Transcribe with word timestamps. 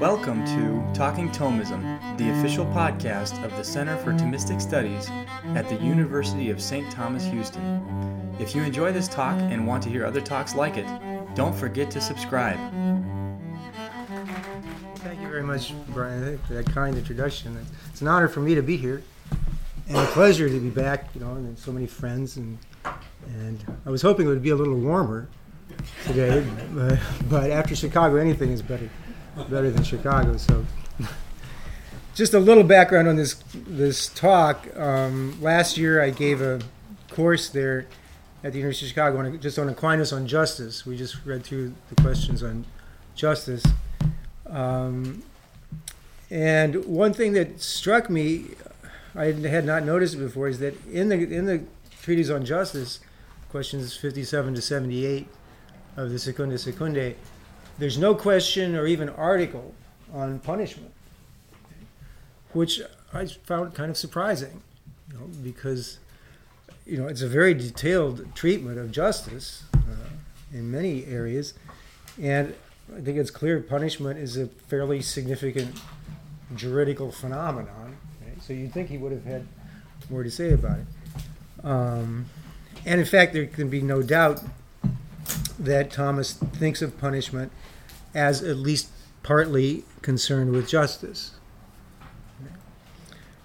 Welcome 0.00 0.44
to 0.46 0.84
Talking 0.92 1.30
Thomism, 1.30 2.18
the 2.18 2.28
official 2.30 2.66
podcast 2.66 3.44
of 3.44 3.56
the 3.56 3.62
Center 3.62 3.96
for 3.98 4.12
Thomistic 4.12 4.60
Studies 4.60 5.08
at 5.54 5.68
the 5.68 5.76
University 5.76 6.50
of 6.50 6.60
St. 6.60 6.90
Thomas 6.90 7.24
Houston. 7.26 8.34
If 8.40 8.56
you 8.56 8.64
enjoy 8.64 8.90
this 8.90 9.06
talk 9.06 9.38
and 9.38 9.68
want 9.68 9.84
to 9.84 9.88
hear 9.88 10.04
other 10.04 10.20
talks 10.20 10.56
like 10.56 10.76
it, 10.76 10.86
don't 11.36 11.54
forget 11.54 11.92
to 11.92 12.00
subscribe. 12.00 12.58
Thank 14.96 15.20
you 15.20 15.28
very 15.28 15.44
much, 15.44 15.72
Brian, 15.90 16.38
for 16.38 16.54
that 16.54 16.66
kind 16.66 16.98
introduction. 16.98 17.56
It's 17.88 18.00
an 18.00 18.08
honor 18.08 18.26
for 18.26 18.40
me 18.40 18.56
to 18.56 18.62
be 18.62 18.76
here 18.76 19.00
and 19.86 19.96
a 19.96 20.06
pleasure 20.06 20.48
to 20.48 20.60
be 20.60 20.70
back, 20.70 21.14
you 21.14 21.20
know, 21.20 21.34
and 21.34 21.56
so 21.56 21.70
many 21.70 21.86
friends. 21.86 22.36
And, 22.36 22.58
and 23.28 23.64
I 23.86 23.90
was 23.90 24.02
hoping 24.02 24.26
it 24.26 24.30
would 24.30 24.42
be 24.42 24.50
a 24.50 24.56
little 24.56 24.74
warmer 24.74 25.28
today, 26.04 26.44
but, 26.72 26.98
but 27.30 27.50
after 27.52 27.76
Chicago, 27.76 28.16
anything 28.16 28.50
is 28.50 28.60
better 28.60 28.90
better 29.48 29.70
than 29.70 29.82
Chicago. 29.82 30.36
So, 30.36 30.64
just 32.14 32.34
a 32.34 32.38
little 32.38 32.64
background 32.64 33.08
on 33.08 33.16
this 33.16 33.34
this 33.54 34.08
talk. 34.08 34.66
Um, 34.76 35.40
last 35.40 35.76
year, 35.76 36.02
I 36.02 36.10
gave 36.10 36.40
a 36.40 36.60
course 37.10 37.48
there 37.48 37.86
at 38.42 38.52
the 38.52 38.58
University 38.58 38.86
of 38.86 38.90
Chicago 38.90 39.18
on, 39.18 39.40
just 39.40 39.58
on 39.58 39.68
Aquinas 39.68 40.12
on 40.12 40.26
justice. 40.26 40.84
We 40.84 40.96
just 40.96 41.24
read 41.24 41.44
through 41.44 41.74
the 41.88 42.02
questions 42.02 42.42
on 42.42 42.66
justice. 43.14 43.64
Um, 44.46 45.22
and 46.30 46.84
one 46.84 47.12
thing 47.12 47.32
that 47.34 47.60
struck 47.60 48.10
me, 48.10 48.50
I 49.14 49.26
had 49.26 49.64
not 49.64 49.84
noticed 49.84 50.18
before, 50.18 50.48
is 50.48 50.58
that 50.58 50.74
in 50.86 51.08
the 51.08 51.16
in 51.16 51.46
the 51.46 51.62
treatise 52.02 52.30
on 52.30 52.44
justice, 52.44 53.00
questions 53.50 53.96
57 53.96 54.54
to 54.54 54.60
78 54.60 55.26
of 55.96 56.10
the 56.10 56.18
Secunda 56.18 56.56
Secundae, 56.56 57.14
there's 57.78 57.98
no 57.98 58.14
question 58.14 58.76
or 58.76 58.86
even 58.86 59.08
article 59.08 59.74
on 60.12 60.38
punishment, 60.38 60.92
which 62.52 62.80
I 63.12 63.26
found 63.26 63.74
kind 63.74 63.90
of 63.90 63.96
surprising, 63.96 64.62
you 65.10 65.18
know, 65.18 65.26
because 65.42 65.98
you 66.86 66.98
know 66.98 67.06
it's 67.06 67.22
a 67.22 67.28
very 67.28 67.54
detailed 67.54 68.34
treatment 68.34 68.78
of 68.78 68.92
justice 68.92 69.64
uh, 69.74 70.08
in 70.52 70.70
many 70.70 71.04
areas, 71.06 71.54
and 72.20 72.54
I 72.96 73.00
think 73.00 73.18
it's 73.18 73.30
clear 73.30 73.60
punishment 73.60 74.18
is 74.18 74.36
a 74.36 74.46
fairly 74.46 75.02
significant 75.02 75.76
juridical 76.54 77.10
phenomenon. 77.10 77.96
Right? 78.24 78.42
So 78.42 78.52
you'd 78.52 78.72
think 78.72 78.88
he 78.88 78.98
would 78.98 79.12
have 79.12 79.24
had 79.24 79.46
more 80.10 80.22
to 80.22 80.30
say 80.30 80.52
about 80.52 80.78
it. 80.78 81.66
Um, 81.66 82.26
and 82.84 83.00
in 83.00 83.06
fact, 83.06 83.32
there 83.32 83.46
can 83.46 83.70
be 83.70 83.80
no 83.80 84.02
doubt 84.02 84.42
that 85.58 85.90
Thomas 85.90 86.32
thinks 86.32 86.82
of 86.82 86.98
punishment 86.98 87.52
as 88.14 88.42
at 88.42 88.56
least 88.56 88.88
partly 89.22 89.84
concerned 90.02 90.52
with 90.52 90.68
justice. 90.68 91.32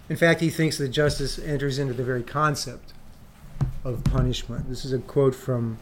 In 0.08 0.16
fact, 0.16 0.40
he 0.40 0.50
thinks 0.50 0.76
that 0.78 0.88
justice 0.88 1.38
enters 1.38 1.78
into 1.78 1.94
the 1.94 2.04
very 2.04 2.22
concept 2.22 2.92
of 3.84 4.02
punishment. 4.04 4.68
This 4.68 4.84
is 4.84 4.92
a 4.92 4.98
quote 4.98 5.34
from 5.34 5.78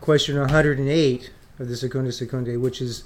question 0.00 0.38
108 0.38 1.32
of 1.58 1.68
the 1.68 1.76
Secunda 1.76 2.10
Secundae, 2.10 2.60
which 2.60 2.82
is 2.82 3.04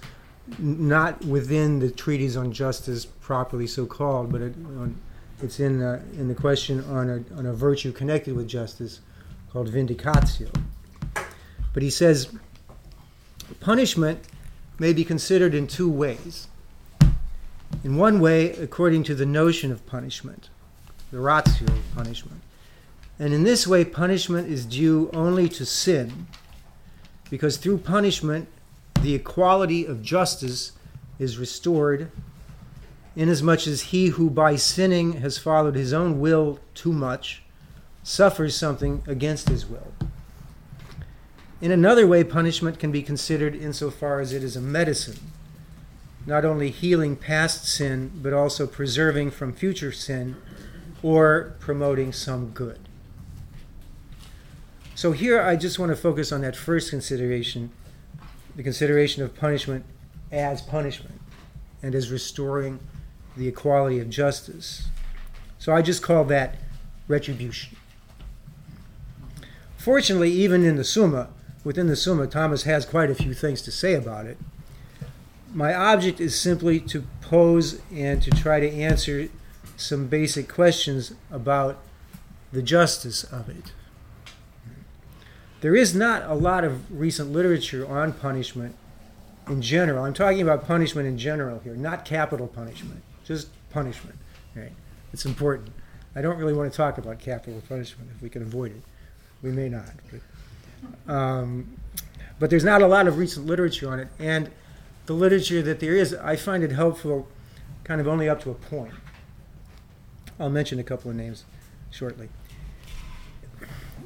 not 0.58 1.22
within 1.24 1.78
the 1.78 1.90
treatise 1.90 2.34
on 2.34 2.52
justice 2.52 3.04
properly 3.04 3.66
so 3.66 3.84
called, 3.84 4.32
but 4.32 4.40
it, 4.40 4.54
on, 4.56 4.98
it's 5.42 5.60
in, 5.60 5.82
uh, 5.82 6.02
in 6.14 6.28
the 6.28 6.34
question 6.34 6.82
on 6.84 7.10
a, 7.10 7.38
on 7.38 7.46
a 7.46 7.52
virtue 7.52 7.92
connected 7.92 8.34
with 8.34 8.48
justice 8.48 9.00
called 9.52 9.70
vindicatio. 9.70 10.50
But 11.78 11.84
he 11.84 11.90
says 11.90 12.32
punishment 13.60 14.18
may 14.80 14.92
be 14.92 15.04
considered 15.04 15.54
in 15.54 15.68
two 15.68 15.88
ways. 15.88 16.48
In 17.84 17.94
one 17.94 18.18
way, 18.18 18.50
according 18.54 19.04
to 19.04 19.14
the 19.14 19.24
notion 19.24 19.70
of 19.70 19.86
punishment, 19.86 20.48
the 21.12 21.20
ratio 21.20 21.68
of 21.68 21.94
punishment. 21.94 22.40
And 23.20 23.32
in 23.32 23.44
this 23.44 23.64
way, 23.64 23.84
punishment 23.84 24.48
is 24.48 24.66
due 24.66 25.08
only 25.14 25.48
to 25.50 25.64
sin, 25.64 26.26
because 27.30 27.58
through 27.58 27.78
punishment, 27.78 28.48
the 29.00 29.14
equality 29.14 29.86
of 29.86 30.02
justice 30.02 30.72
is 31.20 31.38
restored, 31.38 32.10
inasmuch 33.14 33.68
as 33.68 33.82
he 33.82 34.08
who 34.08 34.30
by 34.30 34.56
sinning 34.56 35.12
has 35.20 35.38
followed 35.38 35.76
his 35.76 35.92
own 35.92 36.18
will 36.18 36.58
too 36.74 36.92
much 36.92 37.44
suffers 38.02 38.56
something 38.56 39.04
against 39.06 39.48
his 39.48 39.64
will. 39.64 39.92
In 41.60 41.72
another 41.72 42.06
way, 42.06 42.22
punishment 42.22 42.78
can 42.78 42.92
be 42.92 43.02
considered 43.02 43.54
insofar 43.54 44.20
as 44.20 44.32
it 44.32 44.44
is 44.44 44.54
a 44.54 44.60
medicine, 44.60 45.18
not 46.24 46.44
only 46.44 46.70
healing 46.70 47.16
past 47.16 47.66
sin, 47.66 48.12
but 48.22 48.32
also 48.32 48.66
preserving 48.66 49.32
from 49.32 49.52
future 49.52 49.90
sin 49.90 50.36
or 51.02 51.56
promoting 51.58 52.12
some 52.12 52.50
good. 52.50 52.78
So 54.94 55.12
here 55.12 55.40
I 55.40 55.56
just 55.56 55.78
want 55.78 55.90
to 55.90 55.96
focus 55.96 56.32
on 56.32 56.40
that 56.42 56.56
first 56.56 56.90
consideration 56.90 57.70
the 58.56 58.64
consideration 58.64 59.22
of 59.22 59.36
punishment 59.36 59.84
as 60.32 60.60
punishment 60.60 61.20
and 61.80 61.94
as 61.94 62.10
restoring 62.10 62.80
the 63.36 63.46
equality 63.46 64.00
of 64.00 64.10
justice. 64.10 64.88
So 65.60 65.72
I 65.72 65.80
just 65.80 66.02
call 66.02 66.24
that 66.24 66.56
retribution. 67.06 67.76
Fortunately, 69.76 70.32
even 70.32 70.64
in 70.64 70.74
the 70.74 70.82
Summa, 70.82 71.28
within 71.68 71.86
the 71.86 71.96
Summa, 71.96 72.26
Thomas 72.26 72.62
has 72.62 72.86
quite 72.86 73.10
a 73.10 73.14
few 73.14 73.34
things 73.34 73.60
to 73.60 73.70
say 73.70 73.92
about 73.92 74.24
it. 74.24 74.38
My 75.52 75.74
object 75.74 76.18
is 76.18 76.40
simply 76.40 76.80
to 76.80 77.04
pose 77.20 77.82
and 77.92 78.22
to 78.22 78.30
try 78.30 78.58
to 78.58 78.72
answer 78.72 79.28
some 79.76 80.06
basic 80.06 80.48
questions 80.48 81.12
about 81.30 81.76
the 82.52 82.62
justice 82.62 83.22
of 83.22 83.50
it. 83.50 83.74
There 85.60 85.76
is 85.76 85.94
not 85.94 86.22
a 86.22 86.32
lot 86.32 86.64
of 86.64 86.90
recent 86.90 87.32
literature 87.32 87.86
on 87.86 88.14
punishment 88.14 88.74
in 89.46 89.60
general. 89.60 90.06
I'm 90.06 90.14
talking 90.14 90.40
about 90.40 90.66
punishment 90.66 91.06
in 91.06 91.18
general 91.18 91.58
here, 91.58 91.76
not 91.76 92.06
capital 92.06 92.46
punishment, 92.46 93.02
just 93.26 93.48
punishment. 93.68 94.16
Right? 94.56 94.72
It's 95.12 95.26
important. 95.26 95.68
I 96.16 96.22
don't 96.22 96.38
really 96.38 96.54
want 96.54 96.72
to 96.72 96.74
talk 96.74 96.96
about 96.96 97.18
capital 97.18 97.62
punishment 97.68 98.08
if 98.16 98.22
we 98.22 98.30
can 98.30 98.40
avoid 98.40 98.70
it. 98.70 98.82
We 99.42 99.50
may 99.50 99.68
not. 99.68 99.90
But, 100.10 100.20
um, 101.06 101.78
but 102.38 102.50
there's 102.50 102.64
not 102.64 102.82
a 102.82 102.86
lot 102.86 103.06
of 103.06 103.18
recent 103.18 103.46
literature 103.46 103.90
on 103.90 104.00
it. 104.00 104.08
And 104.18 104.50
the 105.06 105.12
literature 105.12 105.62
that 105.62 105.80
there 105.80 105.94
is, 105.94 106.14
I 106.14 106.36
find 106.36 106.62
it 106.62 106.72
helpful 106.72 107.28
kind 107.84 108.00
of 108.00 108.06
only 108.06 108.28
up 108.28 108.42
to 108.42 108.50
a 108.50 108.54
point. 108.54 108.94
I'll 110.38 110.50
mention 110.50 110.78
a 110.78 110.84
couple 110.84 111.10
of 111.10 111.16
names 111.16 111.44
shortly. 111.90 112.28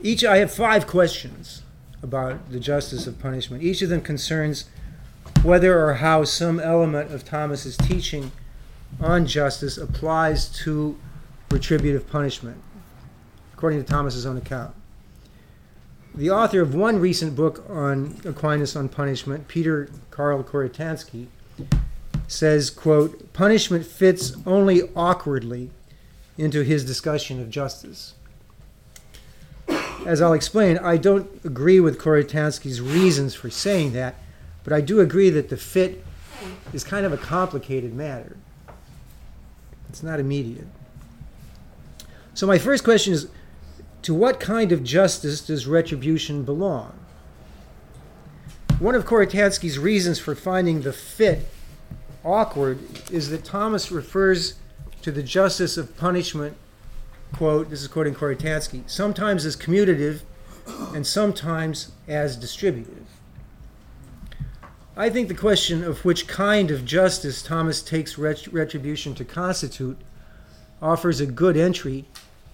Each, 0.02 0.24
I 0.24 0.38
have 0.38 0.52
five 0.52 0.86
questions 0.86 1.62
about 2.02 2.50
the 2.50 2.58
justice 2.58 3.06
of 3.06 3.18
punishment. 3.18 3.62
Each 3.62 3.82
of 3.82 3.88
them 3.88 4.00
concerns 4.00 4.68
whether 5.42 5.84
or 5.84 5.94
how 5.94 6.24
some 6.24 6.58
element 6.58 7.12
of 7.12 7.24
Thomas's 7.24 7.76
teaching 7.76 8.32
on 9.00 9.26
justice 9.26 9.76
applies 9.76 10.48
to 10.60 10.98
retributive 11.50 12.08
punishment, 12.08 12.60
according 13.52 13.82
to 13.82 13.84
Thomas's 13.84 14.26
own 14.26 14.36
account. 14.36 14.74
The 16.14 16.30
author 16.30 16.60
of 16.60 16.74
one 16.74 16.98
recent 16.98 17.34
book 17.34 17.64
on 17.68 18.16
Aquinas 18.24 18.76
on 18.76 18.88
punishment, 18.88 19.48
Peter 19.48 19.88
Karl 20.10 20.42
Koritansky, 20.42 21.28
says, 22.28 22.70
quote, 22.70 23.32
punishment 23.32 23.86
fits 23.86 24.36
only 24.46 24.82
awkwardly 24.94 25.70
into 26.36 26.62
his 26.62 26.84
discussion 26.84 27.40
of 27.40 27.50
justice 27.50 28.14
as 30.06 30.20
I'll 30.20 30.32
explain, 30.32 30.78
I 30.78 30.96
don't 30.96 31.28
agree 31.44 31.80
with 31.80 31.98
Koritansky's 31.98 32.80
reasons 32.80 33.34
for 33.34 33.50
saying 33.50 33.92
that, 33.92 34.16
but 34.64 34.72
I 34.72 34.80
do 34.80 35.00
agree 35.00 35.30
that 35.30 35.48
the 35.48 35.56
fit 35.56 36.04
is 36.72 36.84
kind 36.84 37.06
of 37.06 37.12
a 37.12 37.16
complicated 37.16 37.94
matter. 37.94 38.36
It's 39.88 40.02
not 40.02 40.20
immediate. 40.20 40.66
So, 42.34 42.46
my 42.46 42.58
first 42.58 42.82
question 42.82 43.12
is 43.12 43.28
to 44.02 44.14
what 44.14 44.40
kind 44.40 44.72
of 44.72 44.84
justice 44.84 45.40
does 45.40 45.66
retribution 45.66 46.44
belong? 46.44 46.98
One 48.78 48.94
of 48.94 49.04
Koritansky's 49.04 49.78
reasons 49.78 50.18
for 50.18 50.34
finding 50.34 50.82
the 50.82 50.92
fit 50.92 51.48
awkward 52.24 52.78
is 53.10 53.30
that 53.30 53.44
Thomas 53.44 53.92
refers 53.92 54.54
to 55.02 55.10
the 55.12 55.22
justice 55.22 55.76
of 55.76 55.96
punishment 55.96 56.56
quote, 57.32 57.70
this 57.70 57.82
is 57.82 57.88
quoting 57.88 58.14
Koritansky, 58.14 58.88
sometimes 58.88 59.44
as 59.44 59.56
commutative 59.56 60.20
and 60.94 61.06
sometimes 61.06 61.92
as 62.06 62.36
distributive. 62.36 63.06
I 64.96 65.08
think 65.08 65.28
the 65.28 65.34
question 65.34 65.82
of 65.82 66.04
which 66.04 66.26
kind 66.26 66.70
of 66.70 66.84
justice 66.84 67.42
Thomas 67.42 67.82
takes 67.82 68.18
retribution 68.18 69.14
to 69.14 69.24
constitute 69.24 69.98
offers 70.82 71.20
a 71.20 71.26
good 71.26 71.56
entry 71.56 72.04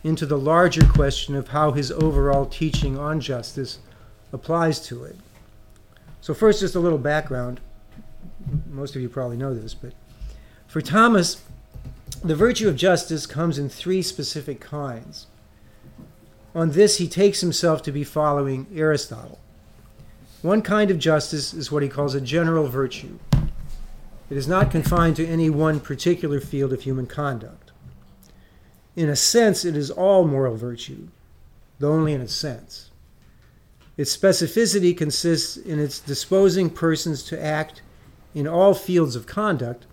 into 0.05 0.27
the 0.27 0.39
larger 0.39 0.87
question 0.87 1.35
of 1.35 1.49
how 1.49 1.73
his 1.73 1.91
overall 1.91 2.47
teaching 2.47 2.99
on 2.99 3.21
justice 3.21 3.79
applies 4.33 4.81
to 4.87 5.05
it. 5.05 5.17
So, 6.21 6.35
first, 6.35 6.61
just 6.61 6.75
a 6.75 6.81
little 6.81 6.99
background. 6.99 7.61
Most 8.71 8.95
of 8.97 9.03
you 9.03 9.09
probably 9.09 9.37
know 9.37 9.55
this, 9.55 9.75
but 9.75 9.93
For 10.67 10.81
Thomas, 10.81 11.43
the 12.23 12.37
virtue 12.37 12.69
of 12.69 12.77
justice 12.77 13.27
comes 13.27 13.59
in 13.59 13.69
three 13.69 14.03
specific 14.03 14.61
kinds. 14.61 15.27
On 16.55 16.73
this, 16.73 16.99
he 16.99 17.09
takes 17.09 17.41
himself 17.41 17.83
to 17.83 17.93
be 17.93 18.05
following 18.05 18.67
Aristotle. 18.75 19.39
One 20.43 20.63
kind 20.63 20.91
of 20.91 20.99
justice 20.99 21.53
is 21.53 21.73
what 21.73 21.83
he 21.83 21.89
calls 21.89 22.15
a 22.15 22.21
general 22.21 22.69
virtue. 22.69 23.19
It 24.31 24.37
is 24.37 24.47
not 24.47 24.71
confined 24.71 25.17
to 25.17 25.27
any 25.27 25.49
one 25.49 25.81
particular 25.81 26.41
field 26.41 26.73
of 26.73 26.83
human 26.83 27.07
conduct. 27.07 27.68
In 28.99 29.09
a 29.09 29.15
sense, 29.15 29.65
it 29.65 29.77
is 29.77 29.93
all 29.93 30.27
moral 30.27 30.57
virtue, 30.57 31.07
though 31.79 31.93
only 31.93 32.15
in 32.15 32.21
a 32.21 32.27
sense. 32.27 32.91
Its 33.97 34.17
specificity 34.17 34.97
consists 34.97 35.57
in 35.57 35.79
its 35.79 36.01
disposing 36.01 36.69
persons 36.69 37.23
to 37.23 37.41
act 37.41 37.81
in 38.35 38.49
all 38.49 38.75
fields 38.75 39.15
of 39.15 39.25
conduct 39.25 39.87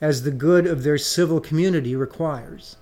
as 0.00 0.22
the 0.22 0.30
good 0.30 0.66
of 0.66 0.82
their 0.82 0.96
civil 0.96 1.42
community 1.42 1.94
requires. 1.94 2.76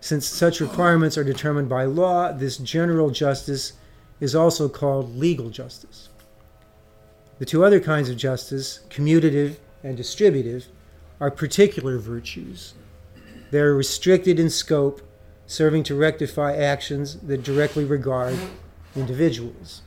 Since 0.00 0.26
such 0.26 0.60
requirements 0.60 1.16
are 1.16 1.22
determined 1.22 1.68
by 1.68 1.84
law, 1.84 2.32
this 2.32 2.56
general 2.56 3.10
justice 3.10 3.74
is 4.18 4.34
also 4.34 4.68
called 4.68 5.14
legal 5.14 5.50
justice. 5.50 6.08
The 7.38 7.46
two 7.46 7.64
other 7.64 7.78
kinds 7.78 8.08
of 8.08 8.16
justice, 8.16 8.80
commutative 8.90 9.58
and 9.84 9.96
distributive, 9.96 10.66
are 11.20 11.30
particular 11.30 11.98
virtues. 11.98 12.74
They 13.50 13.60
are 13.60 13.74
restricted 13.74 14.38
in 14.40 14.50
scope, 14.50 15.02
serving 15.46 15.84
to 15.84 15.94
rectify 15.94 16.56
actions 16.56 17.16
that 17.20 17.42
directly 17.42 17.84
regard 17.84 18.36
individuals. 18.94 19.82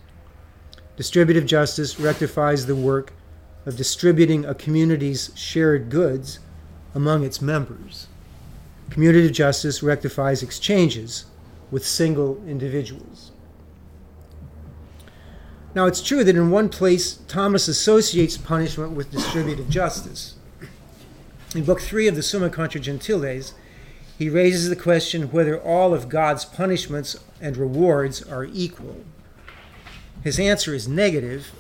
Distributive 0.96 1.46
justice 1.46 2.00
rectifies 2.00 2.66
the 2.66 2.76
work 2.76 3.14
of 3.66 3.76
distributing 3.76 4.46
a 4.46 4.56
community's 4.56 5.32
shared 5.36 5.90
goods 5.90 6.40
among 6.96 7.24
its 7.24 7.42
members. 7.42 8.08
Commutative 8.90 9.32
justice 9.32 9.84
rectifies 9.84 10.42
exchanges 10.42 11.26
with 11.70 11.86
single 11.86 12.42
individuals. 12.48 13.32
Now, 15.76 15.86
it's 15.86 16.02
true 16.02 16.24
that 16.24 16.36
in 16.36 16.50
one 16.50 16.70
place, 16.70 17.20
Thomas 17.28 17.68
associates 17.68 18.38
punishment 18.38 18.94
with 18.94 19.12
distributive 19.12 19.70
justice. 19.70 20.36
In 21.56 21.64
Book 21.64 21.82
3 21.82 22.08
of 22.08 22.16
the 22.16 22.22
Summa 22.22 22.52
Contra 22.52 22.80
Gentiles, 22.80 23.56
he 24.20 24.30
raises 24.30 24.70
the 24.70 24.76
question 24.76 25.32
whether 25.32 25.60
all 25.60 25.96
of 25.96 26.08
God's 26.08 26.46
punishments 26.46 27.18
and 27.42 27.58
rewards 27.58 28.22
are 28.22 28.46
equal. 28.46 29.04
His 30.24 30.40
answer 30.40 30.76
is 30.76 30.88
negative, 30.88 31.52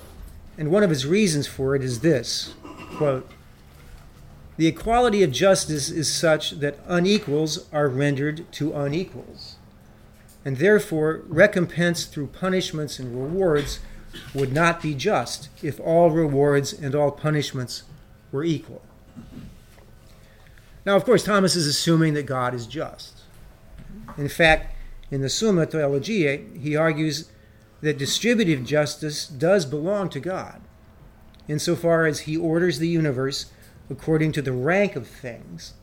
and 0.59 0.69
one 0.69 0.83
of 0.83 0.91
his 0.91 1.07
reasons 1.07 1.47
for 1.47 1.75
it 1.75 1.83
is 1.83 2.01
this 2.01 2.53
quote, 2.97 3.31
The 4.57 4.67
equality 4.67 5.23
of 5.23 5.31
justice 5.31 5.89
is 5.89 6.13
such 6.13 6.51
that 6.59 6.77
unequals 6.85 7.67
are 7.73 7.87
rendered 7.87 8.51
to 8.53 8.73
unequals, 8.73 9.55
and 10.45 10.57
therefore 10.57 11.23
recompense 11.27 12.05
through 12.05 12.27
punishments 12.27 12.99
and 12.99 13.19
rewards 13.19 13.79
would 14.35 14.53
not 14.53 14.83
be 14.83 14.93
just 14.93 15.49
if 15.63 15.79
all 15.79 16.11
rewards 16.11 16.73
and 16.73 16.93
all 16.93 17.09
punishments 17.09 17.83
were 18.31 18.43
equal. 18.43 18.83
Now, 20.89 20.95
of 20.95 21.05
course, 21.05 21.23
Thomas 21.23 21.55
is 21.55 21.67
assuming 21.67 22.15
that 22.15 22.25
God 22.25 22.55
is 22.55 22.65
just. 22.65 23.21
In 24.17 24.27
fact, 24.27 24.75
in 25.11 25.21
the 25.21 25.29
Summa 25.29 25.67
Theologiae, 25.67 26.47
he 26.59 26.75
argues 26.75 27.29
that 27.81 27.99
distributive 27.99 28.65
justice 28.65 29.27
does 29.27 29.67
belong 29.67 30.09
to 30.09 30.19
God, 30.19 30.61
insofar 31.47 32.07
as 32.07 32.21
he 32.21 32.35
orders 32.35 32.79
the 32.79 32.87
universe 32.87 33.51
according 33.87 34.31
to 34.31 34.41
the 34.41 34.51
rank 34.51 34.95
of 34.95 35.05
things, 35.05 35.75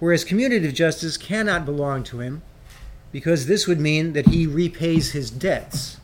whereas 0.00 0.22
commutative 0.22 0.74
justice 0.74 1.16
cannot 1.16 1.64
belong 1.64 2.04
to 2.04 2.20
him 2.20 2.42
because 3.10 3.46
this 3.46 3.66
would 3.66 3.80
mean 3.80 4.12
that 4.12 4.26
he 4.26 4.46
repays 4.46 5.12
his 5.12 5.30
debts 5.30 5.96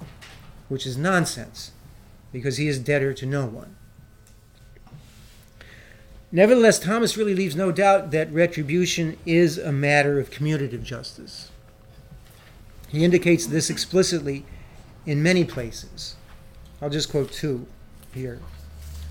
which 0.70 0.86
is 0.86 0.96
nonsense, 0.96 1.72
because 2.32 2.56
he 2.56 2.66
is 2.66 2.78
debtor 2.78 3.12
to 3.12 3.26
no 3.26 3.44
one. 3.44 3.76
Nevertheless, 6.30 6.78
Thomas 6.78 7.16
really 7.16 7.34
leaves 7.34 7.56
no 7.56 7.72
doubt 7.72 8.10
that 8.10 8.32
retribution 8.32 9.16
is 9.24 9.56
a 9.56 9.72
matter 9.72 10.20
of 10.20 10.30
commutative 10.30 10.82
justice. 10.82 11.50
He 12.88 13.04
indicates 13.04 13.46
this 13.46 13.70
explicitly 13.70 14.44
in 15.06 15.22
many 15.22 15.44
places. 15.44 16.16
I'll 16.82 16.90
just 16.90 17.10
quote 17.10 17.32
two 17.32 17.66
here. 18.12 18.40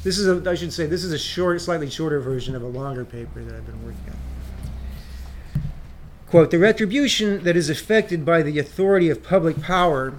This 0.03 0.17
is 0.17 0.27
a, 0.27 0.49
I 0.49 0.55
should 0.55 0.71
say, 0.71 0.85
this 0.85 1.03
is 1.03 1.11
a 1.11 1.17
short, 1.17 1.59
slightly 1.61 1.89
shorter 1.89 2.19
version 2.19 2.55
of 2.55 2.61
a 2.61 2.67
longer 2.67 3.03
paper 3.03 3.43
that 3.43 3.55
I've 3.55 3.65
been 3.65 3.83
working 3.83 4.03
on. 4.09 5.61
Quote, 6.27 6.51
the 6.51 6.59
retribution 6.59 7.43
that 7.43 7.55
is 7.55 7.69
effected 7.69 8.25
by 8.25 8.41
the 8.41 8.59
authority 8.59 9.09
of 9.09 9.23
public 9.23 9.61
power 9.61 10.13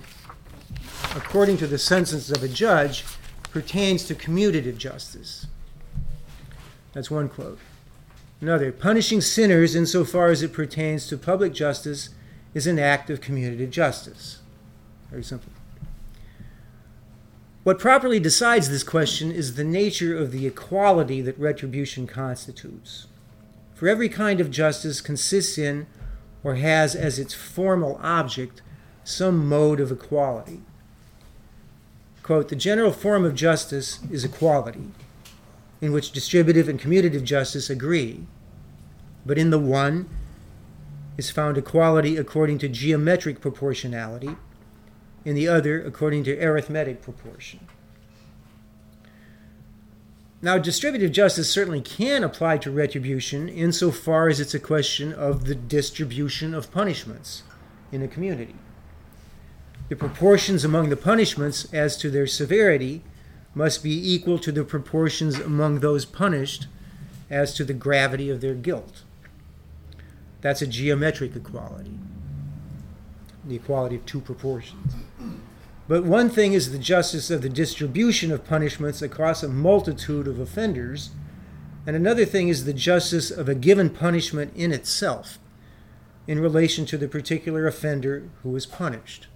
according 1.14 1.56
to 1.58 1.66
the 1.66 1.78
sentence 1.78 2.30
of 2.30 2.42
a 2.42 2.48
judge, 2.48 3.04
pertains 3.52 4.04
to 4.04 4.14
commutative 4.14 4.76
justice. 4.76 5.46
That's 6.98 7.12
one 7.12 7.28
quote. 7.28 7.60
Another, 8.40 8.72
punishing 8.72 9.20
sinners 9.20 9.76
insofar 9.76 10.32
as 10.32 10.42
it 10.42 10.52
pertains 10.52 11.06
to 11.06 11.16
public 11.16 11.52
justice 11.52 12.08
is 12.54 12.66
an 12.66 12.80
act 12.80 13.08
of 13.08 13.20
commutative 13.20 13.70
justice. 13.70 14.40
Very 15.08 15.22
simple. 15.22 15.52
What 17.62 17.78
properly 17.78 18.18
decides 18.18 18.68
this 18.68 18.82
question 18.82 19.30
is 19.30 19.54
the 19.54 19.62
nature 19.62 20.18
of 20.18 20.32
the 20.32 20.44
equality 20.44 21.20
that 21.20 21.38
retribution 21.38 22.08
constitutes. 22.08 23.06
For 23.76 23.86
every 23.86 24.08
kind 24.08 24.40
of 24.40 24.50
justice 24.50 25.00
consists 25.00 25.56
in 25.56 25.86
or 26.42 26.56
has 26.56 26.96
as 26.96 27.20
its 27.20 27.32
formal 27.32 28.00
object 28.02 28.60
some 29.04 29.48
mode 29.48 29.78
of 29.78 29.92
equality. 29.92 30.62
Quote, 32.24 32.48
the 32.48 32.56
general 32.56 32.90
form 32.90 33.24
of 33.24 33.36
justice 33.36 34.00
is 34.10 34.24
equality, 34.24 34.90
in 35.80 35.92
which 35.92 36.12
distributive 36.12 36.68
and 36.68 36.80
commutative 36.80 37.24
justice 37.24 37.70
agree. 37.70 38.26
But 39.24 39.38
in 39.38 39.50
the 39.50 39.58
one 39.58 40.08
is 41.16 41.30
found 41.30 41.58
equality 41.58 42.16
according 42.16 42.58
to 42.58 42.68
geometric 42.68 43.40
proportionality, 43.40 44.36
in 45.24 45.34
the 45.34 45.48
other 45.48 45.82
according 45.82 46.24
to 46.24 46.42
arithmetic 46.42 47.02
proportion. 47.02 47.60
Now, 50.40 50.56
distributive 50.56 51.10
justice 51.10 51.50
certainly 51.50 51.80
can 51.80 52.22
apply 52.22 52.58
to 52.58 52.70
retribution 52.70 53.48
insofar 53.48 54.28
as 54.28 54.38
it's 54.38 54.54
a 54.54 54.60
question 54.60 55.12
of 55.12 55.46
the 55.46 55.54
distribution 55.56 56.54
of 56.54 56.70
punishments 56.70 57.42
in 57.90 58.02
a 58.02 58.08
community. 58.08 58.54
The 59.88 59.96
proportions 59.96 60.64
among 60.64 60.90
the 60.90 60.96
punishments 60.96 61.72
as 61.74 61.96
to 61.96 62.10
their 62.10 62.28
severity 62.28 63.02
must 63.58 63.82
be 63.82 64.14
equal 64.14 64.38
to 64.38 64.52
the 64.52 64.62
proportions 64.62 65.36
among 65.36 65.80
those 65.80 66.04
punished 66.04 66.68
as 67.28 67.52
to 67.52 67.64
the 67.64 67.74
gravity 67.74 68.30
of 68.30 68.40
their 68.40 68.54
guilt. 68.54 69.02
That's 70.40 70.62
a 70.62 70.66
geometric 70.68 71.34
equality, 71.34 71.98
the 73.44 73.56
equality 73.56 73.96
of 73.96 74.06
two 74.06 74.20
proportions. 74.20 74.94
But 75.88 76.04
one 76.04 76.30
thing 76.30 76.52
is 76.52 76.70
the 76.70 76.78
justice 76.78 77.32
of 77.32 77.42
the 77.42 77.48
distribution 77.48 78.30
of 78.30 78.46
punishments 78.46 79.02
across 79.02 79.42
a 79.42 79.48
multitude 79.48 80.28
of 80.28 80.38
offenders, 80.38 81.10
and 81.84 81.96
another 81.96 82.24
thing 82.24 82.46
is 82.46 82.64
the 82.64 82.72
justice 82.72 83.28
of 83.28 83.48
a 83.48 83.56
given 83.56 83.90
punishment 83.90 84.52
in 84.54 84.70
itself 84.70 85.40
in 86.28 86.38
relation 86.38 86.86
to 86.86 86.96
the 86.96 87.08
particular 87.08 87.66
offender 87.66 88.28
who 88.44 88.54
is 88.54 88.66
punished. 88.66 89.26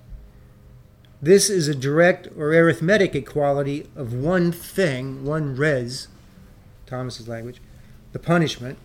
This 1.25 1.49
is 1.49 1.69
a 1.69 1.75
direct 1.75 2.26
or 2.37 2.52
arithmetic 2.52 3.14
equality 3.14 3.87
of 3.95 4.12
one 4.12 4.50
thing, 4.50 5.25
one 5.25 5.55
res, 5.55 6.09
Thomas's 6.85 7.29
language, 7.29 7.61
the 8.11 8.19
punishment, 8.19 8.76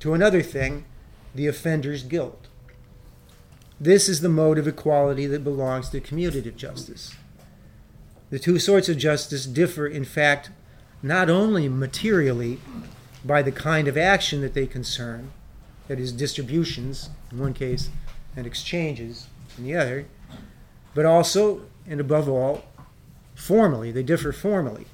to 0.00 0.14
another 0.14 0.40
thing, 0.40 0.86
the 1.34 1.46
offender's 1.46 2.02
guilt. 2.02 2.48
This 3.78 4.08
is 4.08 4.22
the 4.22 4.30
mode 4.30 4.56
of 4.56 4.66
equality 4.66 5.26
that 5.26 5.44
belongs 5.44 5.90
to 5.90 6.00
commutative 6.00 6.56
justice. 6.56 7.14
The 8.30 8.38
two 8.38 8.58
sorts 8.58 8.88
of 8.88 8.96
justice 8.96 9.44
differ, 9.44 9.86
in 9.86 10.06
fact, 10.06 10.50
not 11.02 11.28
only 11.28 11.68
materially 11.68 12.58
by 13.22 13.42
the 13.42 13.52
kind 13.52 13.86
of 13.86 13.98
action 13.98 14.40
that 14.40 14.54
they 14.54 14.66
concern, 14.66 15.30
that 15.88 16.00
is, 16.00 16.10
distributions 16.10 17.10
in 17.30 17.38
one 17.38 17.52
case 17.52 17.90
and 18.34 18.46
exchanges 18.46 19.26
in 19.58 19.64
the 19.64 19.76
other, 19.76 20.06
but 20.94 21.04
also 21.04 21.62
and 21.86 22.00
above 22.00 22.28
all, 22.28 22.64
formally, 23.34 23.90
they 23.90 24.02
differ 24.02 24.32
formally 24.32 24.86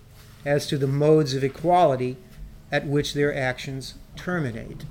as 0.44 0.66
to 0.66 0.78
the 0.78 0.86
modes 0.86 1.34
of 1.34 1.44
equality 1.44 2.16
at 2.70 2.86
which 2.86 3.14
their 3.14 3.34
actions 3.34 3.94
terminate. 4.16 4.84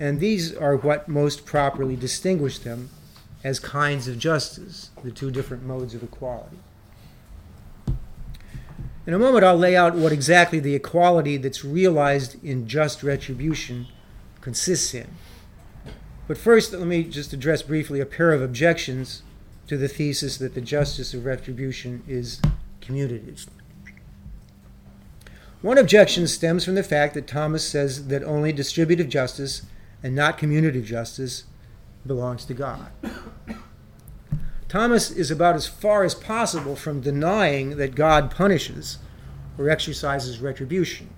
And 0.00 0.20
these 0.20 0.54
are 0.54 0.76
what 0.76 1.08
most 1.08 1.44
properly 1.44 1.96
distinguish 1.96 2.58
them 2.58 2.90
as 3.42 3.58
kinds 3.58 4.08
of 4.08 4.18
justice, 4.18 4.90
the 5.02 5.10
two 5.10 5.30
different 5.30 5.64
modes 5.64 5.94
of 5.94 6.02
equality. 6.02 6.58
In 9.06 9.14
a 9.14 9.18
moment, 9.18 9.44
I'll 9.44 9.56
lay 9.56 9.74
out 9.74 9.94
what 9.94 10.12
exactly 10.12 10.60
the 10.60 10.74
equality 10.74 11.38
that's 11.38 11.64
realized 11.64 12.42
in 12.44 12.68
just 12.68 13.02
retribution 13.02 13.86
consists 14.40 14.92
in. 14.92 15.08
But 16.26 16.36
first, 16.36 16.72
let 16.72 16.86
me 16.86 17.04
just 17.04 17.32
address 17.32 17.62
briefly 17.62 18.00
a 18.00 18.06
pair 18.06 18.32
of 18.32 18.42
objections 18.42 19.22
to 19.68 19.76
the 19.76 19.88
thesis 19.88 20.38
that 20.38 20.54
the 20.54 20.60
justice 20.60 21.14
of 21.14 21.24
retribution 21.24 22.02
is 22.08 22.40
commutative. 22.80 23.46
One 25.60 25.76
objection 25.76 26.26
stems 26.26 26.64
from 26.64 26.74
the 26.74 26.82
fact 26.82 27.14
that 27.14 27.26
Thomas 27.26 27.68
says 27.68 28.08
that 28.08 28.22
only 28.22 28.52
distributive 28.52 29.08
justice 29.08 29.62
and 30.02 30.14
not 30.14 30.38
commutative 30.38 30.84
justice 30.84 31.44
belongs 32.06 32.44
to 32.46 32.54
God. 32.54 32.90
Thomas 34.68 35.10
is 35.10 35.30
about 35.30 35.56
as 35.56 35.66
far 35.66 36.04
as 36.04 36.14
possible 36.14 36.76
from 36.76 37.00
denying 37.00 37.76
that 37.76 37.94
God 37.94 38.30
punishes 38.30 38.98
or 39.58 39.68
exercises 39.68 40.38
retribution. 40.40 41.10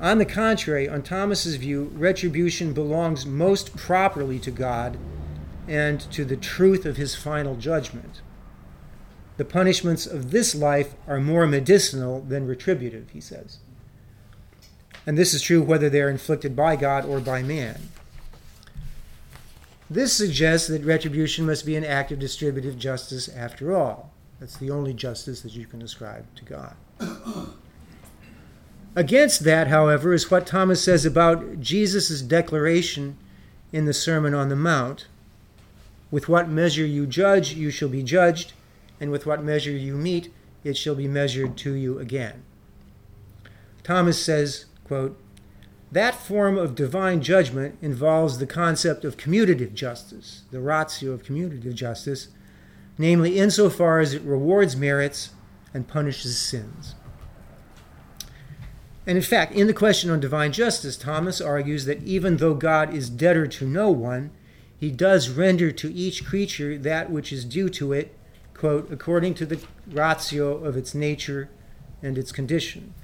On 0.00 0.18
the 0.18 0.24
contrary, 0.24 0.88
on 0.88 1.02
Thomas's 1.02 1.56
view, 1.56 1.90
retribution 1.94 2.72
belongs 2.72 3.26
most 3.26 3.76
properly 3.76 4.38
to 4.40 4.50
God 4.50 4.96
and 5.68 6.00
to 6.12 6.24
the 6.24 6.36
truth 6.36 6.86
of 6.86 6.96
his 6.96 7.14
final 7.14 7.56
judgment. 7.56 8.22
The 9.36 9.44
punishments 9.44 10.06
of 10.06 10.30
this 10.30 10.54
life 10.54 10.94
are 11.06 11.20
more 11.20 11.46
medicinal 11.46 12.20
than 12.22 12.46
retributive, 12.46 13.10
he 13.10 13.20
says. 13.20 13.58
And 15.06 15.16
this 15.16 15.32
is 15.32 15.42
true 15.42 15.62
whether 15.62 15.88
they 15.88 16.02
are 16.02 16.10
inflicted 16.10 16.56
by 16.56 16.76
God 16.76 17.04
or 17.04 17.20
by 17.20 17.42
man. 17.42 17.90
This 19.88 20.12
suggests 20.12 20.68
that 20.68 20.84
retribution 20.84 21.46
must 21.46 21.64
be 21.64 21.76
an 21.76 21.84
act 21.84 22.12
of 22.12 22.18
distributive 22.18 22.78
justice 22.78 23.28
after 23.28 23.74
all. 23.76 24.10
That's 24.40 24.56
the 24.56 24.70
only 24.70 24.92
justice 24.92 25.40
that 25.42 25.54
you 25.54 25.66
can 25.66 25.82
ascribe 25.82 26.26
to 26.36 26.44
God. 26.44 26.74
Against 28.94 29.44
that, 29.44 29.68
however, 29.68 30.12
is 30.12 30.30
what 30.30 30.46
Thomas 30.46 30.82
says 30.82 31.06
about 31.06 31.60
Jesus' 31.60 32.20
declaration 32.20 33.16
in 33.72 33.84
the 33.84 33.94
Sermon 33.94 34.34
on 34.34 34.48
the 34.48 34.56
Mount 34.56 35.06
With 36.10 36.28
what 36.28 36.48
measure 36.48 36.86
you 36.86 37.06
judge, 37.06 37.52
you 37.52 37.70
shall 37.70 37.88
be 37.88 38.02
judged, 38.02 38.52
and 39.00 39.10
with 39.10 39.26
what 39.26 39.42
measure 39.42 39.70
you 39.70 39.94
meet, 39.94 40.32
it 40.64 40.76
shall 40.76 40.94
be 40.94 41.08
measured 41.08 41.56
to 41.58 41.72
you 41.72 41.98
again. 41.98 42.42
Thomas 43.82 44.22
says, 44.22 44.66
quote, 44.84 45.18
that 45.90 46.14
form 46.14 46.58
of 46.58 46.74
divine 46.74 47.22
judgment 47.22 47.78
involves 47.80 48.38
the 48.38 48.46
concept 48.46 49.04
of 49.04 49.16
commutative 49.16 49.72
justice, 49.72 50.42
the 50.50 50.60
ratio 50.60 51.12
of 51.12 51.22
commutative 51.22 51.74
justice, 51.74 52.28
namely 52.98 53.38
insofar 53.38 54.00
as 54.00 54.12
it 54.12 54.22
rewards 54.22 54.76
merits 54.76 55.30
and 55.72 55.88
punishes 55.88 56.36
sins. 56.38 56.94
And 59.06 59.16
in 59.16 59.22
fact, 59.22 59.54
in 59.54 59.66
the 59.66 59.72
question 59.72 60.10
on 60.10 60.20
divine 60.20 60.52
justice, 60.52 60.98
Thomas 60.98 61.40
argues 61.40 61.86
that 61.86 62.02
even 62.02 62.36
though 62.36 62.52
God 62.52 62.92
is 62.92 63.08
debtor 63.08 63.46
to 63.46 63.66
no 63.66 63.90
one, 63.90 64.30
he 64.78 64.90
does 64.90 65.28
render 65.28 65.72
to 65.72 65.92
each 65.92 66.24
creature 66.24 66.78
that 66.78 67.10
which 67.10 67.32
is 67.32 67.44
due 67.44 67.68
to 67.70 67.92
it, 67.92 68.16
quote, 68.54 68.90
according 68.92 69.34
to 69.34 69.46
the 69.46 69.60
ratio 69.88 70.64
of 70.64 70.76
its 70.76 70.94
nature 70.94 71.48
and 72.02 72.16
its 72.16 72.30
condition. 72.30 72.94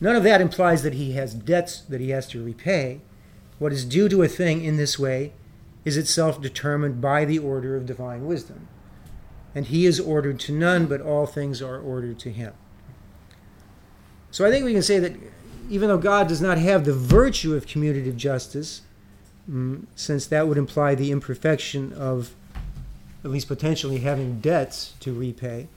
None 0.00 0.16
of 0.16 0.22
that 0.24 0.42
implies 0.42 0.82
that 0.82 0.94
he 0.94 1.12
has 1.12 1.32
debts 1.32 1.80
that 1.80 2.00
he 2.00 2.10
has 2.10 2.26
to 2.28 2.44
repay. 2.44 3.00
What 3.58 3.72
is 3.72 3.84
due 3.84 4.08
to 4.10 4.22
a 4.22 4.28
thing 4.28 4.62
in 4.62 4.76
this 4.76 4.98
way 4.98 5.32
is 5.84 5.96
itself 5.96 6.40
determined 6.40 7.00
by 7.00 7.24
the 7.24 7.38
order 7.38 7.76
of 7.76 7.86
divine 7.86 8.26
wisdom. 8.26 8.68
And 9.54 9.66
he 9.66 9.86
is 9.86 10.00
ordered 10.00 10.40
to 10.40 10.52
none, 10.52 10.86
but 10.86 11.00
all 11.00 11.26
things 11.26 11.62
are 11.62 11.78
ordered 11.78 12.18
to 12.20 12.30
him. 12.30 12.52
So 14.30 14.44
I 14.44 14.50
think 14.50 14.64
we 14.64 14.72
can 14.72 14.82
say 14.82 14.98
that 14.98 15.14
even 15.70 15.88
though 15.88 15.98
God 15.98 16.28
does 16.28 16.42
not 16.42 16.58
have 16.58 16.84
the 16.84 16.92
virtue 16.92 17.54
of 17.54 17.66
commutative 17.66 18.16
justice, 18.16 18.82
mm, 19.50 19.84
since 19.94 20.26
that 20.26 20.48
would 20.48 20.58
imply 20.58 20.94
the 20.94 21.10
imperfection 21.10 21.92
of 21.92 22.34
at 23.24 23.30
least 23.30 23.48
potentially 23.48 24.00
having 24.00 24.40
debts 24.40 24.94
to 25.00 25.14
repay, 25.14 25.68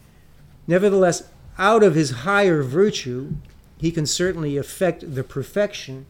nevertheless, 0.67 1.24
out 1.57 1.81
of 1.81 1.95
his 1.95 2.12
higher 2.12 2.62
virtue, 2.62 3.33
he 3.77 3.91
can 3.91 4.05
certainly 4.05 4.57
effect 4.57 5.15
the 5.15 5.24
perfection 5.24 6.05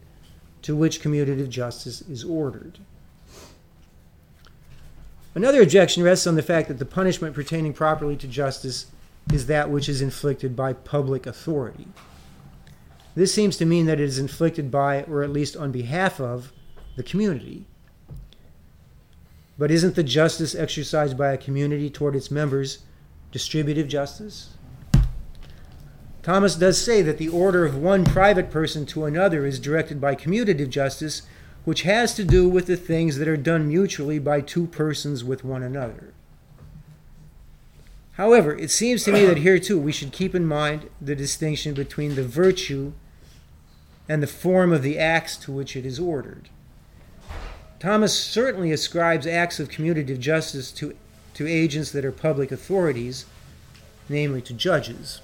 to 0.62 0.74
which 0.74 1.00
commutative 1.00 1.48
justice 1.48 2.02
is 2.02 2.24
ordered. 2.24 2.78
Another 5.34 5.62
objection 5.62 6.02
rests 6.02 6.26
on 6.26 6.34
the 6.34 6.42
fact 6.42 6.68
that 6.68 6.78
the 6.78 6.84
punishment 6.84 7.34
pertaining 7.34 7.72
properly 7.72 8.16
to 8.16 8.26
justice 8.26 8.86
is 9.32 9.46
that 9.46 9.70
which 9.70 9.88
is 9.88 10.02
inflicted 10.02 10.56
by 10.56 10.72
public 10.72 11.26
authority. 11.26 11.86
This 13.14 13.32
seems 13.34 13.56
to 13.58 13.64
mean 13.64 13.86
that 13.86 14.00
it 14.00 14.04
is 14.04 14.18
inflicted 14.18 14.70
by, 14.70 15.02
or 15.04 15.22
at 15.22 15.30
least 15.30 15.56
on 15.56 15.70
behalf 15.70 16.20
of, 16.20 16.52
the 16.98 17.02
community. 17.02 17.64
But 19.56 19.70
isn't 19.70 19.94
the 19.94 20.02
justice 20.02 20.54
exercised 20.54 21.16
by 21.16 21.32
a 21.32 21.38
community 21.38 21.88
toward 21.88 22.14
its 22.14 22.30
members 22.30 22.80
distributive 23.32 23.88
justice? 23.88 24.50
Thomas 26.22 26.56
does 26.56 26.78
say 26.78 27.00
that 27.02 27.16
the 27.16 27.28
order 27.28 27.64
of 27.64 27.76
one 27.76 28.04
private 28.04 28.50
person 28.50 28.84
to 28.86 29.06
another 29.06 29.46
is 29.46 29.58
directed 29.58 30.00
by 30.00 30.14
commutative 30.14 30.68
justice, 30.68 31.22
which 31.64 31.82
has 31.82 32.14
to 32.14 32.24
do 32.24 32.48
with 32.48 32.66
the 32.66 32.76
things 32.76 33.18
that 33.18 33.28
are 33.28 33.36
done 33.36 33.68
mutually 33.68 34.18
by 34.18 34.40
two 34.40 34.66
persons 34.66 35.24
with 35.24 35.44
one 35.44 35.62
another. 35.62 36.12
However, 38.12 38.56
it 38.56 38.72
seems 38.72 39.04
to 39.04 39.12
me 39.12 39.24
that 39.24 39.38
here 39.38 39.60
too 39.60 39.78
we 39.78 39.92
should 39.92 40.12
keep 40.12 40.34
in 40.34 40.44
mind 40.44 40.90
the 41.00 41.14
distinction 41.14 41.74
between 41.74 42.16
the 42.16 42.24
virtue 42.24 42.92
and 44.08 44.20
the 44.20 44.26
form 44.26 44.72
of 44.72 44.82
the 44.82 44.98
acts 44.98 45.36
to 45.36 45.52
which 45.52 45.76
it 45.76 45.86
is 45.86 46.00
ordered. 46.00 46.48
Thomas 47.80 48.18
certainly 48.18 48.72
ascribes 48.72 49.26
acts 49.26 49.60
of 49.60 49.70
commutative 49.70 50.18
justice 50.18 50.72
to, 50.72 50.96
to 51.34 51.46
agents 51.46 51.92
that 51.92 52.04
are 52.04 52.12
public 52.12 52.50
authorities, 52.50 53.24
namely 54.08 54.42
to 54.42 54.52
judges. 54.52 55.20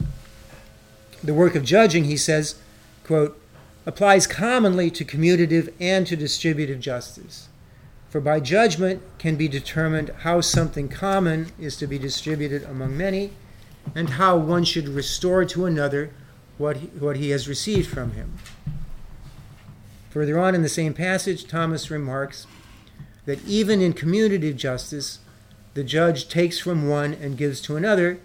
The 1.22 1.34
work 1.34 1.54
of 1.54 1.64
judging, 1.64 2.04
he 2.04 2.16
says, 2.16 2.56
quote, 3.02 3.40
applies 3.86 4.26
commonly 4.26 4.90
to 4.92 5.04
commutative 5.04 5.72
and 5.80 6.06
to 6.06 6.16
distributive 6.16 6.80
justice. 6.80 7.48
For 8.08 8.20
by 8.20 8.38
judgment 8.38 9.02
can 9.18 9.34
be 9.34 9.48
determined 9.48 10.10
how 10.20 10.40
something 10.40 10.88
common 10.88 11.48
is 11.58 11.76
to 11.78 11.86
be 11.88 11.98
distributed 11.98 12.62
among 12.62 12.96
many, 12.96 13.32
and 13.94 14.10
how 14.10 14.36
one 14.36 14.64
should 14.64 14.88
restore 14.88 15.44
to 15.46 15.66
another 15.66 16.10
what 16.56 16.76
he, 16.76 16.86
what 16.86 17.16
he 17.16 17.30
has 17.30 17.48
received 17.48 17.90
from 17.90 18.12
him. 18.12 18.38
Further 20.14 20.38
on 20.38 20.54
in 20.54 20.62
the 20.62 20.68
same 20.68 20.94
passage, 20.94 21.48
Thomas 21.48 21.90
remarks 21.90 22.46
that 23.26 23.44
even 23.48 23.80
in 23.80 23.94
commutative 23.94 24.54
justice, 24.54 25.18
the 25.74 25.82
judge 25.82 26.28
takes 26.28 26.56
from 26.60 26.88
one 26.88 27.14
and 27.14 27.36
gives 27.36 27.60
to 27.62 27.74
another 27.74 28.20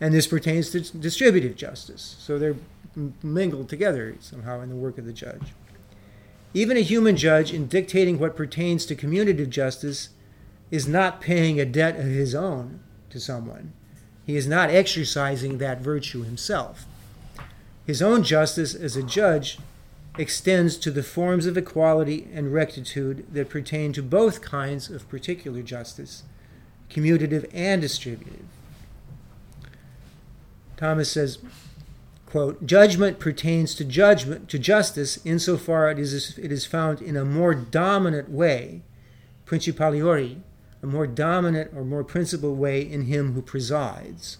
and 0.00 0.14
this 0.14 0.26
pertains 0.26 0.70
to 0.70 0.80
distributive 0.80 1.54
justice. 1.54 2.16
So 2.18 2.38
they're 2.38 2.56
mingled 3.22 3.68
together 3.68 4.14
somehow 4.20 4.62
in 4.62 4.70
the 4.70 4.74
work 4.74 4.96
of 4.96 5.04
the 5.04 5.12
judge. 5.12 5.52
Even 6.54 6.78
a 6.78 6.80
human 6.80 7.14
judge, 7.14 7.52
in 7.52 7.66
dictating 7.66 8.18
what 8.18 8.36
pertains 8.36 8.86
to 8.86 8.96
commutative 8.96 9.50
justice, 9.50 10.08
is 10.70 10.88
not 10.88 11.20
paying 11.20 11.60
a 11.60 11.66
debt 11.66 11.96
of 11.96 12.06
his 12.06 12.34
own 12.34 12.80
to 13.10 13.20
someone. 13.20 13.74
He 14.24 14.36
is 14.36 14.46
not 14.46 14.70
exercising 14.70 15.58
that 15.58 15.82
virtue 15.82 16.22
himself. 16.22 16.86
His 17.86 18.00
own 18.00 18.22
justice 18.22 18.74
as 18.74 18.96
a 18.96 19.02
judge 19.02 19.58
extends 20.16 20.76
to 20.76 20.90
the 20.90 21.02
forms 21.02 21.46
of 21.46 21.56
equality 21.56 22.28
and 22.32 22.52
rectitude 22.52 23.26
that 23.32 23.48
pertain 23.48 23.92
to 23.92 24.02
both 24.02 24.40
kinds 24.40 24.88
of 24.88 25.08
particular 25.08 25.62
justice, 25.62 26.22
commutative 26.88 27.48
and 27.52 27.82
distributive. 27.82 28.44
Thomas 30.76 31.10
says, 31.10 31.38
quote, 32.26 32.64
judgment 32.66 33.18
pertains 33.18 33.74
to 33.74 33.84
judgment, 33.84 34.48
to 34.50 34.58
justice, 34.58 35.18
insofar 35.24 35.90
it 35.90 35.98
is, 35.98 36.38
it 36.38 36.52
is 36.52 36.66
found 36.66 37.00
in 37.00 37.16
a 37.16 37.24
more 37.24 37.54
dominant 37.54 38.30
way, 38.30 38.82
principaliori, 39.46 40.40
a 40.82 40.86
more 40.86 41.06
dominant 41.06 41.72
or 41.74 41.84
more 41.84 42.04
principal 42.04 42.54
way 42.54 42.80
in 42.80 43.02
him 43.02 43.32
who 43.32 43.42
presides. 43.42 44.38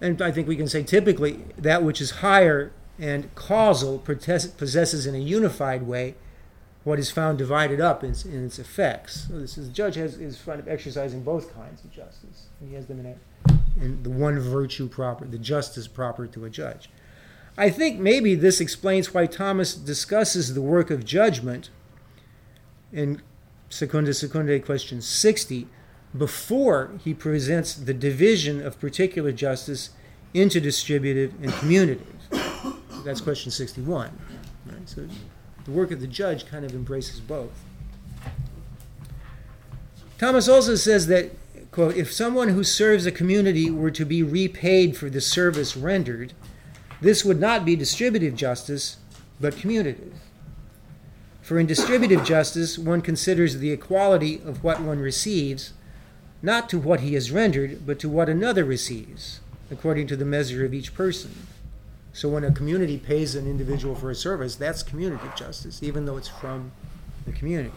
And 0.00 0.20
I 0.20 0.32
think 0.32 0.48
we 0.48 0.56
can 0.56 0.68
say 0.68 0.82
typically 0.82 1.44
that 1.56 1.82
which 1.82 2.00
is 2.00 2.10
higher 2.10 2.72
and 3.00 3.34
causal 3.34 3.98
possesses 3.98 5.06
in 5.06 5.14
a 5.14 5.18
unified 5.18 5.82
way 5.82 6.14
what 6.84 6.98
is 6.98 7.10
found 7.10 7.38
divided 7.38 7.80
up 7.80 8.04
in, 8.04 8.14
in 8.26 8.44
its 8.44 8.58
effects. 8.58 9.26
So 9.28 9.38
this 9.38 9.58
is, 9.58 9.68
the 9.68 9.74
judge 9.74 9.96
has, 9.96 10.18
is 10.18 10.40
kind 10.40 10.60
of 10.60 10.68
exercising 10.68 11.22
both 11.22 11.52
kinds 11.54 11.82
of 11.82 11.90
justice. 11.90 12.46
He 12.66 12.74
has 12.74 12.86
them 12.86 13.00
in 13.00 13.06
a 13.06 13.16
and 13.80 14.04
the 14.04 14.10
one 14.10 14.38
virtue 14.38 14.88
proper, 14.88 15.24
the 15.24 15.38
justice 15.38 15.86
proper 15.88 16.26
to 16.26 16.44
a 16.44 16.50
judge. 16.50 16.90
I 17.56 17.70
think 17.70 17.98
maybe 17.98 18.34
this 18.34 18.60
explains 18.60 19.12
why 19.14 19.26
Thomas 19.26 19.74
discusses 19.74 20.54
the 20.54 20.62
work 20.62 20.90
of 20.90 21.04
judgment 21.04 21.70
in 22.92 23.22
Secunda 23.68 24.10
Secundae 24.10 24.64
question 24.64 25.00
60 25.00 25.68
before 26.16 26.92
he 27.02 27.14
presents 27.14 27.74
the 27.74 27.94
division 27.94 28.64
of 28.64 28.80
particular 28.80 29.32
justice 29.32 29.90
into 30.34 30.60
distributive 30.60 31.34
and 31.42 31.52
commutative. 31.52 32.19
That's 33.04 33.20
question 33.20 33.50
61. 33.50 34.10
Right? 34.66 34.88
So 34.88 35.06
the 35.64 35.70
work 35.70 35.90
of 35.90 36.00
the 36.00 36.06
judge 36.06 36.46
kind 36.46 36.64
of 36.64 36.72
embraces 36.74 37.20
both. 37.20 37.52
Thomas 40.18 40.48
also 40.48 40.74
says 40.74 41.06
that, 41.06 41.30
quote, 41.70 41.96
if 41.96 42.12
someone 42.12 42.48
who 42.48 42.62
serves 42.62 43.06
a 43.06 43.12
community 43.12 43.70
were 43.70 43.90
to 43.90 44.04
be 44.04 44.22
repaid 44.22 44.96
for 44.96 45.08
the 45.08 45.20
service 45.20 45.76
rendered, 45.76 46.34
this 47.00 47.24
would 47.24 47.40
not 47.40 47.64
be 47.64 47.74
distributive 47.74 48.36
justice, 48.36 48.98
but 49.40 49.54
commutative. 49.54 50.12
For 51.40 51.58
in 51.58 51.66
distributive 51.66 52.22
justice, 52.24 52.78
one 52.78 53.00
considers 53.00 53.56
the 53.56 53.72
equality 53.72 54.42
of 54.44 54.62
what 54.62 54.82
one 54.82 55.00
receives, 55.00 55.72
not 56.42 56.68
to 56.68 56.78
what 56.78 57.00
he 57.00 57.14
has 57.14 57.30
rendered, 57.30 57.86
but 57.86 57.98
to 58.00 58.08
what 58.08 58.28
another 58.28 58.64
receives, 58.64 59.40
according 59.70 60.06
to 60.08 60.16
the 60.16 60.24
measure 60.24 60.64
of 60.64 60.74
each 60.74 60.94
person. 60.94 61.46
So 62.12 62.28
when 62.28 62.44
a 62.44 62.52
community 62.52 62.98
pays 62.98 63.34
an 63.34 63.46
individual 63.46 63.94
for 63.94 64.10
a 64.10 64.14
service, 64.14 64.56
that's 64.56 64.82
community 64.82 65.28
justice, 65.36 65.82
even 65.82 66.06
though 66.06 66.16
it's 66.16 66.28
from 66.28 66.72
the 67.26 67.32
community. 67.32 67.72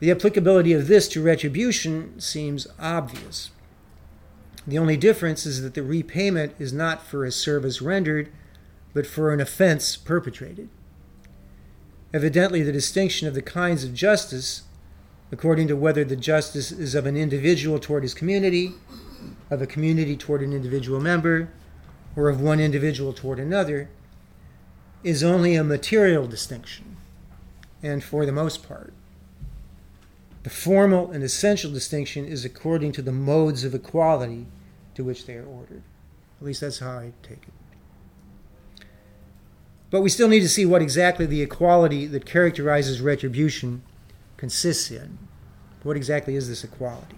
The 0.00 0.10
applicability 0.10 0.72
of 0.74 0.88
this 0.88 1.08
to 1.08 1.22
retribution 1.22 2.20
seems 2.20 2.66
obvious. 2.78 3.50
The 4.66 4.78
only 4.78 4.96
difference 4.96 5.46
is 5.46 5.62
that 5.62 5.74
the 5.74 5.82
repayment 5.82 6.54
is 6.58 6.72
not 6.72 7.02
for 7.02 7.24
a 7.24 7.32
service 7.32 7.80
rendered, 7.80 8.30
but 8.92 9.06
for 9.06 9.32
an 9.32 9.40
offense 9.40 9.96
perpetrated. 9.96 10.68
Evidently, 12.12 12.62
the 12.62 12.72
distinction 12.72 13.26
of 13.26 13.34
the 13.34 13.42
kinds 13.42 13.84
of 13.84 13.94
justice, 13.94 14.62
according 15.32 15.68
to 15.68 15.76
whether 15.76 16.04
the 16.04 16.16
justice 16.16 16.70
is 16.72 16.94
of 16.94 17.06
an 17.06 17.16
individual 17.16 17.78
toward 17.78 18.02
his 18.02 18.14
community, 18.14 18.74
of 19.50 19.62
a 19.62 19.66
community 19.66 20.16
toward 20.16 20.42
an 20.42 20.52
individual 20.52 21.00
member, 21.00 21.50
or 22.16 22.28
of 22.28 22.40
one 22.40 22.58
individual 22.58 23.12
toward 23.12 23.38
another, 23.38 23.88
is 25.04 25.22
only 25.22 25.54
a 25.54 25.62
material 25.62 26.26
distinction, 26.26 26.96
and 27.82 28.02
for 28.02 28.26
the 28.26 28.32
most 28.32 28.66
part. 28.66 28.92
The 30.42 30.50
formal 30.50 31.10
and 31.10 31.22
essential 31.22 31.70
distinction 31.70 32.24
is 32.24 32.44
according 32.44 32.92
to 32.92 33.02
the 33.02 33.12
modes 33.12 33.64
of 33.64 33.74
equality 33.74 34.46
to 34.94 35.04
which 35.04 35.26
they 35.26 35.34
are 35.34 35.44
ordered. 35.44 35.82
At 36.40 36.46
least 36.46 36.60
that's 36.60 36.78
how 36.78 36.98
I 36.98 37.12
take 37.22 37.42
it. 37.42 38.86
But 39.90 40.00
we 40.00 40.08
still 40.08 40.28
need 40.28 40.40
to 40.40 40.48
see 40.48 40.66
what 40.66 40.82
exactly 40.82 41.26
the 41.26 41.42
equality 41.42 42.06
that 42.06 42.26
characterizes 42.26 43.00
retribution 43.00 43.82
consists 44.36 44.90
in. 44.90 45.18
What 45.82 45.96
exactly 45.96 46.34
is 46.34 46.48
this 46.48 46.64
equality? 46.64 47.16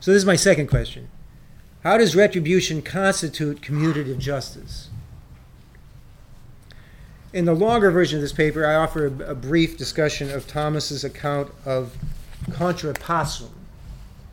So, 0.00 0.12
this 0.12 0.22
is 0.22 0.26
my 0.26 0.36
second 0.36 0.68
question 0.68 1.08
How 1.82 1.96
does 1.96 2.14
retribution 2.14 2.82
constitute 2.82 3.62
commutative 3.62 4.18
justice? 4.18 4.90
In 7.32 7.46
the 7.46 7.54
longer 7.54 7.90
version 7.90 8.18
of 8.18 8.22
this 8.22 8.32
paper, 8.32 8.66
I 8.66 8.74
offer 8.74 9.06
a, 9.06 9.30
a 9.30 9.34
brief 9.34 9.78
discussion 9.78 10.30
of 10.30 10.46
Thomas's 10.46 11.04
account 11.04 11.52
of 11.64 11.96
contrapassum, 12.50 13.50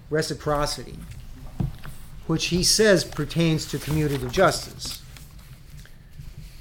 reciprocity, 0.10 0.98
which 2.26 2.48
he 2.48 2.64
says 2.64 3.06
pertains 3.06 3.66
to 3.68 3.78
commutative 3.78 4.32
justice. 4.32 5.02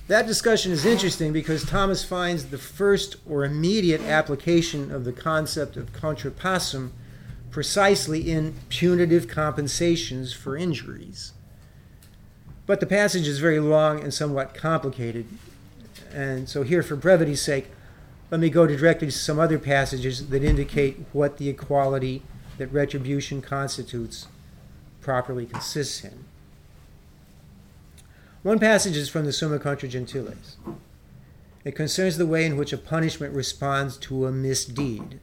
That 0.06 0.28
discussion 0.28 0.70
is 0.70 0.84
interesting 0.84 1.32
because 1.32 1.64
Thomas 1.64 2.04
finds 2.04 2.46
the 2.46 2.58
first 2.58 3.16
or 3.28 3.44
immediate 3.44 4.02
application 4.02 4.92
of 4.92 5.04
the 5.04 5.12
concept 5.12 5.76
of 5.76 5.92
contrapassum 5.92 6.90
precisely 7.56 8.30
in 8.30 8.52
punitive 8.68 9.26
compensations 9.26 10.30
for 10.30 10.58
injuries. 10.58 11.32
But 12.66 12.80
the 12.80 12.86
passage 12.86 13.26
is 13.26 13.38
very 13.38 13.60
long 13.60 14.02
and 14.02 14.12
somewhat 14.12 14.52
complicated, 14.52 15.24
and 16.12 16.50
so, 16.50 16.64
here, 16.64 16.82
for 16.82 16.96
brevity's 16.96 17.40
sake, 17.40 17.70
let 18.30 18.42
me 18.42 18.50
go 18.50 18.66
directly 18.66 19.06
to 19.06 19.10
some 19.10 19.38
other 19.38 19.58
passages 19.58 20.28
that 20.28 20.44
indicate 20.44 21.06
what 21.14 21.38
the 21.38 21.48
equality 21.48 22.22
that 22.58 22.70
retribution 22.74 23.40
constitutes 23.40 24.26
properly 25.00 25.46
consists 25.46 26.04
in. 26.04 26.24
One 28.42 28.58
passage 28.58 28.98
is 28.98 29.08
from 29.08 29.24
the 29.24 29.32
Summa 29.32 29.58
Contra 29.58 29.88
Gentiles. 29.88 30.58
It 31.64 31.74
concerns 31.74 32.18
the 32.18 32.26
way 32.26 32.44
in 32.44 32.58
which 32.58 32.74
a 32.74 32.76
punishment 32.76 33.32
responds 33.32 33.96
to 33.96 34.26
a 34.26 34.30
misdeed. 34.30 35.20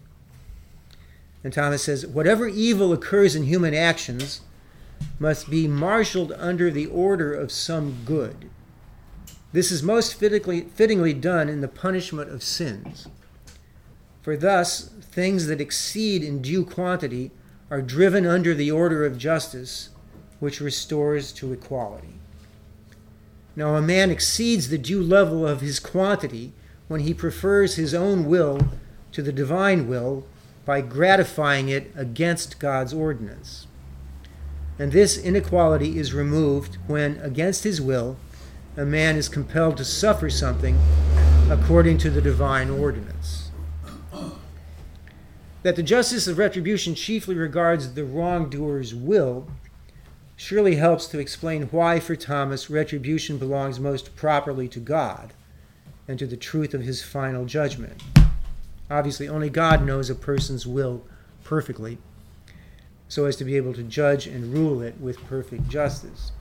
And 1.43 1.51
Thomas 1.51 1.83
says, 1.83 2.07
Whatever 2.07 2.47
evil 2.47 2.93
occurs 2.93 3.35
in 3.35 3.43
human 3.43 3.73
actions 3.73 4.41
must 5.19 5.49
be 5.49 5.67
marshaled 5.67 6.31
under 6.33 6.71
the 6.71 6.85
order 6.85 7.33
of 7.33 7.51
some 7.51 7.97
good. 8.05 8.49
This 9.51 9.71
is 9.71 9.83
most 9.83 10.15
fittingly, 10.15 10.61
fittingly 10.61 11.13
done 11.13 11.49
in 11.49 11.61
the 11.61 11.67
punishment 11.67 12.31
of 12.31 12.41
sins. 12.41 13.07
For 14.21 14.37
thus, 14.37 14.89
things 15.01 15.47
that 15.47 15.61
exceed 15.61 16.23
in 16.23 16.41
due 16.41 16.65
quantity 16.65 17.31
are 17.69 17.81
driven 17.81 18.25
under 18.25 18.53
the 18.53 18.71
order 18.71 19.05
of 19.05 19.17
justice, 19.17 19.89
which 20.39 20.61
restores 20.61 21.31
to 21.33 21.51
equality. 21.53 22.15
Now, 23.55 23.75
a 23.75 23.81
man 23.81 24.09
exceeds 24.09 24.69
the 24.69 24.77
due 24.77 25.03
level 25.03 25.45
of 25.45 25.61
his 25.61 25.79
quantity 25.79 26.53
when 26.87 27.01
he 27.01 27.13
prefers 27.13 27.75
his 27.75 27.93
own 27.93 28.25
will 28.25 28.59
to 29.11 29.21
the 29.21 29.31
divine 29.31 29.87
will 29.87 30.25
by 30.65 30.81
gratifying 30.81 31.69
it 31.69 31.91
against 31.95 32.59
God's 32.59 32.93
ordinance. 32.93 33.67
And 34.79 34.91
this 34.91 35.17
inequality 35.17 35.97
is 35.97 36.13
removed 36.13 36.77
when, 36.87 37.17
against 37.17 37.63
his 37.63 37.81
will, 37.81 38.17
a 38.75 38.85
man 38.85 39.17
is 39.17 39.29
compelled 39.29 39.77
to 39.77 39.85
suffer 39.85 40.29
something 40.29 40.79
according 41.49 41.97
to 41.99 42.09
the 42.09 42.21
divine 42.21 42.69
ordinance. 42.69 43.51
That 45.61 45.75
the 45.75 45.83
justice 45.83 46.27
of 46.27 46.37
retribution 46.37 46.95
chiefly 46.95 47.35
regards 47.35 47.93
the 47.93 48.03
wrongdoer's 48.03 48.95
will 48.95 49.47
surely 50.35 50.75
helps 50.75 51.07
to 51.07 51.19
explain 51.19 51.63
why, 51.63 51.99
for 51.99 52.15
Thomas, 52.15 52.69
retribution 52.69 53.37
belongs 53.37 53.79
most 53.79 54.15
properly 54.15 54.67
to 54.69 54.79
God 54.79 55.33
and 56.07 56.17
to 56.19 56.25
the 56.25 56.35
truth 56.35 56.73
of 56.73 56.81
his 56.81 57.01
final 57.01 57.45
judgment. 57.45 58.01
Obviously, 58.89 59.27
only 59.27 59.49
God 59.49 59.85
knows 59.85 60.09
a 60.09 60.15
person's 60.15 60.67
will 60.67 61.03
perfectly, 61.43 61.97
so 63.07 63.25
as 63.25 63.35
to 63.37 63.45
be 63.45 63.55
able 63.55 63.73
to 63.73 63.83
judge 63.83 64.27
and 64.27 64.53
rule 64.53 64.81
it 64.81 64.99
with 64.99 65.23
perfect 65.25 65.67
justice. 65.69 66.31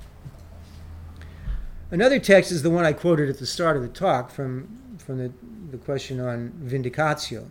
Another 1.91 2.19
text 2.19 2.51
is 2.51 2.63
the 2.63 2.71
one 2.71 2.85
I 2.85 2.95
quoted 2.95 3.29
at 3.29 3.39
the 3.39 3.47
start 3.47 3.77
of 3.77 3.83
the 3.83 3.89
talk 3.89 4.31
from, 4.31 4.97
from 4.99 5.19
the, 5.19 5.33
the 5.71 5.77
question 5.77 6.21
on 6.21 6.53
vindicatio. 6.65 7.49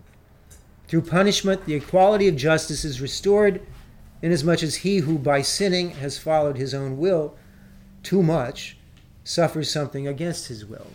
Through 0.87 1.03
punishment, 1.03 1.65
the 1.65 1.75
equality 1.75 2.27
of 2.27 2.35
justice 2.35 2.83
is 2.83 2.99
restored, 3.01 3.61
inasmuch 4.21 4.63
as 4.63 4.77
he 4.77 4.97
who 4.97 5.17
by 5.17 5.41
sinning 5.41 5.91
has 5.91 6.17
followed 6.17 6.57
his 6.57 6.73
own 6.73 6.97
will 6.97 7.35
too 8.03 8.23
much 8.23 8.77
suffers 9.23 9.69
something 9.69 10.07
against 10.07 10.47
his 10.47 10.65
will. 10.65 10.87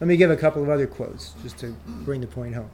Let 0.00 0.06
me 0.06 0.16
give 0.16 0.30
a 0.30 0.36
couple 0.36 0.62
of 0.62 0.68
other 0.68 0.86
quotes 0.86 1.34
just 1.42 1.58
to 1.58 1.74
bring 1.86 2.20
the 2.20 2.26
point 2.26 2.54
home. 2.54 2.70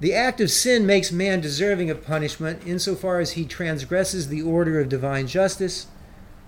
The 0.00 0.14
act 0.14 0.40
of 0.40 0.50
sin 0.50 0.84
makes 0.86 1.12
man 1.12 1.40
deserving 1.40 1.90
of 1.90 2.04
punishment 2.04 2.66
insofar 2.66 3.20
as 3.20 3.32
he 3.32 3.44
transgresses 3.44 4.28
the 4.28 4.42
order 4.42 4.80
of 4.80 4.88
divine 4.88 5.26
justice 5.26 5.86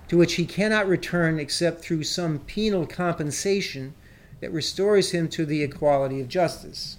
to 0.09 0.16
which 0.16 0.35
he 0.35 0.47
cannot 0.47 0.88
return 0.88 1.38
except 1.38 1.83
through 1.83 2.03
some 2.03 2.40
penal 2.40 2.87
compensation 2.87 3.94
that 4.40 4.53
restores 4.53 5.12
him 5.12 5.29
to 5.29 5.47
the 5.47 5.62
equality 5.62 6.20
of 6.20 6.29
justice, 6.29 6.99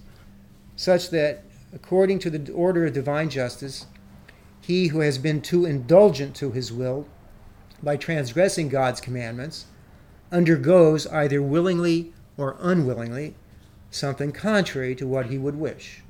such 0.76 1.10
that, 1.10 1.43
according 1.74 2.19
to 2.19 2.30
the 2.30 2.52
order 2.54 2.86
of 2.86 2.93
divine 2.93 3.30
justice, 3.30 3.86
he 4.62 4.88
who 4.88 5.00
has 5.02 5.17
been 5.17 5.41
too 5.41 5.65
indulgent 5.65 6.36
to 6.36 6.52
his 6.52 6.71
will 6.71 7.08
by 7.84 7.98
transgressing 7.98 8.69
God's 8.69 9.02
commandments 9.02 9.65
undergoes 10.32 11.06
either 11.08 11.41
willingly 11.41 12.13
or 12.38 12.58
unwillingly 12.60 13.36
something 13.91 14.32
contrary 14.32 14.93
to 14.95 15.08
what 15.08 15.28
he 15.28 15.38
would 15.38 15.56
wish. 15.56 16.02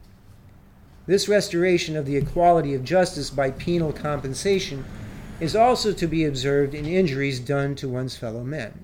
This 1.06 1.30
restoration 1.30 1.96
of 1.96 2.06
the 2.06 2.18
equality 2.18 2.74
of 2.74 2.84
justice 2.84 3.30
by 3.30 3.52
penal 3.52 3.94
compensation 3.94 4.86
is 5.40 5.56
also 5.56 5.94
to 5.94 6.08
be 6.08 6.26
observed 6.26 6.74
in 6.74 6.86
injuries 6.86 7.40
done 7.40 7.76
to 7.76 7.90
one's 7.90 8.16
fellow 8.16 8.44
men. 8.44 8.84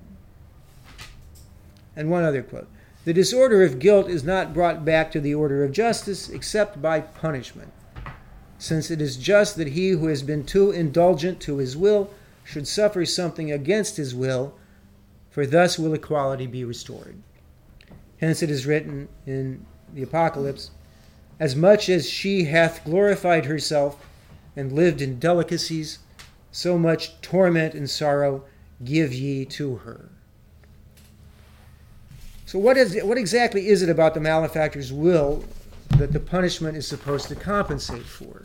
And 1.95 2.11
one 2.11 2.23
other 2.23 2.43
quote 2.43 2.67
The 3.05 3.13
disorder 3.13 3.63
of 3.63 3.79
guilt 3.79 4.07
is 4.07 4.23
not 4.23 4.53
brought 4.53 4.85
back 4.85 5.11
to 5.11 5.19
the 5.19 5.33
order 5.33 5.63
of 5.63 5.71
justice 5.71 6.29
except 6.29 6.81
by 6.81 7.01
punishment, 7.01 7.71
since 8.59 8.91
it 8.91 9.01
is 9.01 9.17
just 9.17 9.55
that 9.55 9.69
he 9.69 9.89
who 9.89 10.07
has 10.07 10.21
been 10.21 10.45
too 10.45 10.69
indulgent 10.69 11.39
to 11.41 11.57
his 11.57 11.75
will 11.75 12.11
should 12.43 12.67
suffer 12.67 13.05
something 13.05 13.51
against 13.51 13.97
his 13.97 14.13
will, 14.13 14.53
for 15.31 15.47
thus 15.47 15.79
will 15.79 15.93
equality 15.93 16.45
be 16.45 16.63
restored. 16.63 17.15
Hence 18.21 18.43
it 18.43 18.51
is 18.51 18.67
written 18.67 19.09
in 19.25 19.65
the 19.93 20.03
Apocalypse 20.03 20.69
As 21.39 21.55
much 21.55 21.89
as 21.89 22.07
she 22.07 22.45
hath 22.45 22.85
glorified 22.85 23.45
herself 23.45 24.05
and 24.55 24.71
lived 24.71 25.01
in 25.01 25.19
delicacies, 25.19 25.99
so 26.51 26.77
much 26.77 27.19
torment 27.21 27.73
and 27.73 27.89
sorrow 27.89 28.43
give 28.83 29.11
ye 29.11 29.43
to 29.45 29.77
her. 29.77 30.09
So, 32.45 32.59
what, 32.59 32.77
is, 32.77 32.99
what 33.01 33.17
exactly 33.17 33.69
is 33.69 33.81
it 33.81 33.89
about 33.89 34.13
the 34.13 34.19
malefactor's 34.19 34.91
will 34.91 35.45
that 35.97 36.11
the 36.11 36.19
punishment 36.19 36.77
is 36.77 36.85
supposed 36.85 37.27
to 37.29 37.35
compensate 37.35 38.03
for? 38.03 38.43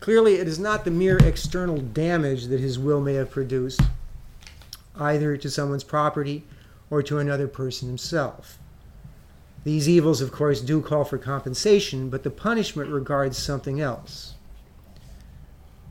Clearly, 0.00 0.34
it 0.34 0.46
is 0.46 0.58
not 0.58 0.84
the 0.84 0.90
mere 0.90 1.16
external 1.18 1.78
damage 1.78 2.46
that 2.46 2.60
his 2.60 2.78
will 2.78 3.00
may 3.00 3.14
have 3.14 3.30
produced, 3.30 3.80
either 4.96 5.36
to 5.36 5.50
someone's 5.50 5.84
property 5.84 6.44
or 6.92 7.02
to 7.02 7.18
another 7.18 7.48
person 7.48 7.88
himself. 7.88 8.58
These 9.64 9.88
evils, 9.88 10.20
of 10.20 10.30
course, 10.30 10.60
do 10.60 10.82
call 10.82 11.04
for 11.04 11.16
compensation, 11.16 12.10
but 12.10 12.22
the 12.22 12.28
punishment 12.28 12.90
regards 12.90 13.38
something 13.38 13.80
else. 13.80 14.34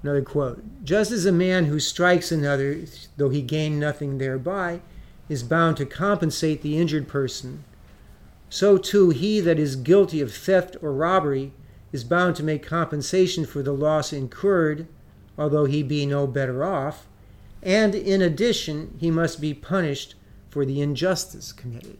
Another 0.04 0.22
quote 0.22 0.64
Just 0.84 1.12
as 1.12 1.26
a 1.26 1.32
man 1.32 1.66
who 1.66 1.80
strikes 1.80 2.32
another, 2.32 2.82
though 3.18 3.30
he 3.30 3.42
gain 3.42 3.80
nothing 3.80 4.20
thereby, 4.20 4.82
is 5.28 5.42
bound 5.42 5.78
to 5.78 5.88
compensate 5.88 6.62
the 6.62 6.78
injured 6.78 7.08
person, 7.08 7.64
so 8.48 8.78
too 8.78 9.10
he 9.10 9.40
that 9.40 9.58
is 9.58 9.76
guilty 9.76 10.22
of 10.22 10.32
theft 10.32 10.78
or 10.84 10.94
robbery 10.94 11.52
is 11.92 12.04
bound 12.04 12.36
to 12.36 12.44
make 12.44 12.62
compensation 12.62 13.48
for 13.48 13.64
the 13.64 13.74
loss 13.74 14.14
incurred, 14.14 14.88
although 15.36 15.66
he 15.66 15.82
be 15.82 16.06
no 16.06 16.28
better 16.28 16.64
off, 16.64 17.08
and 17.64 17.96
in 17.96 18.22
addition 18.22 18.94
he 19.00 19.10
must 19.10 19.42
be 19.42 19.52
punished 19.52 20.14
for 20.52 20.66
the 20.66 20.82
injustice 20.82 21.52
committed. 21.52 21.98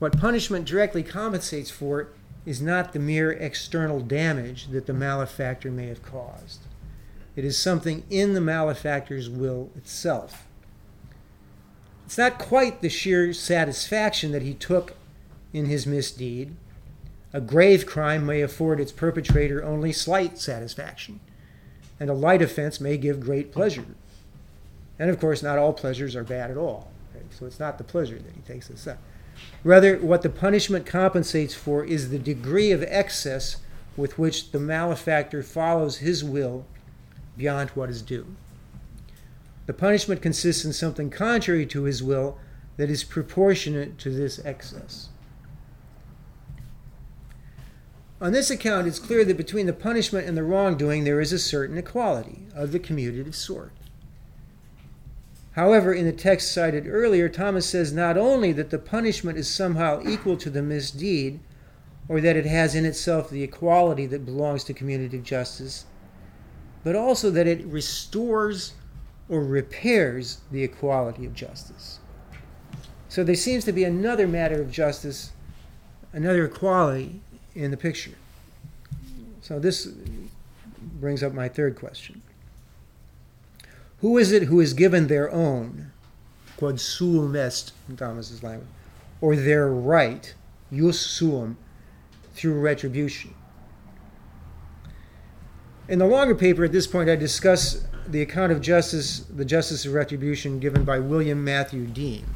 What 0.00 0.18
punishment 0.18 0.66
directly 0.66 1.04
compensates 1.04 1.70
for 1.70 2.08
is 2.44 2.60
not 2.60 2.92
the 2.92 2.98
mere 2.98 3.30
external 3.30 4.00
damage 4.00 4.66
that 4.68 4.86
the 4.86 4.92
malefactor 4.92 5.70
may 5.70 5.86
have 5.86 6.02
caused. 6.02 6.62
It 7.36 7.44
is 7.44 7.56
something 7.56 8.02
in 8.10 8.34
the 8.34 8.40
malefactor's 8.40 9.30
will 9.30 9.70
itself. 9.76 10.44
It's 12.04 12.18
not 12.18 12.36
quite 12.36 12.82
the 12.82 12.88
sheer 12.88 13.32
satisfaction 13.32 14.32
that 14.32 14.42
he 14.42 14.54
took 14.54 14.94
in 15.52 15.66
his 15.66 15.86
misdeed. 15.86 16.56
A 17.32 17.40
grave 17.40 17.86
crime 17.86 18.26
may 18.26 18.42
afford 18.42 18.80
its 18.80 18.92
perpetrator 18.92 19.64
only 19.64 19.92
slight 19.92 20.38
satisfaction, 20.38 21.20
and 22.00 22.10
a 22.10 22.14
light 22.14 22.42
offense 22.42 22.80
may 22.80 22.96
give 22.96 23.20
great 23.20 23.52
pleasure. 23.52 23.86
And 24.98 25.10
of 25.10 25.18
course, 25.18 25.42
not 25.42 25.58
all 25.58 25.72
pleasures 25.72 26.14
are 26.14 26.24
bad 26.24 26.50
at 26.50 26.56
all. 26.56 26.90
So 27.30 27.46
it's 27.46 27.60
not 27.60 27.78
the 27.78 27.84
pleasure 27.84 28.18
that 28.18 28.34
he 28.34 28.40
takes 28.42 28.70
as 28.70 28.80
such. 28.80 28.98
Rather, 29.64 29.96
what 29.98 30.22
the 30.22 30.30
punishment 30.30 30.86
compensates 30.86 31.54
for 31.54 31.84
is 31.84 32.10
the 32.10 32.18
degree 32.18 32.70
of 32.70 32.82
excess 32.82 33.56
with 33.96 34.18
which 34.18 34.52
the 34.52 34.60
malefactor 34.60 35.42
follows 35.42 35.98
his 35.98 36.22
will 36.22 36.66
beyond 37.36 37.70
what 37.70 37.90
is 37.90 38.02
due. 38.02 38.26
The 39.66 39.72
punishment 39.72 40.22
consists 40.22 40.64
in 40.64 40.72
something 40.72 41.10
contrary 41.10 41.66
to 41.66 41.84
his 41.84 42.02
will 42.02 42.38
that 42.76 42.90
is 42.90 43.04
proportionate 43.04 43.98
to 43.98 44.10
this 44.10 44.44
excess. 44.44 45.08
On 48.20 48.32
this 48.32 48.50
account, 48.50 48.86
it's 48.86 48.98
clear 48.98 49.24
that 49.24 49.36
between 49.36 49.66
the 49.66 49.72
punishment 49.72 50.28
and 50.28 50.36
the 50.36 50.44
wrongdoing 50.44 51.04
there 51.04 51.20
is 51.20 51.32
a 51.32 51.38
certain 51.38 51.78
equality 51.78 52.46
of 52.54 52.72
the 52.72 52.78
commutative 52.78 53.34
sort. 53.34 53.72
However, 55.52 55.92
in 55.92 56.06
the 56.06 56.12
text 56.12 56.52
cited 56.52 56.86
earlier, 56.86 57.28
Thomas 57.28 57.66
says 57.66 57.92
not 57.92 58.16
only 58.16 58.52
that 58.52 58.70
the 58.70 58.78
punishment 58.78 59.36
is 59.36 59.48
somehow 59.48 60.02
equal 60.06 60.36
to 60.38 60.48
the 60.48 60.62
misdeed, 60.62 61.40
or 62.08 62.20
that 62.20 62.36
it 62.36 62.46
has 62.46 62.74
in 62.74 62.84
itself 62.84 63.30
the 63.30 63.42
equality 63.42 64.06
that 64.06 64.24
belongs 64.24 64.64
to 64.64 64.74
commutative 64.74 65.22
justice, 65.22 65.84
but 66.84 66.96
also 66.96 67.30
that 67.30 67.46
it 67.46 67.64
restores 67.66 68.72
or 69.28 69.44
repairs 69.44 70.40
the 70.50 70.62
equality 70.62 71.24
of 71.26 71.34
justice. 71.34 72.00
So 73.08 73.22
there 73.22 73.34
seems 73.34 73.64
to 73.66 73.72
be 73.72 73.84
another 73.84 74.26
matter 74.26 74.60
of 74.60 74.70
justice, 74.70 75.32
another 76.12 76.46
equality 76.46 77.20
in 77.54 77.70
the 77.70 77.76
picture. 77.76 78.14
So 79.42 79.58
this 79.58 79.86
brings 80.98 81.22
up 81.22 81.34
my 81.34 81.48
third 81.48 81.76
question. 81.76 82.22
Who 84.02 84.18
is 84.18 84.32
it 84.32 84.42
who 84.44 84.58
is 84.58 84.74
given 84.74 85.06
their 85.06 85.30
own, 85.30 85.92
quod 86.56 86.80
suum 86.80 87.36
est, 87.36 87.72
in 87.88 87.96
Thomas's 87.96 88.42
language, 88.42 88.68
or 89.20 89.36
their 89.36 89.68
right, 89.68 90.34
jus 90.72 90.98
suum, 90.98 91.56
through 92.34 92.58
retribution? 92.60 93.32
In 95.86 96.00
the 96.00 96.06
longer 96.06 96.34
paper 96.34 96.64
at 96.64 96.72
this 96.72 96.88
point, 96.88 97.08
I 97.08 97.14
discuss 97.14 97.86
the 98.04 98.22
account 98.22 98.50
of 98.50 98.60
justice, 98.60 99.20
the 99.20 99.44
justice 99.44 99.86
of 99.86 99.92
retribution 99.92 100.58
given 100.58 100.84
by 100.84 100.98
William 100.98 101.44
Matthew 101.44 101.86
Dean. 101.86 102.26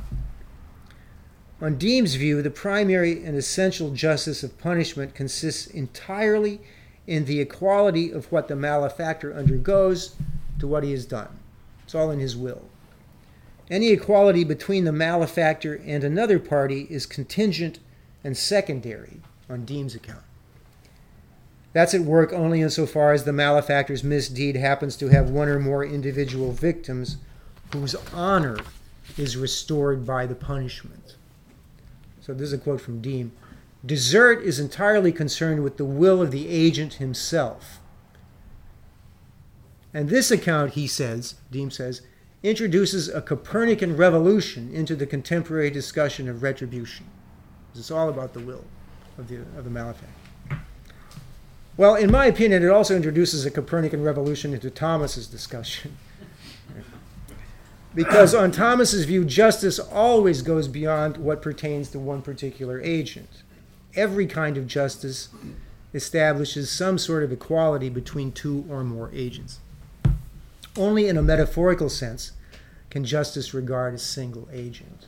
On 1.60 1.76
Dean's 1.76 2.14
view, 2.14 2.42
the 2.42 2.50
primary 2.50 3.24
and 3.24 3.36
essential 3.36 3.90
justice 3.90 4.44
of 4.44 4.56
punishment 4.58 5.16
consists 5.16 5.66
entirely 5.66 6.60
in 7.08 7.24
the 7.24 7.40
equality 7.40 8.12
of 8.12 8.30
what 8.30 8.46
the 8.46 8.54
malefactor 8.54 9.34
undergoes 9.34 10.14
to 10.60 10.68
what 10.68 10.84
he 10.84 10.92
has 10.92 11.04
done. 11.04 11.40
It's 11.86 11.94
all 11.94 12.10
in 12.10 12.18
his 12.18 12.36
will. 12.36 12.62
Any 13.70 13.90
equality 13.90 14.42
between 14.42 14.84
the 14.84 14.92
malefactor 14.92 15.80
and 15.86 16.02
another 16.02 16.40
party 16.40 16.88
is 16.90 17.06
contingent 17.06 17.78
and 18.24 18.36
secondary 18.36 19.20
on 19.48 19.64
Dean's 19.64 19.94
account. 19.94 20.24
That's 21.72 21.94
at 21.94 22.00
work 22.00 22.32
only 22.32 22.60
insofar 22.60 23.12
as 23.12 23.22
the 23.22 23.32
malefactor's 23.32 24.02
misdeed 24.02 24.56
happens 24.56 24.96
to 24.96 25.08
have 25.08 25.30
one 25.30 25.48
or 25.48 25.60
more 25.60 25.84
individual 25.84 26.50
victims 26.50 27.18
whose 27.72 27.94
honor 28.12 28.58
is 29.16 29.36
restored 29.36 30.04
by 30.04 30.26
the 30.26 30.34
punishment. 30.34 31.14
So 32.20 32.34
this 32.34 32.48
is 32.48 32.52
a 32.54 32.58
quote 32.58 32.80
from 32.80 33.00
Dean. 33.00 33.30
Desert 33.84 34.42
is 34.42 34.58
entirely 34.58 35.12
concerned 35.12 35.62
with 35.62 35.76
the 35.76 35.84
will 35.84 36.20
of 36.20 36.32
the 36.32 36.48
agent 36.48 36.94
himself 36.94 37.78
and 39.96 40.10
this 40.10 40.30
account, 40.30 40.74
he 40.74 40.86
says, 40.86 41.36
Dean 41.50 41.70
says, 41.70 42.02
introduces 42.42 43.08
a 43.08 43.22
Copernican 43.22 43.96
revolution 43.96 44.70
into 44.74 44.94
the 44.94 45.06
contemporary 45.06 45.70
discussion 45.70 46.28
of 46.28 46.42
retribution. 46.42 47.06
It's 47.74 47.90
all 47.90 48.10
about 48.10 48.34
the 48.34 48.40
will 48.40 48.66
of 49.16 49.28
the, 49.28 49.36
of 49.56 49.64
the 49.64 49.70
malefactor. 49.70 50.60
Well, 51.78 51.94
in 51.94 52.12
my 52.12 52.26
opinion, 52.26 52.62
it 52.62 52.68
also 52.68 52.94
introduces 52.94 53.46
a 53.46 53.50
Copernican 53.50 54.02
revolution 54.04 54.52
into 54.52 54.68
Thomas's 54.68 55.26
discussion. 55.26 55.96
because 57.94 58.34
on 58.34 58.50
Thomas's 58.50 59.06
view, 59.06 59.24
justice 59.24 59.78
always 59.78 60.42
goes 60.42 60.68
beyond 60.68 61.16
what 61.16 61.40
pertains 61.40 61.88
to 61.92 61.98
one 61.98 62.20
particular 62.20 62.82
agent. 62.82 63.44
Every 63.94 64.26
kind 64.26 64.58
of 64.58 64.66
justice 64.66 65.30
establishes 65.94 66.70
some 66.70 66.98
sort 66.98 67.22
of 67.22 67.32
equality 67.32 67.88
between 67.88 68.30
two 68.30 68.66
or 68.68 68.84
more 68.84 69.10
agents. 69.14 69.60
Only 70.76 71.08
in 71.08 71.16
a 71.16 71.22
metaphorical 71.22 71.88
sense 71.88 72.32
can 72.90 73.04
justice 73.04 73.54
regard 73.54 73.94
a 73.94 73.98
single 73.98 74.48
agent. 74.52 75.06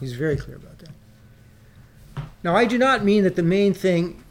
He's 0.00 0.14
very 0.14 0.36
clear 0.36 0.56
about 0.56 0.78
that. 0.78 2.24
Now, 2.42 2.54
I 2.54 2.64
do 2.64 2.78
not 2.78 3.04
mean 3.04 3.24
that 3.24 3.36
the 3.36 3.42
main 3.42 3.74
thing 3.74 4.22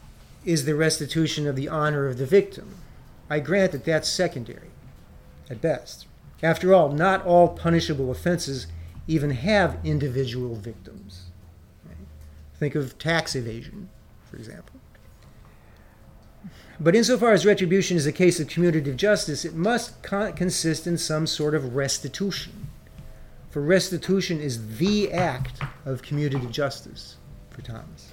is 0.46 0.66
the 0.66 0.76
restitution 0.76 1.48
of 1.48 1.56
the 1.56 1.68
honor 1.68 2.08
of 2.08 2.18
the 2.18 2.26
victim. 2.26 2.76
I 3.30 3.40
grant 3.40 3.72
that 3.72 3.84
that's 3.84 4.08
secondary, 4.08 4.70
at 5.50 5.62
best. 5.62 6.06
After 6.44 6.74
all, 6.74 6.92
not 6.92 7.26
all 7.26 7.50
punishable 7.50 8.12
offenses 8.12 8.68
even 9.08 9.32
have 9.32 9.80
individual 9.84 10.56
victims. 10.56 11.24
Think 12.58 12.76
of 12.76 12.98
tax 12.98 13.36
evasion, 13.36 13.90
for 14.30 14.38
example. 14.38 14.75
But 16.80 16.96
insofar 16.96 17.32
as 17.32 17.46
retribution 17.46 17.96
is 17.96 18.06
a 18.06 18.12
case 18.12 18.40
of 18.40 18.48
commutative 18.48 18.98
justice, 18.98 19.46
it 19.46 19.54
must 19.54 20.02
con- 20.04 20.34
consist 20.34 20.86
in 20.88 20.98
some 20.98 21.26
sort 21.26 21.56
of 21.56 21.76
restitution. 21.76 22.68
For 23.50 23.62
restitution 23.62 24.42
is 24.42 24.78
the 24.78 25.14
act 25.14 25.62
of 25.86 26.02
commutative 26.02 26.52
justice 26.52 27.16
for 27.50 27.62
Thomas. 27.62 28.12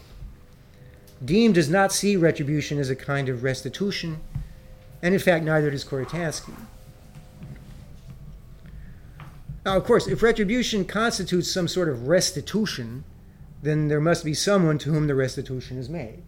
Dean 1.24 1.52
does 1.52 1.68
not 1.68 1.92
see 1.92 2.16
retribution 2.16 2.78
as 2.78 2.90
a 2.90 2.96
kind 2.96 3.28
of 3.28 3.42
restitution, 3.42 4.20
and 5.02 5.14
in 5.14 5.20
fact, 5.20 5.44
neither 5.44 5.70
does 5.70 5.84
Koritansky. 5.84 6.54
Now, 9.64 9.76
of 9.76 9.84
course, 9.84 10.06
if 10.06 10.22
retribution 10.22 10.84
constitutes 10.84 11.50
some 11.50 11.68
sort 11.68 11.88
of 11.88 12.08
restitution, 12.08 13.04
then 13.62 13.88
there 13.88 14.00
must 14.00 14.24
be 14.24 14.34
someone 14.34 14.78
to 14.78 14.90
whom 14.90 15.06
the 15.06 15.14
restitution 15.14 15.78
is 15.78 15.88
made. 15.88 16.22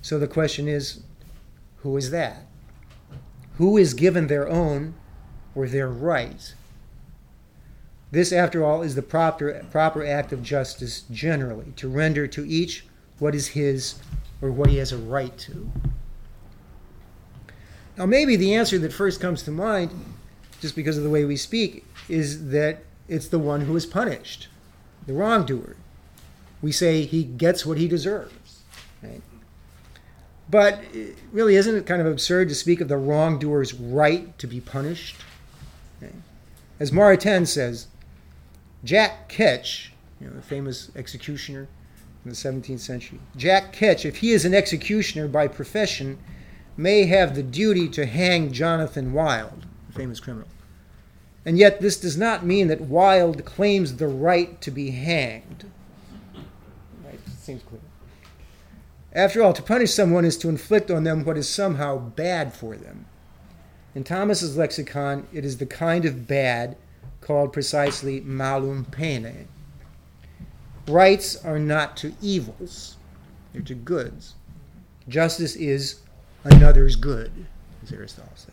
So 0.00 0.18
the 0.18 0.28
question 0.28 0.68
is 0.68 1.02
who 1.86 1.96
is 1.96 2.10
that? 2.10 2.46
Who 3.58 3.76
is 3.76 3.94
given 3.94 4.26
their 4.26 4.48
own 4.48 4.94
or 5.54 5.68
their 5.68 5.88
right? 5.88 6.52
This, 8.10 8.32
after 8.32 8.64
all, 8.64 8.82
is 8.82 8.96
the 8.96 9.02
proper, 9.02 9.64
proper 9.70 10.04
act 10.04 10.32
of 10.32 10.42
justice 10.42 11.02
generally, 11.12 11.72
to 11.76 11.88
render 11.88 12.26
to 12.26 12.44
each 12.44 12.84
what 13.20 13.36
is 13.36 13.48
his 13.48 14.00
or 14.42 14.50
what 14.50 14.68
he 14.68 14.78
has 14.78 14.90
a 14.90 14.98
right 14.98 15.38
to. 15.38 15.70
Now, 17.96 18.06
maybe 18.06 18.34
the 18.34 18.54
answer 18.54 18.78
that 18.80 18.92
first 18.92 19.20
comes 19.20 19.44
to 19.44 19.52
mind, 19.52 19.92
just 20.60 20.74
because 20.74 20.98
of 20.98 21.04
the 21.04 21.10
way 21.10 21.24
we 21.24 21.36
speak, 21.36 21.84
is 22.08 22.50
that 22.50 22.80
it's 23.08 23.28
the 23.28 23.38
one 23.38 23.60
who 23.62 23.76
is 23.76 23.86
punished, 23.86 24.48
the 25.06 25.12
wrongdoer. 25.12 25.76
We 26.60 26.72
say 26.72 27.04
he 27.04 27.22
gets 27.22 27.64
what 27.64 27.78
he 27.78 27.86
deserves. 27.86 28.62
Right? 29.02 29.22
But 30.48 30.80
really, 31.32 31.56
isn't 31.56 31.74
it 31.74 31.86
kind 31.86 32.00
of 32.00 32.06
absurd 32.06 32.48
to 32.50 32.54
speak 32.54 32.80
of 32.80 32.88
the 32.88 32.96
wrongdoer's 32.96 33.74
right 33.74 34.38
to 34.38 34.46
be 34.46 34.60
punished? 34.60 35.16
As 36.78 36.90
Maritain 36.90 37.46
says, 37.46 37.86
Jack 38.84 39.28
Ketch, 39.28 39.92
you 40.20 40.26
know, 40.28 40.34
the 40.34 40.42
famous 40.42 40.90
executioner 40.94 41.68
in 42.24 42.30
the 42.30 42.36
17th 42.36 42.80
century, 42.80 43.18
Jack 43.36 43.72
Ketch, 43.72 44.04
if 44.04 44.16
he 44.18 44.32
is 44.32 44.44
an 44.44 44.54
executioner 44.54 45.26
by 45.26 45.48
profession, 45.48 46.18
may 46.76 47.06
have 47.06 47.34
the 47.34 47.42
duty 47.42 47.88
to 47.88 48.04
hang 48.04 48.52
Jonathan 48.52 49.12
Wild, 49.12 49.64
the 49.88 49.94
famous 49.94 50.20
criminal. 50.20 50.48
And 51.46 51.58
yet, 51.58 51.80
this 51.80 51.98
does 51.98 52.18
not 52.18 52.44
mean 52.44 52.68
that 52.68 52.80
Wild 52.82 53.44
claims 53.44 53.96
the 53.96 54.08
right 54.08 54.60
to 54.60 54.70
be 54.70 54.90
hanged. 54.90 55.64
Right? 57.04 57.20
Seems 57.38 57.62
clear. 57.62 57.80
After 59.16 59.42
all, 59.42 59.54
to 59.54 59.62
punish 59.62 59.94
someone 59.94 60.26
is 60.26 60.36
to 60.38 60.50
inflict 60.50 60.90
on 60.90 61.04
them 61.04 61.24
what 61.24 61.38
is 61.38 61.48
somehow 61.48 61.96
bad 61.96 62.52
for 62.52 62.76
them. 62.76 63.06
In 63.94 64.04
Thomas's 64.04 64.58
lexicon, 64.58 65.26
it 65.32 65.42
is 65.42 65.56
the 65.56 65.64
kind 65.64 66.04
of 66.04 66.28
bad 66.28 66.76
called 67.22 67.50
precisely 67.50 68.20
malum 68.20 68.84
poenae. 68.84 69.46
Rights 70.86 71.42
are 71.42 71.58
not 71.58 71.96
to 71.96 72.12
evils, 72.20 72.98
they're 73.54 73.62
to 73.62 73.74
goods. 73.74 74.34
Justice 75.08 75.56
is 75.56 76.00
another's 76.44 76.94
good, 76.94 77.46
as 77.82 77.90
Aristotle 77.90 78.30
says. 78.34 78.52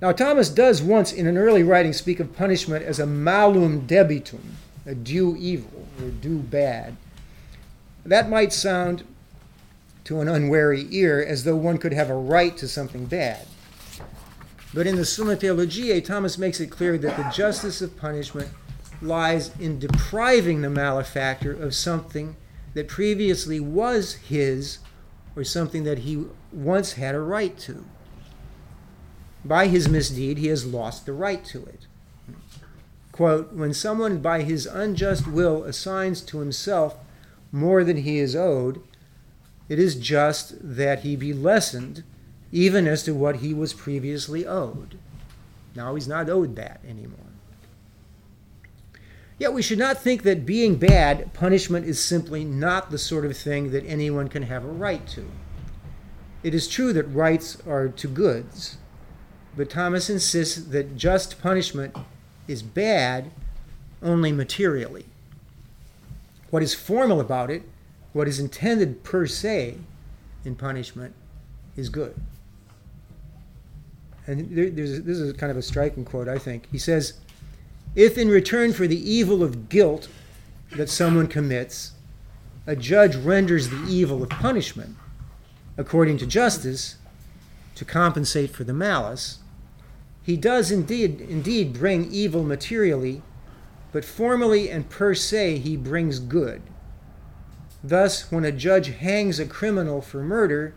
Now, 0.00 0.12
Thomas 0.12 0.48
does 0.50 0.82
once 0.82 1.12
in 1.12 1.26
an 1.26 1.36
early 1.36 1.64
writing 1.64 1.92
speak 1.92 2.20
of 2.20 2.36
punishment 2.36 2.84
as 2.84 3.00
a 3.00 3.06
malum 3.06 3.88
debitum, 3.88 4.54
a 4.86 4.94
due 4.94 5.34
evil 5.36 5.88
or 6.00 6.10
due 6.10 6.38
bad. 6.38 6.96
That 8.04 8.28
might 8.28 8.52
sound 8.52 9.04
to 10.04 10.20
an 10.20 10.28
unwary 10.28 10.86
ear 10.90 11.24
as 11.26 11.44
though 11.44 11.56
one 11.56 11.78
could 11.78 11.94
have 11.94 12.10
a 12.10 12.14
right 12.14 12.56
to 12.58 12.68
something 12.68 13.06
bad. 13.06 13.46
But 14.74 14.86
in 14.86 14.96
the 14.96 15.04
Summa 15.04 15.36
Theologiae, 15.36 16.00
Thomas 16.00 16.36
makes 16.36 16.60
it 16.60 16.70
clear 16.70 16.98
that 16.98 17.16
the 17.16 17.30
justice 17.30 17.80
of 17.80 17.96
punishment 17.96 18.50
lies 19.00 19.50
in 19.58 19.78
depriving 19.78 20.60
the 20.60 20.70
malefactor 20.70 21.52
of 21.52 21.74
something 21.74 22.36
that 22.74 22.88
previously 22.88 23.60
was 23.60 24.14
his 24.14 24.78
or 25.36 25.44
something 25.44 25.84
that 25.84 26.00
he 26.00 26.24
once 26.52 26.94
had 26.94 27.14
a 27.14 27.20
right 27.20 27.56
to. 27.58 27.84
By 29.44 29.68
his 29.68 29.88
misdeed, 29.88 30.38
he 30.38 30.48
has 30.48 30.66
lost 30.66 31.06
the 31.06 31.12
right 31.12 31.44
to 31.46 31.64
it. 31.66 31.86
Quote, 33.12 33.52
when 33.52 33.72
someone 33.72 34.18
by 34.18 34.42
his 34.42 34.66
unjust 34.66 35.26
will 35.26 35.62
assigns 35.64 36.20
to 36.22 36.40
himself 36.40 36.96
more 37.54 37.84
than 37.84 37.98
he 37.98 38.18
is 38.18 38.34
owed, 38.34 38.82
it 39.68 39.78
is 39.78 39.94
just 39.94 40.56
that 40.60 41.00
he 41.00 41.14
be 41.14 41.32
lessened 41.32 42.02
even 42.50 42.86
as 42.88 43.04
to 43.04 43.14
what 43.14 43.36
he 43.36 43.54
was 43.54 43.72
previously 43.72 44.44
owed. 44.44 44.98
Now 45.76 45.94
he's 45.94 46.08
not 46.08 46.28
owed 46.28 46.56
that 46.56 46.80
anymore. 46.86 47.18
Yet 49.38 49.52
we 49.52 49.62
should 49.62 49.78
not 49.78 49.98
think 49.98 50.24
that 50.24 50.44
being 50.44 50.76
bad, 50.76 51.32
punishment 51.32 51.86
is 51.86 52.02
simply 52.02 52.44
not 52.44 52.90
the 52.90 52.98
sort 52.98 53.24
of 53.24 53.36
thing 53.36 53.70
that 53.70 53.86
anyone 53.86 54.28
can 54.28 54.42
have 54.42 54.64
a 54.64 54.68
right 54.68 55.06
to. 55.08 55.24
It 56.42 56.54
is 56.54 56.66
true 56.66 56.92
that 56.92 57.04
rights 57.04 57.56
are 57.66 57.88
to 57.88 58.08
goods, 58.08 58.78
but 59.56 59.70
Thomas 59.70 60.10
insists 60.10 60.56
that 60.56 60.96
just 60.96 61.40
punishment 61.40 61.96
is 62.48 62.62
bad 62.62 63.30
only 64.02 64.32
materially. 64.32 65.06
What 66.54 66.62
is 66.62 66.72
formal 66.72 67.18
about 67.18 67.50
it, 67.50 67.64
what 68.12 68.28
is 68.28 68.38
intended 68.38 69.02
per 69.02 69.26
se 69.26 69.76
in 70.44 70.54
punishment, 70.54 71.12
is 71.74 71.88
good. 71.88 72.14
And 74.28 74.56
there, 74.56 74.70
this 74.70 75.18
is 75.18 75.32
kind 75.32 75.50
of 75.50 75.56
a 75.56 75.62
striking 75.62 76.04
quote, 76.04 76.28
I 76.28 76.38
think. 76.38 76.68
He 76.70 76.78
says, 76.78 77.14
If 77.96 78.16
in 78.16 78.28
return 78.28 78.72
for 78.72 78.86
the 78.86 79.10
evil 79.10 79.42
of 79.42 79.68
guilt 79.68 80.06
that 80.76 80.88
someone 80.88 81.26
commits, 81.26 81.90
a 82.68 82.76
judge 82.76 83.16
renders 83.16 83.70
the 83.70 83.84
evil 83.88 84.22
of 84.22 84.28
punishment, 84.28 84.94
according 85.76 86.18
to 86.18 86.26
justice, 86.26 86.98
to 87.74 87.84
compensate 87.84 88.50
for 88.50 88.62
the 88.62 88.72
malice, 88.72 89.38
he 90.22 90.36
does 90.36 90.70
indeed, 90.70 91.20
indeed 91.20 91.72
bring 91.72 92.12
evil 92.12 92.44
materially 92.44 93.22
but 93.94 94.04
formally 94.04 94.68
and 94.68 94.90
per 94.90 95.14
se 95.14 95.58
he 95.58 95.76
brings 95.76 96.18
good. 96.18 96.60
Thus, 97.84 98.32
when 98.32 98.44
a 98.44 98.50
judge 98.50 98.88
hangs 98.88 99.38
a 99.38 99.46
criminal 99.46 100.02
for 100.02 100.20
murder, 100.20 100.74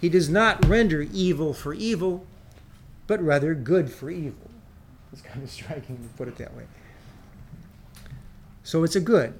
he 0.00 0.08
does 0.08 0.28
not 0.28 0.66
render 0.66 1.02
evil 1.12 1.54
for 1.54 1.74
evil, 1.74 2.26
but 3.06 3.22
rather 3.22 3.54
good 3.54 3.88
for 3.88 4.10
evil. 4.10 4.50
It's 5.12 5.22
kind 5.22 5.44
of 5.44 5.50
striking 5.50 5.96
to 5.96 6.08
put 6.16 6.26
it 6.26 6.38
that 6.38 6.56
way. 6.56 6.64
So 8.64 8.82
it's 8.82 8.96
a 8.96 9.00
good. 9.00 9.34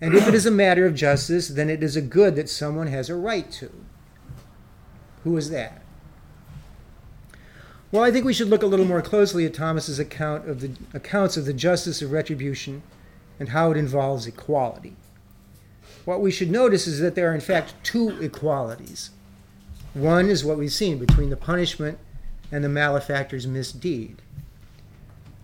And 0.00 0.14
if 0.14 0.26
it 0.26 0.32
is 0.34 0.46
a 0.46 0.50
matter 0.50 0.86
of 0.86 0.94
justice, 0.94 1.48
then 1.48 1.68
it 1.68 1.82
is 1.82 1.96
a 1.96 2.00
good 2.00 2.34
that 2.36 2.48
someone 2.48 2.86
has 2.86 3.10
a 3.10 3.14
right 3.14 3.52
to. 3.52 3.70
Who 5.24 5.36
is 5.36 5.50
that? 5.50 5.82
Well, 7.90 8.02
I 8.02 8.10
think 8.10 8.26
we 8.26 8.34
should 8.34 8.48
look 8.48 8.62
a 8.62 8.66
little 8.66 8.84
more 8.84 9.00
closely 9.00 9.46
at 9.46 9.54
Thomas's 9.54 9.98
account 9.98 10.46
of 10.46 10.60
the 10.60 10.72
accounts 10.92 11.38
of 11.38 11.46
the 11.46 11.54
justice 11.54 12.02
of 12.02 12.12
retribution 12.12 12.82
and 13.40 13.48
how 13.48 13.70
it 13.70 13.78
involves 13.78 14.26
equality. 14.26 14.94
What 16.04 16.20
we 16.20 16.30
should 16.30 16.50
notice 16.50 16.86
is 16.86 17.00
that 17.00 17.14
there 17.14 17.30
are 17.30 17.34
in 17.34 17.40
fact 17.40 17.74
two 17.82 18.20
equalities. 18.20 19.10
One 19.94 20.28
is 20.28 20.44
what 20.44 20.58
we've 20.58 20.72
seen 20.72 20.98
between 20.98 21.30
the 21.30 21.36
punishment 21.36 21.98
and 22.52 22.62
the 22.62 22.68
malefactor's 22.68 23.46
misdeed. 23.46 24.20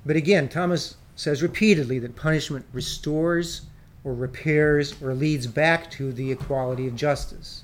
But 0.05 0.17
again, 0.17 0.49
Thomas 0.49 0.97
says 1.17 1.43
repeatedly 1.43 1.99
that 2.01 2.15
punishment 2.15 2.67
restores 2.75 3.63
or 4.05 4.13
repairs 4.13 5.01
or 5.03 5.15
leads 5.15 5.47
back 5.47 5.91
to 5.93 6.13
the 6.13 6.31
equality 6.31 6.87
of 6.87 6.95
justice. 6.95 7.64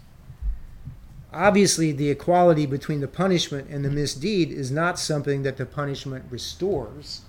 Obviously, 1.32 1.92
the 1.92 2.10
equality 2.10 2.66
between 2.66 3.00
the 3.00 3.08
punishment 3.08 3.68
and 3.70 3.84
the 3.84 3.90
misdeed 3.90 4.50
is 4.50 4.70
not 4.70 4.98
something 4.98 5.42
that 5.42 5.56
the 5.56 5.66
punishment 5.66 6.24
restores, 6.28 7.22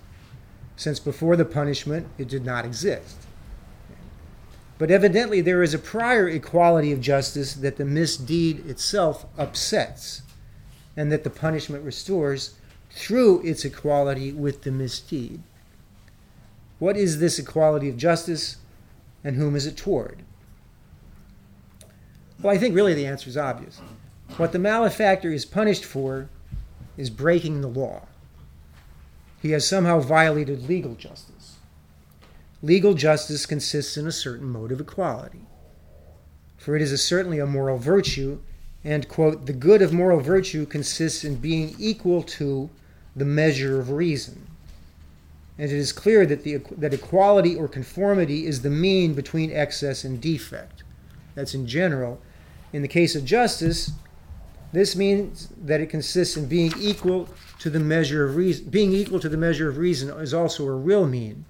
since 0.75 0.99
before 0.99 1.35
the 1.35 1.45
punishment 1.45 2.07
it 2.17 2.27
did 2.27 2.43
not 2.43 2.65
exist. 2.65 3.17
But 4.79 4.89
evidently, 4.89 5.41
there 5.41 5.61
is 5.61 5.75
a 5.75 5.79
prior 5.79 6.27
equality 6.27 6.91
of 6.91 7.01
justice 7.01 7.53
that 7.53 7.77
the 7.77 7.85
misdeed 7.85 8.65
itself 8.65 9.27
upsets, 9.37 10.23
and 10.97 11.11
that 11.11 11.23
the 11.23 11.29
punishment 11.29 11.85
restores 11.85 12.55
through 12.89 13.41
its 13.43 13.63
equality 13.63 14.33
with 14.33 14.63
the 14.63 14.71
misdeed. 14.71 15.43
What 16.79 16.97
is 16.97 17.19
this 17.19 17.37
equality 17.37 17.89
of 17.89 17.97
justice, 17.97 18.57
and 19.23 19.35
whom 19.35 19.55
is 19.55 19.67
it 19.67 19.77
toward? 19.77 20.23
Well, 22.41 22.53
I 22.53 22.57
think 22.57 22.75
really 22.75 22.93
the 22.93 23.05
answer 23.05 23.29
is 23.29 23.37
obvious. 23.37 23.79
What 24.37 24.51
the 24.51 24.59
malefactor 24.59 25.31
is 25.31 25.45
punished 25.45 25.85
for 25.85 26.29
is 26.97 27.09
breaking 27.09 27.61
the 27.61 27.67
law. 27.67 28.07
He 29.41 29.51
has 29.51 29.67
somehow 29.67 29.99
violated 29.99 30.67
legal 30.67 30.95
justice. 30.95 31.57
Legal 32.63 32.93
justice 32.93 33.45
consists 33.45 33.97
in 33.97 34.07
a 34.07 34.11
certain 34.11 34.47
mode 34.47 34.71
of 34.71 34.79
equality. 34.79 35.41
For 36.57 36.75
it 36.75 36.81
is 36.81 36.91
a, 36.91 36.97
certainly 36.97 37.39
a 37.39 37.45
moral 37.45 37.77
virtue, 37.77 38.39
and, 38.83 39.07
quote, 39.07 39.45
the 39.45 39.53
good 39.53 39.81
of 39.81 39.93
moral 39.93 40.19
virtue 40.19 40.65
consists 40.65 41.23
in 41.23 41.35
being 41.35 41.75
equal 41.77 42.23
to 42.23 42.69
the 43.15 43.25
measure 43.25 43.79
of 43.79 43.91
reason. 43.91 44.47
And 45.57 45.71
it 45.71 45.75
is 45.75 45.91
clear 45.91 46.25
that, 46.25 46.43
the, 46.43 46.57
that 46.77 46.93
equality 46.93 47.55
or 47.55 47.67
conformity 47.67 48.45
is 48.45 48.61
the 48.61 48.69
mean 48.69 49.13
between 49.13 49.51
excess 49.51 50.03
and 50.03 50.21
defect. 50.21 50.83
That's 51.35 51.53
in 51.53 51.67
general 51.67 52.21
in 52.73 52.81
the 52.81 52.87
case 52.87 53.15
of 53.15 53.25
justice, 53.25 53.91
this 54.73 54.95
means 54.95 55.49
that 55.61 55.81
it 55.81 55.89
consists 55.89 56.37
in 56.37 56.47
being 56.47 56.71
equal 56.79 57.27
to 57.59 57.69
the 57.69 57.79
measure 57.79 58.25
of 58.25 58.35
reason. 58.35 58.69
Being 58.69 58.93
equal 58.93 59.19
to 59.19 59.29
the 59.29 59.37
measure 59.37 59.69
of 59.69 59.77
reason 59.77 60.09
is 60.21 60.33
also 60.33 60.65
a 60.65 60.71
real 60.71 61.05
mean, 61.05 61.45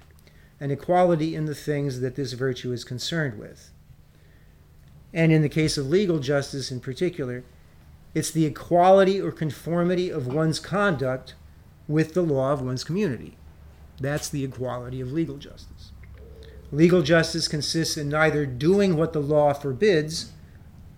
an 0.59 0.71
equality 0.71 1.35
in 1.35 1.45
the 1.45 1.55
things 1.55 1.99
that 1.99 2.15
this 2.15 2.33
virtue 2.33 2.71
is 2.71 2.83
concerned 2.83 3.37
with. 3.37 3.71
And 5.13 5.31
in 5.31 5.41
the 5.41 5.49
case 5.49 5.77
of 5.77 5.87
legal 5.87 6.19
justice 6.19 6.71
in 6.71 6.79
particular, 6.79 7.43
it's 8.13 8.31
the 8.31 8.45
equality 8.45 9.21
or 9.21 9.31
conformity 9.31 10.09
of 10.09 10.27
one's 10.27 10.59
conduct 10.59 11.35
with 11.87 12.13
the 12.13 12.21
law 12.21 12.53
of 12.53 12.61
one's 12.61 12.83
community. 12.83 13.37
That's 13.99 14.29
the 14.29 14.43
equality 14.43 14.99
of 14.99 15.11
legal 15.11 15.37
justice. 15.37 15.91
Legal 16.71 17.01
justice 17.01 17.47
consists 17.47 17.97
in 17.97 18.09
neither 18.09 18.45
doing 18.45 18.95
what 18.95 19.13
the 19.13 19.19
law 19.19 19.53
forbids, 19.53 20.31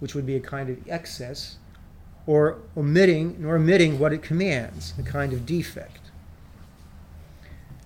which 0.04 0.14
would 0.14 0.26
be 0.26 0.36
a 0.36 0.40
kind 0.42 0.70
of 0.70 0.78
excess, 0.90 1.56
or 2.28 2.58
omitting 2.76 3.38
nor 3.40 3.56
omitting 3.56 3.98
what 3.98 4.12
it 4.12 4.22
commands, 4.22 4.94
a 5.00 5.02
kind 5.02 5.32
of 5.32 5.46
defect. 5.46 6.12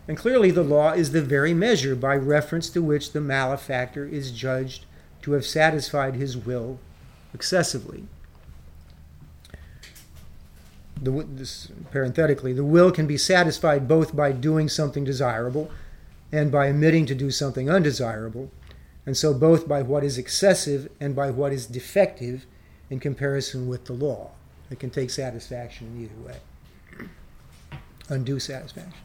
And 0.08 0.18
clearly, 0.18 0.50
the 0.50 0.64
law 0.64 0.94
is 0.94 1.12
the 1.12 1.22
very 1.22 1.54
measure 1.54 1.96
by 1.96 2.16
reference 2.16 2.72
to 2.72 2.82
which 2.82 3.12
the 3.12 3.22
malefactor 3.22 4.04
is 4.04 4.32
judged 4.32 4.88
to 5.22 5.34
have 5.34 5.46
satisfied 5.46 6.16
his 6.16 6.36
will 6.36 6.80
excessively. 7.36 8.06
The, 11.00 11.24
this, 11.30 11.72
parenthetically, 11.92 12.52
the 12.52 12.64
will 12.64 12.92
can 12.92 13.06
be 13.06 13.20
satisfied 13.20 13.88
both 13.88 14.16
by 14.16 14.32
doing 14.32 14.70
something 14.70 15.04
desirable 15.04 15.70
and 16.32 16.52
by 16.52 16.70
omitting 16.70 17.06
to 17.06 17.14
do 17.14 17.30
something 17.30 17.70
undesirable, 17.70 18.50
and 19.08 19.16
so 19.16 19.34
both 19.34 19.70
by 19.70 19.82
what 19.82 20.04
is 20.04 20.18
excessive 20.18 20.92
and 21.00 21.16
by 21.16 21.32
what 21.32 21.54
is 21.54 21.66
defective 21.66 22.46
in 22.90 23.00
comparison 23.00 23.70
with 23.70 23.86
the 23.86 23.94
law. 23.94 24.32
It 24.70 24.82
can 24.82 24.90
take 24.90 25.10
satisfaction 25.10 25.88
in 25.88 26.04
either 26.04 26.28
way, 26.28 27.08
undue 28.10 28.40
satisfaction. 28.40 29.00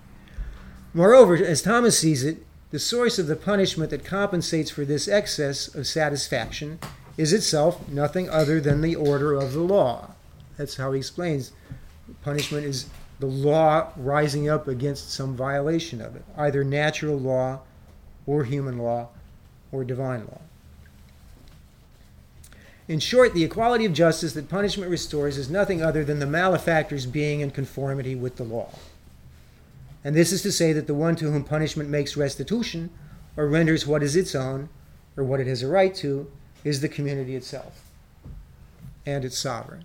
Moreover, 0.92 1.36
as 1.36 1.62
Thomas 1.62 1.96
sees 1.96 2.24
it, 2.24 2.44
the 2.72 2.80
source 2.80 3.20
of 3.20 3.28
the 3.28 3.36
punishment 3.36 3.90
that 3.90 4.04
compensates 4.04 4.72
for 4.72 4.84
this 4.84 5.06
excess 5.06 5.72
of 5.72 5.86
satisfaction 5.86 6.80
is 7.16 7.32
itself 7.32 7.88
nothing 7.88 8.28
other 8.28 8.60
than 8.60 8.80
the 8.80 8.96
order 8.96 9.34
of 9.34 9.52
the 9.52 9.60
law. 9.60 10.14
That's 10.56 10.76
how 10.76 10.90
he 10.90 10.98
explains 10.98 11.52
punishment 12.22 12.66
is 12.66 12.86
the 13.20 13.26
law 13.26 13.92
rising 13.96 14.48
up 14.48 14.66
against 14.66 15.12
some 15.12 15.36
violation 15.36 16.00
of 16.00 16.16
it, 16.16 16.24
either 16.36 16.64
natural 16.64 17.16
law 17.16 17.60
or 18.26 18.42
human 18.42 18.78
law 18.78 19.08
or 19.72 19.82
divine 19.82 20.26
law. 20.26 20.40
In 22.88 23.00
short, 23.00 23.32
the 23.32 23.44
equality 23.44 23.84
of 23.84 23.92
justice 23.92 24.34
that 24.34 24.48
punishment 24.48 24.90
restores 24.90 25.38
is 25.38 25.48
nothing 25.48 25.82
other 25.82 26.04
than 26.04 26.18
the 26.18 26.26
malefactors 26.26 27.06
being 27.06 27.40
in 27.40 27.50
conformity 27.50 28.14
with 28.14 28.36
the 28.36 28.44
law. 28.44 28.70
And 30.04 30.14
this 30.14 30.32
is 30.32 30.42
to 30.42 30.52
say 30.52 30.72
that 30.72 30.86
the 30.86 30.94
one 30.94 31.16
to 31.16 31.30
whom 31.30 31.44
punishment 31.44 31.88
makes 31.88 32.16
restitution 32.16 32.90
or 33.36 33.48
renders 33.48 33.86
what 33.86 34.02
is 34.02 34.16
its 34.16 34.34
own 34.34 34.68
or 35.16 35.24
what 35.24 35.40
it 35.40 35.46
has 35.46 35.62
a 35.62 35.68
right 35.68 35.94
to 35.96 36.30
is 36.64 36.80
the 36.80 36.88
community 36.88 37.36
itself 37.36 37.82
and 39.06 39.24
its 39.24 39.38
sovereign. 39.38 39.84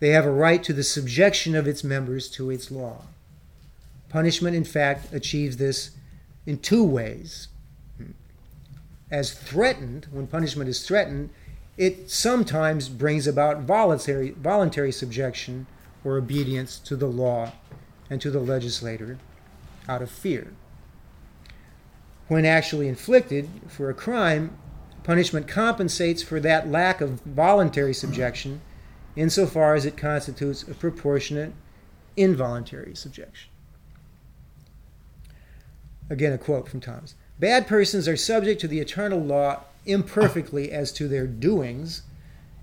They 0.00 0.10
have 0.10 0.26
a 0.26 0.30
right 0.30 0.62
to 0.64 0.72
the 0.72 0.84
subjection 0.84 1.54
of 1.54 1.66
its 1.66 1.82
members 1.82 2.28
to 2.30 2.50
its 2.50 2.70
law. 2.70 3.02
Punishment, 4.08 4.56
in 4.56 4.64
fact, 4.64 5.12
achieves 5.12 5.56
this 5.56 5.90
in 6.46 6.58
two 6.58 6.84
ways. 6.84 7.48
As 9.10 9.32
threatened, 9.32 10.06
when 10.10 10.26
punishment 10.26 10.68
is 10.68 10.86
threatened, 10.86 11.30
it 11.76 12.10
sometimes 12.10 12.88
brings 12.88 13.26
about 13.26 13.62
voluntary, 13.62 14.30
voluntary 14.30 14.92
subjection 14.92 15.66
or 16.04 16.16
obedience 16.16 16.78
to 16.80 16.96
the 16.96 17.06
law 17.06 17.52
and 18.10 18.20
to 18.20 18.30
the 18.30 18.40
legislator 18.40 19.18
out 19.88 20.02
of 20.02 20.10
fear. 20.10 20.52
When 22.26 22.44
actually 22.44 22.88
inflicted 22.88 23.48
for 23.68 23.88
a 23.88 23.94
crime, 23.94 24.58
punishment 25.04 25.48
compensates 25.48 26.22
for 26.22 26.40
that 26.40 26.70
lack 26.70 27.00
of 27.00 27.20
voluntary 27.22 27.94
subjection 27.94 28.60
insofar 29.16 29.74
as 29.74 29.86
it 29.86 29.96
constitutes 29.96 30.62
a 30.64 30.74
proportionate 30.74 31.52
involuntary 32.16 32.94
subjection. 32.94 33.50
Again, 36.10 36.32
a 36.32 36.38
quote 36.38 36.68
from 36.68 36.80
Thomas 36.80 37.14
Bad 37.40 37.68
persons 37.68 38.08
are 38.08 38.16
subject 38.16 38.60
to 38.60 38.68
the 38.68 38.80
eternal 38.80 39.20
law 39.20 39.62
imperfectly 39.86 40.72
as 40.72 40.90
to 40.92 41.06
their 41.06 41.26
doings, 41.26 42.02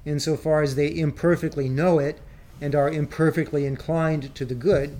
insofar 0.05 0.61
as 0.61 0.75
they 0.75 0.93
imperfectly 0.93 1.69
know 1.69 1.99
it 1.99 2.19
and 2.59 2.75
are 2.75 2.89
imperfectly 2.89 3.65
inclined 3.65 4.35
to 4.35 4.45
the 4.45 4.55
good, 4.55 4.97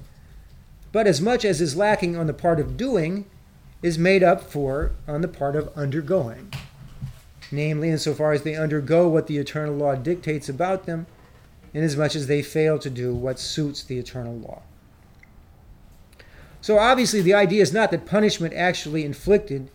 but 0.92 1.08
as 1.08 1.20
much 1.20 1.44
as 1.44 1.60
is 1.60 1.76
lacking 1.76 2.16
on 2.16 2.26
the 2.26 2.34
part 2.34 2.60
of 2.60 2.78
doing 2.78 3.26
is 3.82 4.00
made 4.00 4.24
up 4.24 4.42
for 4.42 4.92
on 5.08 5.22
the 5.22 5.28
part 5.28 5.56
of 5.56 5.70
undergoing. 5.76 6.54
Namely, 7.52 7.90
insofar 7.90 8.32
as 8.32 8.44
they 8.44 8.56
undergo 8.56 9.08
what 9.10 9.28
the 9.28 9.38
eternal 9.38 9.76
law 9.76 9.96
dictates 9.96 10.48
about 10.48 10.86
them, 10.86 11.06
inasmuch 11.74 12.16
as 12.16 12.28
they 12.28 12.42
fail 12.42 12.80
to 12.80 12.90
do 12.90 13.14
what 13.14 13.40
suits 13.40 13.84
the 13.84 14.00
eternal 14.00 14.38
law. 14.38 14.62
So, 16.66 16.80
obviously, 16.80 17.22
the 17.22 17.36
idea 17.36 17.62
is 17.62 17.72
not 17.72 17.92
that 17.92 18.08
punishment 18.08 18.56
actually 18.56 19.06
inflicted 19.06 19.70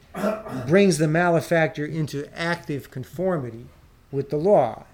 brings 0.67 0.99
the 0.99 1.07
malefactor 1.07 1.87
into 1.87 2.29
active 2.37 2.91
conformity 2.91 3.67
with 4.11 4.31
the 4.31 4.37
law. 4.37 4.87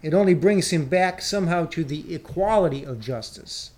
It 0.00 0.14
only 0.14 0.32
brings 0.32 0.70
him 0.70 0.86
back 0.86 1.20
somehow 1.20 1.66
to 1.66 1.84
the 1.84 2.14
equality 2.14 2.86
of 2.86 3.00
justice, 3.00 3.72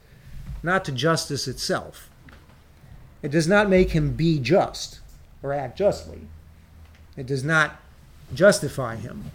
not 0.63 0.85
to 0.85 0.93
justice 0.93 1.49
itself. 1.49 2.09
It 3.25 3.33
does 3.33 3.49
not 3.49 3.69
make 3.69 3.91
him 3.91 4.13
be 4.13 4.39
just 4.39 5.01
or 5.43 5.53
act 5.53 5.77
justly. 5.77 6.29
It 7.17 7.27
does 7.27 7.43
not 7.43 7.81
justify 8.33 8.95
him 8.95 9.33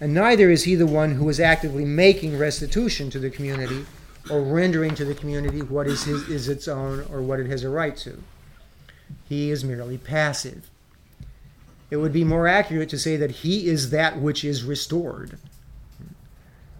and 0.00 0.12
neither 0.12 0.50
is 0.50 0.64
he 0.64 0.74
the 0.74 0.86
one 0.86 1.12
who 1.12 1.28
is 1.28 1.38
actively 1.38 1.84
making 1.84 2.38
restitution 2.38 3.10
to 3.10 3.18
the 3.18 3.30
community 3.30 3.86
or 4.30 4.40
rendering 4.40 4.94
to 4.94 5.04
the 5.04 5.14
community 5.14 5.60
what 5.60 5.86
is, 5.86 6.04
his, 6.04 6.28
is 6.28 6.48
its 6.48 6.66
own 6.66 7.06
or 7.10 7.20
what 7.20 7.40
it 7.40 7.46
has 7.46 7.64
a 7.64 7.68
right 7.68 7.96
to. 7.98 8.22
He 9.28 9.50
is 9.50 9.64
merely 9.64 9.98
passive. 9.98 10.70
It 11.90 11.96
would 11.96 12.12
be 12.12 12.24
more 12.24 12.48
accurate 12.48 12.88
to 12.90 12.98
say 12.98 13.16
that 13.16 13.30
he 13.30 13.68
is 13.68 13.90
that 13.90 14.18
which 14.18 14.44
is 14.44 14.64
restored. 14.64 15.38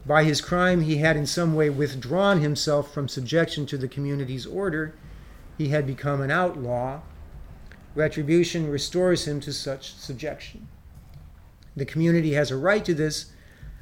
By 0.07 0.25
his 0.25 0.41
crime, 0.41 0.83
he 0.83 0.97
had 0.97 1.17
in 1.17 1.27
some 1.27 1.55
way 1.55 1.71
withdrawn 1.71 2.41
himself 2.41 2.93
from 2.93 3.09
subjection 3.09 3.65
to 3.67 3.79
the 3.79 3.89
community's 3.89 4.47
order. 4.47 4.95
He 5.57 5.69
had 5.69 5.87
become 5.87 6.21
an 6.21 6.31
outlaw. 6.31 7.01
Retribution 7.95 8.71
restores 8.71 9.27
him 9.27 9.41
to 9.41 9.53
such 9.53 9.95
subjection. 9.95 10.67
The 11.77 11.85
community 11.85 12.35
has 12.35 12.51
a 12.51 12.57
right 12.57 12.85
to 12.85 12.95
this, 12.95 13.27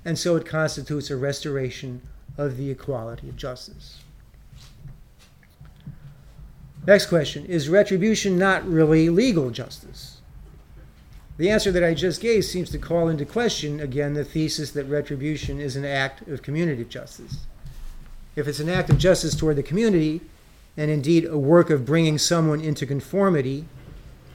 and 0.04 0.18
so 0.18 0.36
it 0.36 0.46
constitutes 0.46 1.10
a 1.10 1.16
restoration 1.16 2.02
of 2.36 2.56
the 2.56 2.70
equality 2.70 3.28
of 3.28 3.36
justice. 3.36 4.00
Next 6.86 7.06
question 7.06 7.44
Is 7.46 7.68
retribution 7.68 8.38
not 8.38 8.66
really 8.66 9.08
legal 9.08 9.50
justice? 9.50 10.20
The 11.38 11.50
answer 11.50 11.72
that 11.72 11.84
I 11.84 11.94
just 11.94 12.20
gave 12.20 12.44
seems 12.44 12.70
to 12.70 12.78
call 12.78 13.08
into 13.08 13.24
question 13.24 13.80
again 13.80 14.14
the 14.14 14.24
thesis 14.24 14.70
that 14.72 14.84
retribution 14.84 15.60
is 15.60 15.76
an 15.76 15.84
act 15.84 16.28
of 16.28 16.42
community 16.42 16.84
justice. 16.84 17.46
If 18.36 18.46
it's 18.46 18.60
an 18.60 18.68
act 18.68 18.90
of 18.90 18.98
justice 18.98 19.34
toward 19.34 19.56
the 19.56 19.62
community, 19.62 20.20
and 20.76 20.90
indeed 20.90 21.24
a 21.24 21.38
work 21.38 21.70
of 21.70 21.84
bringing 21.84 22.18
someone 22.18 22.60
into 22.60 22.86
conformity, 22.86 23.66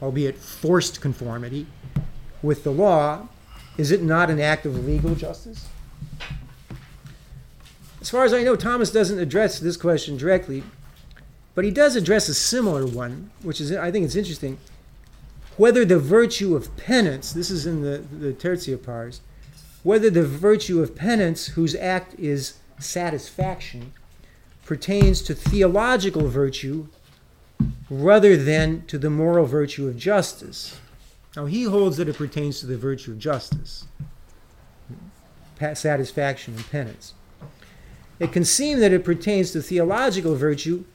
albeit 0.02 0.38
forced 0.38 1.02
conformity, 1.02 1.66
with 2.42 2.64
the 2.64 2.72
law, 2.72 3.28
is 3.78 3.92
it 3.92 4.02
not 4.02 4.30
an 4.30 4.40
act 4.40 4.66
of 4.66 4.86
legal 4.86 5.16
justice? 5.16 5.68
As 8.08 8.12
far 8.12 8.24
as 8.24 8.32
I 8.32 8.42
know, 8.42 8.56
Thomas 8.56 8.90
doesn't 8.90 9.20
address 9.20 9.60
this 9.60 9.76
question 9.76 10.16
directly, 10.16 10.64
but 11.56 11.66
he 11.66 11.72
does 11.72 11.98
address 11.98 12.30
a 12.30 12.34
similar 12.34 12.86
one, 12.86 13.32
which 13.42 13.60
is, 13.60 13.70
I 13.74 13.92
think 13.92 14.06
it's 14.06 14.16
interesting. 14.16 14.60
Whether 15.58 15.84
the 15.84 16.00
virtue 16.00 16.56
of 16.56 16.78
penance, 16.78 17.34
this 17.34 17.52
is 17.52 17.66
in 17.66 17.82
the, 17.82 17.98
the 17.98 18.32
Tertia 18.32 18.82
Pars, 18.82 19.20
whether 19.84 20.10
the 20.10 20.26
virtue 20.26 20.82
of 20.82 20.96
penance, 20.96 21.48
whose 21.48 21.76
act 21.76 22.18
is 22.18 22.54
satisfaction, 22.80 23.92
pertains 24.66 25.22
to 25.24 25.36
theological 25.36 26.30
virtue 26.30 26.88
rather 27.90 28.38
than 28.38 28.86
to 28.86 28.98
the 28.98 29.10
moral 29.10 29.46
virtue 29.46 29.86
of 29.86 29.98
justice. 29.98 30.80
Now, 31.36 31.46
he 31.46 31.64
holds 31.64 31.98
that 31.98 32.08
it 32.08 32.16
pertains 32.16 32.62
to 32.62 32.68
the 32.68 32.78
virtue 32.78 33.12
of 33.12 33.20
justice, 33.20 33.86
satisfaction, 35.60 36.54
and 36.54 36.72
penance. 36.72 37.14
It 38.20 38.32
can 38.32 38.46
seem 38.46 38.80
that 38.80 38.92
it 38.92 39.06
pertains 39.06 39.52
to 39.52 39.62
theological 39.62 40.36
virtue 40.36 40.86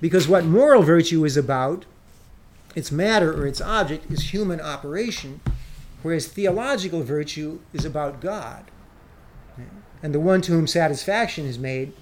because 0.00 0.28
what 0.28 0.44
moral 0.44 0.82
virtue 0.82 1.24
is 1.24 1.36
about, 1.36 1.84
its 2.74 2.90
matter 2.90 3.32
or 3.32 3.46
its 3.46 3.60
object, 3.60 4.10
is 4.10 4.32
human 4.32 4.60
operation, 4.60 5.40
whereas 6.02 6.26
theological 6.26 7.02
virtue 7.02 7.60
is 7.72 7.84
about 7.84 8.20
God. 8.20 8.64
And 10.02 10.12
the 10.12 10.20
one 10.20 10.40
to 10.42 10.52
whom 10.52 10.66
satisfaction 10.66 11.46
is 11.46 11.58
made 11.58 11.92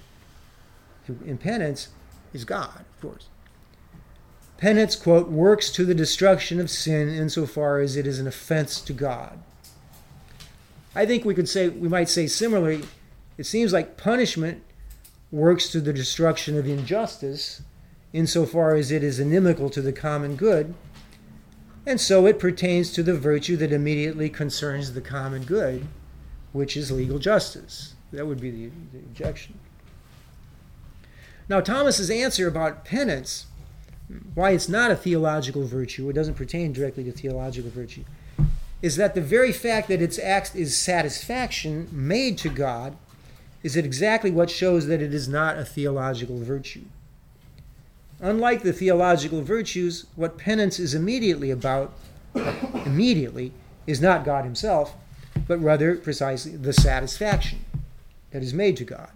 in 1.25 1.37
penance 1.37 1.89
is 2.33 2.43
God, 2.45 2.79
of 2.79 3.01
course. 3.01 3.27
Penance, 4.57 4.95
quote, 4.95 5.29
works 5.29 5.71
to 5.71 5.85
the 5.85 5.95
destruction 5.95 6.59
of 6.59 6.69
sin 6.69 7.09
insofar 7.09 7.79
as 7.79 7.95
it 7.95 8.07
is 8.07 8.19
an 8.19 8.27
offense 8.27 8.81
to 8.81 8.93
God. 8.93 9.39
I 10.95 11.05
think 11.05 11.25
we 11.25 11.33
could 11.33 11.49
say, 11.49 11.69
we 11.69 11.87
might 11.87 12.09
say 12.09 12.27
similarly, 12.27 12.83
it 13.37 13.45
seems 13.45 13.73
like 13.73 13.97
punishment 13.97 14.63
works 15.31 15.69
to 15.69 15.79
the 15.79 15.93
destruction 15.93 16.57
of 16.57 16.67
injustice 16.67 17.61
insofar 18.13 18.75
as 18.75 18.91
it 18.91 19.03
is 19.03 19.19
inimical 19.19 19.69
to 19.69 19.81
the 19.81 19.93
common 19.93 20.35
good. 20.35 20.73
And 21.85 21.99
so 21.99 22.25
it 22.27 22.39
pertains 22.39 22.91
to 22.91 23.03
the 23.03 23.15
virtue 23.15 23.57
that 23.57 23.71
immediately 23.71 24.29
concerns 24.29 24.93
the 24.93 25.01
common 25.01 25.43
good, 25.43 25.87
which 26.51 26.77
is 26.77 26.91
legal 26.91 27.17
justice. 27.17 27.95
That 28.11 28.27
would 28.27 28.41
be 28.41 28.51
the, 28.51 28.71
the 28.91 28.99
objection. 28.99 29.57
Now, 31.49 31.61
Thomas's 31.61 32.09
answer 32.09 32.47
about 32.47 32.85
penance, 32.85 33.47
why 34.35 34.51
it's 34.51 34.69
not 34.69 34.91
a 34.91 34.95
theological 34.95 35.65
virtue, 35.65 36.09
it 36.09 36.13
doesn't 36.13 36.35
pertain 36.35 36.73
directly 36.73 37.03
to 37.05 37.11
theological 37.11 37.71
virtue, 37.71 38.03
is 38.81 38.95
that 38.97 39.15
the 39.15 39.21
very 39.21 39.51
fact 39.51 39.87
that 39.87 40.01
its 40.01 40.19
act 40.19 40.55
is 40.55 40.77
satisfaction 40.77 41.87
made 41.91 42.37
to 42.39 42.49
God 42.49 42.97
is 43.63 43.75
it 43.75 43.85
exactly 43.85 44.31
what 44.31 44.49
shows 44.49 44.87
that 44.87 45.01
it 45.01 45.13
is 45.13 45.27
not 45.27 45.57
a 45.57 45.65
theological 45.65 46.39
virtue. 46.39 46.83
Unlike 48.19 48.63
the 48.63 48.73
theological 48.73 49.41
virtues, 49.41 50.05
what 50.15 50.37
penance 50.37 50.79
is 50.79 50.93
immediately 50.93 51.51
about, 51.51 51.93
immediately, 52.85 53.51
is 53.87 54.01
not 54.01 54.25
God 54.25 54.45
Himself, 54.45 54.95
but 55.47 55.59
rather 55.59 55.95
precisely 55.95 56.55
the 56.55 56.73
satisfaction 56.73 57.59
that 58.31 58.43
is 58.43 58.53
made 58.53 58.77
to 58.77 58.83
God. 58.83 59.09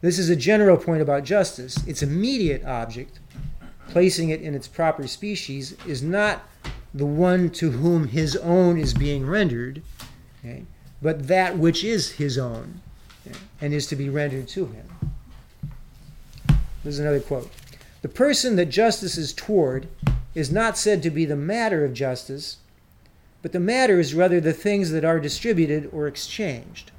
This 0.00 0.18
is 0.18 0.30
a 0.30 0.36
general 0.36 0.76
point 0.76 1.02
about 1.02 1.24
justice. 1.24 1.76
Its 1.86 2.02
immediate 2.02 2.64
object, 2.64 3.20
placing 3.88 4.30
it 4.30 4.40
in 4.40 4.54
its 4.54 4.66
proper 4.66 5.06
species, 5.06 5.76
is 5.86 6.02
not 6.02 6.42
the 6.94 7.06
one 7.06 7.50
to 7.50 7.70
whom 7.70 8.08
his 8.08 8.36
own 8.36 8.78
is 8.78 8.94
being 8.94 9.26
rendered, 9.26 9.82
okay, 10.40 10.64
but 11.02 11.26
that 11.26 11.58
which 11.58 11.82
is 11.82 12.12
his 12.12 12.38
own 12.38 12.80
and 13.60 13.74
is 13.74 13.86
to 13.88 13.96
be 13.96 14.08
rendered 14.08 14.48
to 14.48 14.66
him. 14.66 14.88
There's 16.82 16.98
another 16.98 17.20
quote. 17.20 17.50
The 18.02 18.08
person 18.08 18.56
that 18.56 18.66
justice 18.66 19.18
is 19.18 19.32
toward 19.32 19.88
is 20.34 20.50
not 20.50 20.78
said 20.78 21.02
to 21.02 21.10
be 21.10 21.24
the 21.24 21.36
matter 21.36 21.84
of 21.84 21.92
justice, 21.92 22.56
but 23.42 23.52
the 23.52 23.60
matter 23.60 24.00
is 24.00 24.14
rather 24.14 24.40
the 24.40 24.52
things 24.52 24.90
that 24.90 25.04
are 25.04 25.20
distributed 25.20 25.88
or 25.92 26.06
exchanged. 26.06 26.90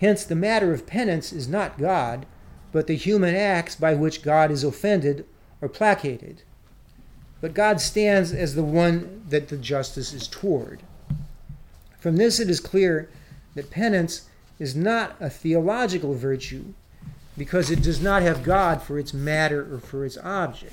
Hence, 0.00 0.24
the 0.24 0.36
matter 0.36 0.72
of 0.72 0.86
penance 0.86 1.32
is 1.32 1.48
not 1.48 1.78
God, 1.78 2.26
but 2.70 2.86
the 2.86 2.94
human 2.94 3.34
acts 3.34 3.74
by 3.74 3.94
which 3.94 4.22
God 4.22 4.50
is 4.50 4.62
offended 4.62 5.26
or 5.60 5.68
placated. 5.68 6.42
But 7.40 7.54
God 7.54 7.80
stands 7.80 8.32
as 8.32 8.54
the 8.54 8.62
one 8.62 9.24
that 9.28 9.48
the 9.48 9.56
justice 9.56 10.12
is 10.12 10.28
toward. 10.28 10.82
From 12.08 12.16
this, 12.16 12.40
it 12.40 12.48
is 12.48 12.58
clear 12.58 13.10
that 13.54 13.70
penance 13.70 14.30
is 14.58 14.74
not 14.74 15.14
a 15.20 15.28
theological 15.28 16.14
virtue 16.14 16.72
because 17.36 17.70
it 17.70 17.82
does 17.82 18.00
not 18.00 18.22
have 18.22 18.42
God 18.42 18.80
for 18.80 18.98
its 18.98 19.12
matter 19.12 19.74
or 19.74 19.78
for 19.78 20.06
its 20.06 20.16
object. 20.16 20.72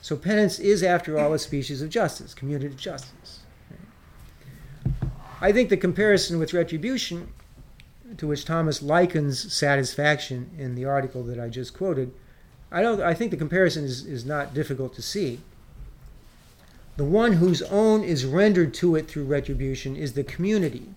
So, 0.00 0.16
penance 0.16 0.58
is, 0.58 0.82
after 0.82 1.18
all, 1.18 1.34
a 1.34 1.38
species 1.38 1.82
of 1.82 1.90
justice, 1.90 2.34
commutative 2.34 2.78
justice. 2.78 3.40
I 5.38 5.52
think 5.52 5.68
the 5.68 5.76
comparison 5.76 6.38
with 6.38 6.54
retribution, 6.54 7.28
to 8.16 8.26
which 8.26 8.46
Thomas 8.46 8.80
likens 8.80 9.52
satisfaction 9.52 10.48
in 10.56 10.76
the 10.76 10.86
article 10.86 11.22
that 11.24 11.38
I 11.38 11.50
just 11.50 11.76
quoted, 11.76 12.10
I 12.72 12.80
don't. 12.80 13.02
I 13.02 13.12
think 13.12 13.32
the 13.32 13.36
comparison 13.36 13.84
is, 13.84 14.06
is 14.06 14.24
not 14.24 14.54
difficult 14.54 14.94
to 14.94 15.02
see. 15.02 15.40
The 16.96 17.04
one 17.04 17.34
whose 17.34 17.62
own 17.62 18.04
is 18.04 18.24
rendered 18.24 18.72
to 18.74 18.94
it 18.94 19.08
through 19.08 19.24
retribution 19.24 19.96
is 19.96 20.12
the 20.12 20.22
community. 20.22 20.94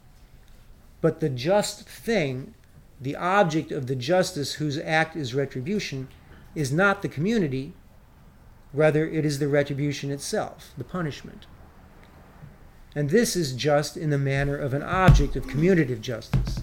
But 1.01 1.19
the 1.19 1.29
just 1.29 1.89
thing, 1.89 2.53
the 3.01 3.15
object 3.15 3.71
of 3.71 3.87
the 3.87 3.95
justice 3.95 4.53
whose 4.53 4.77
act 4.77 5.15
is 5.15 5.33
retribution, 5.33 6.07
is 6.53 6.71
not 6.71 7.01
the 7.01 7.09
community, 7.09 7.73
rather, 8.73 9.07
it 9.07 9.25
is 9.25 9.39
the 9.39 9.47
retribution 9.47 10.11
itself, 10.11 10.71
the 10.77 10.83
punishment. 10.83 11.45
And 12.95 13.09
this 13.09 13.35
is 13.35 13.53
just 13.53 13.97
in 13.97 14.09
the 14.09 14.17
manner 14.17 14.57
of 14.57 14.73
an 14.73 14.83
object 14.83 15.35
of 15.35 15.47
commutative 15.47 16.01
justice, 16.01 16.61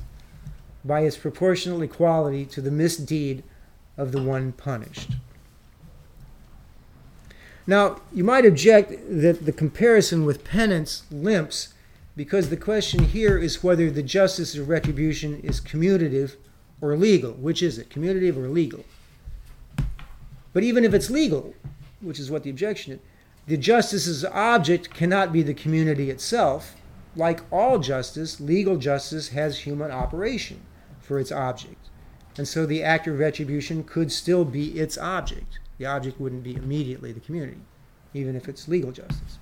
by 0.85 1.01
its 1.01 1.17
proportional 1.17 1.83
equality 1.83 2.45
to 2.47 2.61
the 2.61 2.71
misdeed 2.71 3.43
of 3.97 4.13
the 4.13 4.23
one 4.23 4.53
punished. 4.53 5.13
Now, 7.67 8.01
you 8.13 8.25
might 8.25 8.45
object 8.45 8.93
that 9.09 9.47
the 9.47 9.53
comparison 9.53 10.25
with 10.25 10.45
penance 10.45 11.05
limps 11.11 11.73
because 12.17 12.51
the 12.51 12.57
question 12.57 13.05
here 13.05 13.39
is 13.39 13.65
whether 13.65 13.91
the 13.91 14.03
justice 14.03 14.55
of 14.55 14.69
retribution 14.69 15.41
is 15.41 15.61
commutative 15.61 16.37
or 16.81 16.97
legal. 16.97 17.33
Which 17.33 17.63
is 17.63 17.79
it, 17.79 17.89
commutative 17.89 18.37
or 18.37 18.49
legal? 18.49 18.85
But 20.53 20.63
even 20.63 20.85
if 20.85 20.95
it's 20.95 21.11
legal, 21.11 21.55
which 22.01 22.21
is 22.21 22.31
what 22.31 22.43
the 22.43 22.51
objection 22.51 22.93
is, 22.93 23.01
the 23.47 23.57
justice's 23.57 24.25
object 24.25 24.93
cannot 24.95 25.33
be 25.33 25.43
the 25.43 25.55
community 25.55 26.11
itself. 26.11 26.77
Like 27.17 27.41
all 27.51 27.79
justice, 27.79 28.41
legal 28.41 28.77
justice 28.77 29.29
has 29.29 29.61
human 29.61 29.91
operation 29.91 30.61
for 31.01 31.19
its 31.19 31.33
object. 31.33 31.89
And 32.37 32.49
so 32.49 32.67
the 32.67 32.83
act 32.83 33.07
of 33.07 33.19
retribution 33.19 33.85
could 33.85 34.11
still 34.11 34.45
be 34.45 34.79
its 34.79 34.99
object. 34.99 35.59
The 35.79 35.87
object 35.87 36.21
wouldn't 36.21 36.43
be 36.43 36.55
immediately 36.55 37.13
the 37.13 37.21
community, 37.21 37.61
even 38.13 38.37
if 38.37 38.49
it's 38.49 38.69
legal 38.69 38.93
justice. 38.93 39.39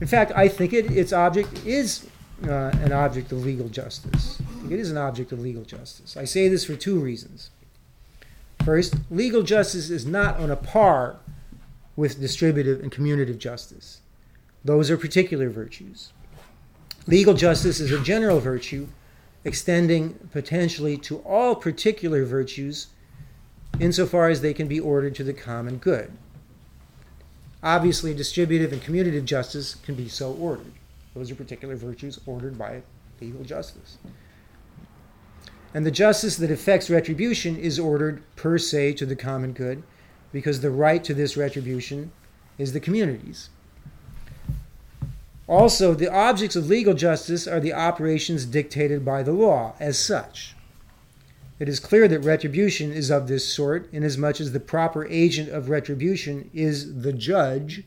In 0.00 0.06
fact, 0.06 0.32
I 0.34 0.48
think 0.48 0.72
it, 0.72 0.90
its 0.90 1.12
object 1.12 1.64
is 1.64 2.06
uh, 2.46 2.70
an 2.82 2.92
object 2.92 3.32
of 3.32 3.44
legal 3.44 3.68
justice. 3.68 4.40
it 4.70 4.78
is 4.78 4.90
an 4.90 4.98
object 4.98 5.32
of 5.32 5.40
legal 5.40 5.64
justice. 5.64 6.16
I 6.16 6.24
say 6.24 6.48
this 6.48 6.64
for 6.64 6.76
two 6.76 6.98
reasons. 6.98 7.50
First, 8.64 8.96
legal 9.10 9.42
justice 9.42 9.90
is 9.90 10.06
not 10.06 10.38
on 10.38 10.50
a 10.50 10.56
par 10.56 11.16
with 11.96 12.20
distributive 12.20 12.80
and 12.80 12.90
commutative 12.90 13.38
justice. 13.38 14.00
Those 14.64 14.90
are 14.90 14.96
particular 14.96 15.48
virtues. 15.48 16.12
Legal 17.06 17.34
justice 17.34 17.80
is 17.80 17.92
a 17.92 18.00
general 18.00 18.40
virtue 18.40 18.88
extending 19.44 20.14
potentially 20.32 20.96
to 20.96 21.18
all 21.18 21.54
particular 21.54 22.24
virtues 22.24 22.88
insofar 23.80 24.28
as 24.28 24.40
they 24.40 24.54
can 24.54 24.68
be 24.68 24.80
ordered 24.80 25.14
to 25.16 25.24
the 25.24 25.32
common 25.32 25.78
good. 25.78 26.12
Obviously, 27.62 28.12
distributive 28.14 28.72
and 28.72 28.82
commutative 28.82 29.24
justice 29.24 29.76
can 29.76 29.94
be 29.94 30.08
so 30.08 30.32
ordered. 30.34 30.72
Those 31.14 31.30
are 31.30 31.34
particular 31.34 31.76
virtues 31.76 32.20
ordered 32.26 32.58
by 32.58 32.82
legal 33.20 33.44
justice. 33.44 33.98
And 35.72 35.84
the 35.84 35.90
justice 35.90 36.36
that 36.36 36.50
affects 36.50 36.90
retribution 36.90 37.56
is 37.56 37.78
ordered 37.78 38.22
per 38.36 38.58
se 38.58 38.94
to 38.94 39.06
the 39.06 39.16
common 39.16 39.52
good 39.52 39.82
because 40.32 40.60
the 40.60 40.70
right 40.70 41.02
to 41.04 41.14
this 41.14 41.36
retribution 41.36 42.12
is 42.58 42.72
the 42.72 42.80
community's. 42.80 43.48
Also, 45.46 45.94
the 45.94 46.12
objects 46.12 46.56
of 46.56 46.68
legal 46.68 46.94
justice 46.94 47.46
are 47.46 47.60
the 47.60 47.72
operations 47.72 48.46
dictated 48.46 49.04
by 49.04 49.22
the 49.22 49.32
law 49.32 49.74
as 49.78 49.98
such. 49.98 50.53
It 51.60 51.68
is 51.68 51.78
clear 51.78 52.08
that 52.08 52.20
retribution 52.20 52.92
is 52.92 53.10
of 53.10 53.28
this 53.28 53.46
sort, 53.46 53.88
inasmuch 53.92 54.40
as 54.40 54.50
the 54.50 54.60
proper 54.60 55.06
agent 55.06 55.50
of 55.50 55.68
retribution 55.68 56.50
is 56.52 57.02
the 57.02 57.12
judge, 57.12 57.84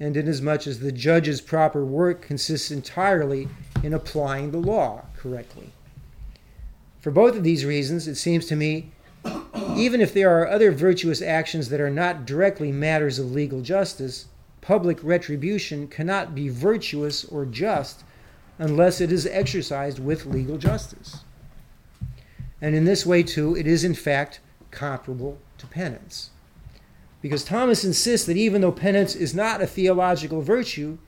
and 0.00 0.16
inasmuch 0.16 0.66
as 0.66 0.80
the 0.80 0.92
judge's 0.92 1.42
proper 1.42 1.84
work 1.84 2.22
consists 2.22 2.70
entirely 2.70 3.48
in 3.82 3.92
applying 3.92 4.50
the 4.50 4.58
law 4.58 5.04
correctly. 5.14 5.72
For 7.00 7.10
both 7.10 7.36
of 7.36 7.44
these 7.44 7.66
reasons, 7.66 8.08
it 8.08 8.16
seems 8.16 8.46
to 8.46 8.56
me, 8.56 8.92
even 9.76 10.00
if 10.00 10.14
there 10.14 10.30
are 10.30 10.48
other 10.48 10.72
virtuous 10.72 11.20
actions 11.20 11.68
that 11.68 11.80
are 11.80 11.90
not 11.90 12.24
directly 12.24 12.72
matters 12.72 13.18
of 13.18 13.30
legal 13.30 13.60
justice, 13.60 14.26
public 14.62 14.98
retribution 15.02 15.86
cannot 15.86 16.34
be 16.34 16.48
virtuous 16.48 17.24
or 17.26 17.44
just 17.44 18.04
unless 18.58 19.02
it 19.02 19.12
is 19.12 19.26
exercised 19.26 19.98
with 19.98 20.24
legal 20.24 20.56
justice. 20.56 21.25
And 22.60 22.74
in 22.74 22.84
this 22.84 23.04
way, 23.04 23.22
too, 23.22 23.56
it 23.56 23.66
is 23.66 23.84
in 23.84 23.94
fact 23.94 24.40
comparable 24.70 25.38
to 25.58 25.66
penance. 25.66 26.30
Because 27.22 27.44
Thomas 27.44 27.84
insists 27.84 28.26
that 28.26 28.36
even 28.36 28.60
though 28.60 28.72
penance 28.72 29.14
is 29.14 29.34
not 29.34 29.60
a 29.60 29.66
theological 29.66 30.42
virtue, 30.42 30.98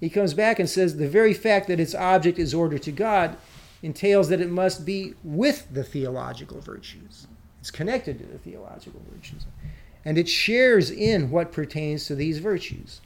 he 0.00 0.10
comes 0.10 0.34
back 0.34 0.58
and 0.58 0.68
says 0.68 0.96
the 0.96 1.08
very 1.08 1.32
fact 1.32 1.68
that 1.68 1.80
its 1.80 1.94
object 1.94 2.38
is 2.38 2.54
ordered 2.54 2.82
to 2.82 2.92
God 2.92 3.36
entails 3.82 4.28
that 4.28 4.40
it 4.40 4.50
must 4.50 4.84
be 4.84 5.14
with 5.24 5.66
the 5.72 5.84
theological 5.84 6.60
virtues. 6.60 7.26
It's 7.60 7.70
connected 7.70 8.18
to 8.18 8.26
the 8.26 8.38
theological 8.38 9.00
virtues 9.12 9.46
and 10.04 10.18
it 10.18 10.28
shares 10.28 10.90
in 10.90 11.30
what 11.30 11.52
pertains 11.52 12.06
to 12.06 12.14
these 12.14 12.38
virtues. 12.38 13.00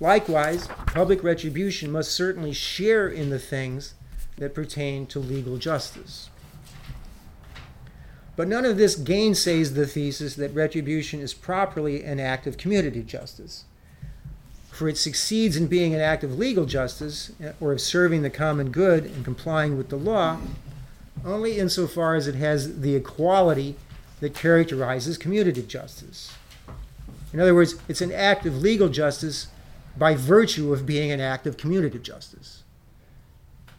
Likewise, 0.00 0.66
public 0.86 1.22
retribution 1.22 1.90
must 1.90 2.12
certainly 2.12 2.52
share 2.52 3.08
in 3.08 3.30
the 3.30 3.38
things 3.38 3.94
that 4.36 4.54
pertain 4.54 5.06
to 5.06 5.18
legal 5.18 5.56
justice. 5.56 6.28
But 8.36 8.48
none 8.48 8.66
of 8.66 8.76
this 8.76 8.96
gainsays 8.96 9.74
the 9.74 9.86
thesis 9.86 10.34
that 10.36 10.54
retribution 10.54 11.20
is 11.20 11.32
properly 11.32 12.04
an 12.04 12.20
act 12.20 12.46
of 12.46 12.58
community 12.58 13.02
justice. 13.02 13.64
For 14.70 14.88
it 14.88 14.98
succeeds 14.98 15.56
in 15.56 15.68
being 15.68 15.94
an 15.94 16.02
act 16.02 16.22
of 16.22 16.38
legal 16.38 16.66
justice 16.66 17.32
eh, 17.42 17.52
or 17.60 17.72
of 17.72 17.80
serving 17.80 18.20
the 18.20 18.28
common 18.28 18.70
good 18.70 19.04
and 19.04 19.24
complying 19.24 19.78
with 19.78 19.88
the 19.88 19.96
law 19.96 20.38
only 21.24 21.58
insofar 21.58 22.14
as 22.14 22.28
it 22.28 22.34
has 22.34 22.80
the 22.80 22.94
equality 22.94 23.74
that 24.20 24.34
characterizes 24.34 25.18
commutative 25.18 25.66
justice. 25.66 26.32
In 27.32 27.40
other 27.40 27.54
words, 27.54 27.76
it's 27.88 28.00
an 28.00 28.12
act 28.12 28.46
of 28.46 28.62
legal 28.62 28.88
justice 28.88 29.48
by 29.96 30.14
virtue 30.14 30.72
of 30.72 30.86
being 30.86 31.10
an 31.10 31.20
act 31.20 31.46
of 31.46 31.56
commutative 31.56 32.02
justice. 32.02 32.62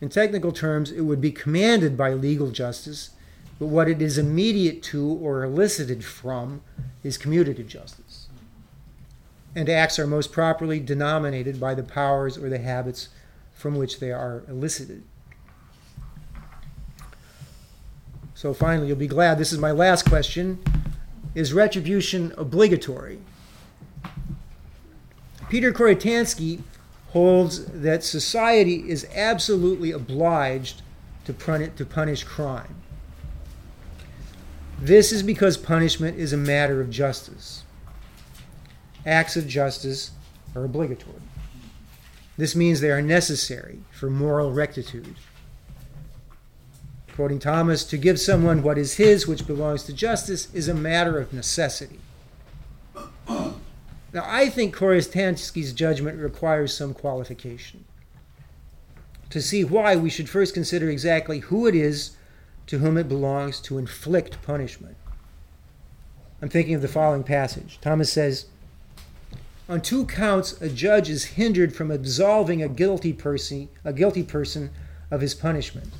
In 0.02 0.10
technical 0.10 0.52
terms, 0.52 0.92
it 0.92 1.02
would 1.02 1.22
be 1.22 1.32
commanded 1.32 1.98
by 1.98 2.14
legal 2.14 2.52
justice, 2.52 3.12
but 3.60 3.68
what 3.68 3.90
it 3.90 4.02
is 4.02 4.18
immediate 4.18 4.84
to 4.84 5.08
or 5.22 5.44
elicited 5.44 6.04
from 6.04 6.62
is 7.04 7.18
commutative 7.18 7.68
justice. 7.68 8.28
And 9.56 9.70
acts 9.70 9.98
are 9.98 10.06
most 10.06 10.32
properly 10.32 10.80
denominated 10.80 11.60
by 11.60 11.74
the 11.74 11.84
powers 11.84 12.38
or 12.38 12.50
the 12.50 12.60
habits 12.60 13.10
from 13.54 13.76
which 13.76 14.00
they 14.00 14.12
are 14.12 14.44
elicited. 14.48 15.04
So 18.36 18.54
finally, 18.54 18.88
you'll 18.88 18.98
be 18.98 19.08
glad 19.08 19.40
this 19.40 19.52
is 19.52 19.58
my 19.58 19.72
last 19.72 20.08
question. 20.08 20.60
Is 21.34 21.54
retribution 21.54 22.34
obligatory? 22.38 23.18
Peter 25.50 25.74
Koritansky 25.74 26.62
holds 27.08 27.66
that 27.66 28.04
society 28.04 28.88
is 28.88 29.08
absolutely 29.16 29.92
obliged 29.92 30.84
to 31.26 31.34
punish 31.34 32.24
crime. 32.26 32.76
This 34.80 35.12
is 35.12 35.24
because 35.24 35.58
punishment 35.58 36.18
is 36.18 36.34
a 36.34 36.38
matter 36.38 36.80
of 36.80 36.90
justice. 36.90 37.64
Acts 39.06 39.36
of 39.36 39.48
justice 39.48 40.12
are 40.56 40.64
obligatory. 40.64 41.22
This 42.38 42.56
means 42.56 42.80
they 42.80 42.92
are 42.92 43.02
necessary 43.02 43.80
for 43.92 44.10
moral 44.10 44.52
rectitude. 44.52 45.16
Quoting 47.16 47.40
Thomas, 47.40 47.84
to 47.86 47.98
give 47.98 48.20
someone 48.20 48.62
what 48.62 48.78
is 48.78 48.98
his, 48.98 49.28
which 49.28 49.48
belongs 49.48 49.82
to 49.84 49.94
justice, 49.94 50.54
is 50.54 50.68
a 50.68 50.74
matter 50.76 51.20
of 51.20 51.34
necessity. 51.34 52.00
Now, 53.28 54.24
I 54.24 54.50
think 54.50 54.76
Koritansky's 54.76 55.74
judgment 55.74 56.20
requires 56.20 56.78
some 56.78 56.94
qualification. 56.94 57.86
To 59.32 59.42
see 59.42 59.64
why, 59.64 59.96
we 59.96 60.12
should 60.12 60.30
first 60.30 60.54
consider 60.54 60.90
exactly 60.90 61.40
who 61.40 61.66
it 61.66 61.74
is 61.74 62.16
to 62.68 62.80
whom 62.80 62.98
it 62.98 63.08
belongs 63.08 63.60
to 63.62 63.78
inflict 63.78 64.42
punishment. 64.44 64.96
I'm 66.42 66.50
thinking 66.50 66.76
of 66.76 66.82
the 66.82 66.88
following 66.88 67.24
passage. 67.24 67.80
Thomas 67.82 68.12
says, 68.12 68.46
On 69.68 69.82
two 69.82 70.06
counts, 70.06 70.62
a 70.62 70.70
judge 70.70 71.10
is 71.10 71.26
hindered 71.26 71.76
from 71.76 71.90
absolving 71.90 72.62
a 72.62 72.70
guilty 72.70 73.14
person, 73.14 73.70
a 73.84 73.92
guilty 73.92 74.24
person 74.24 74.70
of 75.10 75.22
his 75.22 75.34
punishment. 75.34 75.92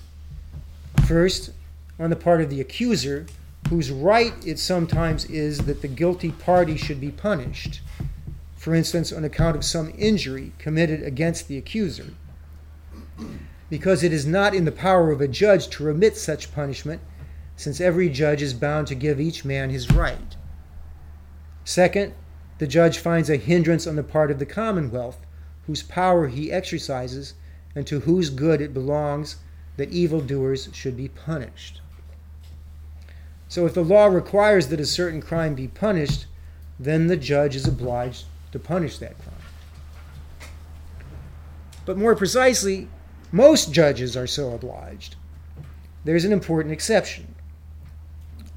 First, 1.08 1.52
on 2.00 2.10
the 2.10 2.16
part 2.16 2.42
of 2.42 2.50
the 2.50 2.62
accuser, 2.62 3.26
whose 3.70 3.92
right 3.92 4.34
it 4.46 4.60
sometimes 4.60 5.26
is 5.26 5.60
that 5.60 5.82
the 5.82 5.88
guilty 5.88 6.32
party 6.32 6.78
should 6.78 7.02
be 7.02 7.12
punished, 7.12 7.82
for 8.56 8.76
instance, 8.76 9.12
on 9.12 9.24
account 9.24 9.56
of 9.56 9.64
some 9.64 9.94
injury 9.98 10.52
committed 10.60 11.02
against 11.02 11.48
the 11.48 11.58
accuser. 11.58 12.14
Because 13.70 14.04
it 14.04 14.14
is 14.14 14.26
not 14.26 14.56
in 14.56 14.66
the 14.66 14.72
power 14.72 15.12
of 15.12 15.22
a 15.22 15.28
judge 15.28 15.68
to 15.70 15.84
remit 15.84 16.16
such 16.16 16.54
punishment, 16.54 17.02
since 17.56 17.82
every 17.82 18.10
judge 18.10 18.42
is 18.42 18.54
bound 18.54 18.88
to 18.88 18.96
give 18.96 19.20
each 19.20 19.44
man 19.44 19.70
his 19.70 19.92
right. 19.92 20.36
Second, 21.66 22.14
the 22.60 22.68
judge 22.68 22.98
finds 23.00 23.30
a 23.30 23.38
hindrance 23.38 23.86
on 23.86 23.96
the 23.96 24.04
part 24.04 24.32
of 24.32 24.40
the 24.40 24.46
commonwealth, 24.46 25.18
whose 25.66 25.84
power 25.84 26.28
he 26.28 26.52
exercises, 26.52 27.34
and 27.76 27.86
to 27.88 28.00
whose 28.02 28.30
good 28.30 28.62
it 28.62 28.74
belongs 28.74 29.36
that 29.76 29.92
evildoers 29.92 30.70
should 30.74 30.96
be 30.96 31.08
punished. 31.08 31.82
So 33.50 33.66
if 33.66 33.74
the 33.74 33.84
law 33.84 34.06
requires 34.08 34.68
that 34.68 34.80
a 34.80 34.86
certain 34.86 35.22
crime 35.22 35.56
be 35.56 35.68
punished, 35.68 36.26
then 36.80 37.08
the 37.08 37.18
judge 37.18 37.56
is 37.56 37.68
obliged 37.68 38.26
to 38.52 38.60
punish 38.60 38.98
that 39.00 39.18
crime. 39.20 39.36
But 41.86 41.98
more 41.98 42.16
precisely, 42.16 42.88
most 43.32 43.74
judges 43.74 44.16
are 44.16 44.28
so 44.28 44.54
obliged. 44.54 45.16
There's 46.04 46.26
an 46.26 46.32
important 46.32 46.74
exception. 46.74 47.36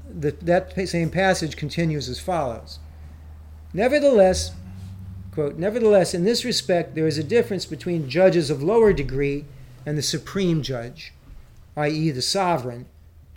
The, 0.09 0.31
that 0.41 0.89
same 0.89 1.09
passage 1.09 1.55
continues 1.55 2.09
as 2.09 2.19
follows 2.19 2.79
Nevertheless, 3.73 4.51
quote, 5.31 5.57
nevertheless, 5.57 6.13
in 6.13 6.25
this 6.25 6.43
respect, 6.43 6.95
there 6.95 7.07
is 7.07 7.17
a 7.17 7.23
difference 7.23 7.65
between 7.65 8.09
judges 8.09 8.49
of 8.49 8.61
lower 8.61 8.91
degree 8.91 9.45
and 9.85 9.97
the 9.97 10.01
supreme 10.01 10.61
judge, 10.61 11.13
i.e., 11.77 12.11
the 12.11 12.21
sovereign, 12.21 12.85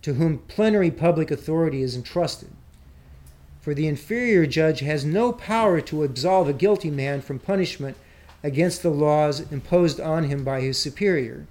to 0.02 0.14
whom 0.14 0.38
plenary 0.38 0.90
public 0.90 1.30
authority 1.30 1.82
is 1.82 1.96
entrusted. 1.96 2.50
For 3.60 3.74
the 3.74 3.88
inferior 3.88 4.44
judge 4.44 4.80
has 4.80 5.04
no 5.04 5.32
power 5.32 5.80
to 5.82 6.02
absolve 6.02 6.48
a 6.48 6.52
guilty 6.52 6.90
man 6.90 7.22
from 7.22 7.38
punishment 7.38 7.96
against 8.44 8.82
the 8.82 8.90
laws 8.90 9.50
imposed 9.50 9.98
on 9.98 10.24
him 10.24 10.44
by 10.44 10.60
his 10.60 10.78
superior. 10.78 11.46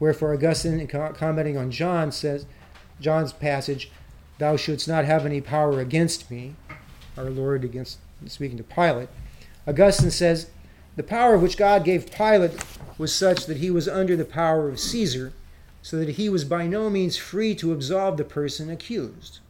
Wherefore 0.00 0.32
Augustine, 0.32 0.86
commenting 0.86 1.58
on 1.58 1.70
John, 1.70 2.12
says, 2.12 2.46
John's 3.00 3.32
passage, 3.32 3.90
"Thou 4.38 4.56
shouldst 4.56 4.86
not 4.88 5.04
have 5.04 5.26
any 5.26 5.40
power 5.40 5.80
against 5.80 6.30
me," 6.30 6.54
our 7.16 7.28
Lord 7.28 7.64
against 7.64 7.98
speaking 8.26 8.56
to 8.58 8.64
Pilate. 8.64 9.08
Augustine 9.66 10.12
says, 10.12 10.46
"The 10.96 11.02
power 11.02 11.36
which 11.36 11.58
God 11.58 11.84
gave 11.84 12.10
Pilate 12.10 12.52
was 12.96 13.12
such 13.12 13.46
that 13.46 13.58
he 13.58 13.70
was 13.70 13.88
under 13.88 14.16
the 14.16 14.24
power 14.24 14.68
of 14.68 14.80
Caesar, 14.80 15.32
so 15.82 15.96
that 15.98 16.10
he 16.10 16.28
was 16.28 16.44
by 16.44 16.66
no 16.66 16.88
means 16.90 17.16
free 17.16 17.54
to 17.56 17.72
absolve 17.72 18.16
the 18.16 18.24
person 18.24 18.70
accused. 18.70 19.40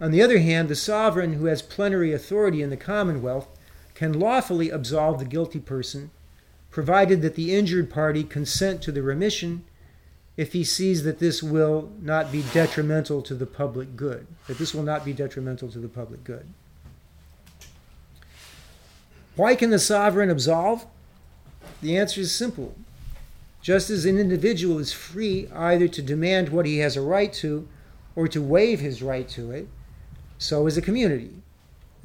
On 0.00 0.10
the 0.10 0.22
other 0.22 0.38
hand, 0.38 0.68
the 0.68 0.76
sovereign 0.76 1.34
who 1.34 1.46
has 1.46 1.62
plenary 1.62 2.12
authority 2.12 2.60
in 2.60 2.68
the 2.68 2.76
commonwealth 2.76 3.48
can 3.96 4.12
lawfully 4.12 4.68
absolve 4.68 5.18
the 5.18 5.24
guilty 5.24 5.58
person, 5.58 6.10
provided 6.70 7.22
that 7.22 7.34
the 7.34 7.56
injured 7.56 7.90
party 7.90 8.22
consent 8.22 8.82
to 8.82 8.92
the 8.92 9.02
remission 9.02 9.64
if 10.36 10.52
he 10.52 10.62
sees 10.62 11.02
that 11.02 11.18
this 11.18 11.42
will 11.42 11.90
not 12.02 12.30
be 12.30 12.44
detrimental 12.52 13.22
to 13.22 13.34
the 13.34 13.46
public 13.46 13.96
good, 13.96 14.26
that 14.46 14.58
this 14.58 14.74
will 14.74 14.82
not 14.82 15.02
be 15.02 15.14
detrimental 15.14 15.70
to 15.70 15.78
the 15.78 15.88
public 15.88 16.22
good. 16.24 16.46
Why 19.34 19.54
can 19.54 19.70
the 19.70 19.78
sovereign 19.78 20.28
absolve? 20.28 20.84
The 21.80 21.96
answer 21.96 22.20
is 22.20 22.34
simple 22.34 22.76
just 23.62 23.88
as 23.88 24.04
an 24.04 24.18
individual 24.18 24.78
is 24.78 24.92
free 24.92 25.48
either 25.52 25.88
to 25.88 26.02
demand 26.02 26.50
what 26.50 26.66
he 26.66 26.78
has 26.78 26.96
a 26.96 27.00
right 27.00 27.32
to 27.32 27.66
or 28.14 28.28
to 28.28 28.42
waive 28.42 28.78
his 28.78 29.02
right 29.02 29.28
to 29.30 29.50
it, 29.50 29.68
so 30.38 30.66
is 30.66 30.76
a 30.76 30.82
community. 30.82 31.42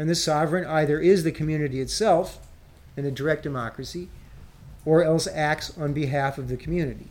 And 0.02 0.10
the 0.10 0.16
sovereign 0.16 0.66
either 0.66 0.99
is 0.99 1.24
the 1.24 1.32
community 1.32 1.80
itself 1.80 2.39
in 2.97 3.06
a 3.06 3.12
direct 3.12 3.43
democracy 3.43 4.10
or 4.84 5.04
else 5.04 5.28
acts 5.32 5.78
on 5.78 5.93
behalf 5.93 6.39
of 6.39 6.47
the 6.47 6.58
community. 6.58 7.10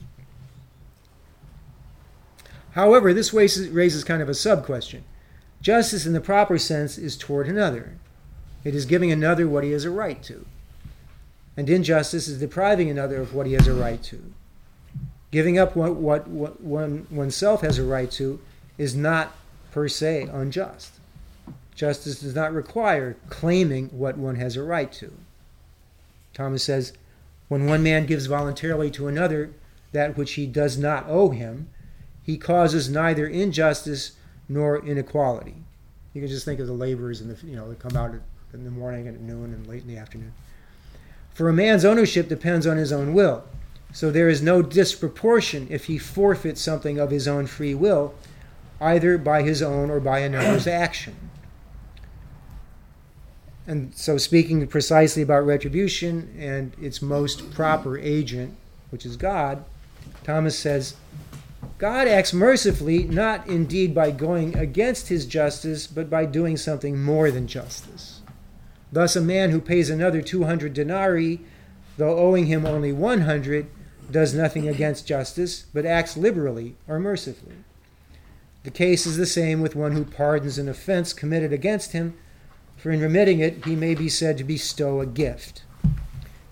However, 2.72 3.14
this 3.14 3.32
raises 3.32 4.02
kind 4.02 4.20
of 4.20 4.28
a 4.28 4.34
sub 4.34 4.66
question. 4.66 5.04
Justice 5.62 6.04
in 6.04 6.14
the 6.14 6.20
proper 6.20 6.58
sense 6.58 6.98
is 6.98 7.16
toward 7.16 7.46
another, 7.46 7.96
it 8.64 8.74
is 8.74 8.86
giving 8.86 9.12
another 9.12 9.46
what 9.46 9.62
he 9.62 9.70
has 9.70 9.84
a 9.84 9.90
right 9.90 10.20
to. 10.24 10.44
And 11.56 11.70
injustice 11.70 12.26
is 12.26 12.40
depriving 12.40 12.90
another 12.90 13.20
of 13.20 13.32
what 13.32 13.46
he 13.46 13.52
has 13.52 13.68
a 13.68 13.72
right 13.72 14.02
to. 14.02 14.32
Giving 15.30 15.60
up 15.60 15.76
what, 15.76 15.94
what, 15.94 16.26
what 16.26 16.60
one 16.60 17.06
oneself 17.08 17.60
has 17.60 17.78
a 17.78 17.84
right 17.84 18.10
to 18.10 18.40
is 18.78 18.96
not 18.96 19.32
per 19.70 19.86
se 19.86 20.22
unjust. 20.32 20.94
Justice 21.80 22.20
does 22.20 22.34
not 22.34 22.52
require 22.52 23.16
claiming 23.30 23.86
what 23.86 24.18
one 24.18 24.36
has 24.36 24.54
a 24.54 24.62
right 24.62 24.92
to. 24.92 25.14
Thomas 26.34 26.62
says, 26.62 26.92
when 27.48 27.64
one 27.64 27.82
man 27.82 28.04
gives 28.04 28.26
voluntarily 28.26 28.90
to 28.90 29.08
another 29.08 29.52
that 29.92 30.14
which 30.14 30.32
he 30.32 30.44
does 30.44 30.76
not 30.76 31.06
owe 31.08 31.30
him, 31.30 31.70
he 32.22 32.36
causes 32.36 32.90
neither 32.90 33.26
injustice 33.26 34.12
nor 34.46 34.84
inequality. 34.84 35.54
You 36.12 36.20
can 36.20 36.28
just 36.28 36.44
think 36.44 36.60
of 36.60 36.66
the 36.66 36.74
laborers 36.74 37.22
in 37.22 37.28
the 37.28 37.46
you 37.46 37.56
know 37.56 37.70
that 37.70 37.78
come 37.78 37.96
out 37.96 38.12
in 38.52 38.64
the 38.64 38.70
morning 38.70 39.08
and 39.08 39.16
at 39.16 39.22
noon 39.22 39.54
and 39.54 39.66
late 39.66 39.80
in 39.80 39.88
the 39.88 39.96
afternoon. 39.96 40.34
For 41.32 41.48
a 41.48 41.54
man's 41.54 41.86
ownership 41.86 42.28
depends 42.28 42.66
on 42.66 42.76
his 42.76 42.92
own 42.92 43.14
will. 43.14 43.44
So 43.94 44.10
there 44.10 44.28
is 44.28 44.42
no 44.42 44.60
disproportion 44.60 45.66
if 45.70 45.86
he 45.86 45.96
forfeits 45.96 46.60
something 46.60 46.98
of 46.98 47.10
his 47.10 47.26
own 47.26 47.46
free 47.46 47.74
will, 47.74 48.12
either 48.82 49.16
by 49.16 49.40
his 49.40 49.62
own 49.62 49.88
or 49.88 49.98
by 49.98 50.18
another's 50.18 50.66
action. 50.66 51.16
And 53.70 53.94
so, 53.94 54.18
speaking 54.18 54.66
precisely 54.66 55.22
about 55.22 55.46
retribution 55.46 56.34
and 56.36 56.74
its 56.82 57.00
most 57.00 57.52
proper 57.52 57.96
agent, 57.96 58.56
which 58.90 59.06
is 59.06 59.16
God, 59.16 59.64
Thomas 60.24 60.58
says, 60.58 60.96
God 61.78 62.08
acts 62.08 62.32
mercifully, 62.32 63.04
not 63.04 63.46
indeed 63.46 63.94
by 63.94 64.10
going 64.10 64.56
against 64.56 65.06
his 65.06 65.24
justice, 65.24 65.86
but 65.86 66.10
by 66.10 66.24
doing 66.24 66.56
something 66.56 67.00
more 67.00 67.30
than 67.30 67.46
justice. 67.46 68.22
Thus, 68.90 69.14
a 69.14 69.20
man 69.20 69.50
who 69.50 69.60
pays 69.60 69.88
another 69.88 70.20
200 70.20 70.74
denarii, 70.74 71.38
though 71.96 72.18
owing 72.18 72.46
him 72.46 72.66
only 72.66 72.92
100, 72.92 73.68
does 74.10 74.34
nothing 74.34 74.66
against 74.66 75.06
justice, 75.06 75.66
but 75.72 75.86
acts 75.86 76.16
liberally 76.16 76.74
or 76.88 76.98
mercifully. 76.98 77.54
The 78.64 78.72
case 78.72 79.06
is 79.06 79.16
the 79.16 79.26
same 79.26 79.60
with 79.60 79.76
one 79.76 79.92
who 79.92 80.04
pardons 80.04 80.58
an 80.58 80.68
offense 80.68 81.12
committed 81.12 81.52
against 81.52 81.92
him, 81.92 82.14
for 82.80 82.90
in 82.90 83.00
remitting 83.00 83.40
it 83.40 83.64
he 83.64 83.76
may 83.76 83.94
be 83.94 84.08
said 84.08 84.38
to 84.38 84.44
bestow 84.44 85.00
a 85.00 85.06
gift. 85.06 85.62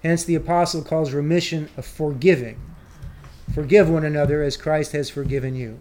Hence 0.02 0.24
the 0.24 0.34
apostle 0.34 0.82
calls 0.82 1.12
remission 1.12 1.68
a 1.76 1.82
forgiving. 1.82 2.60
Forgive 3.54 3.88
one 3.88 4.04
another 4.04 4.42
as 4.42 4.56
Christ 4.56 4.92
has 4.92 5.08
forgiven 5.08 5.54
you. 5.54 5.78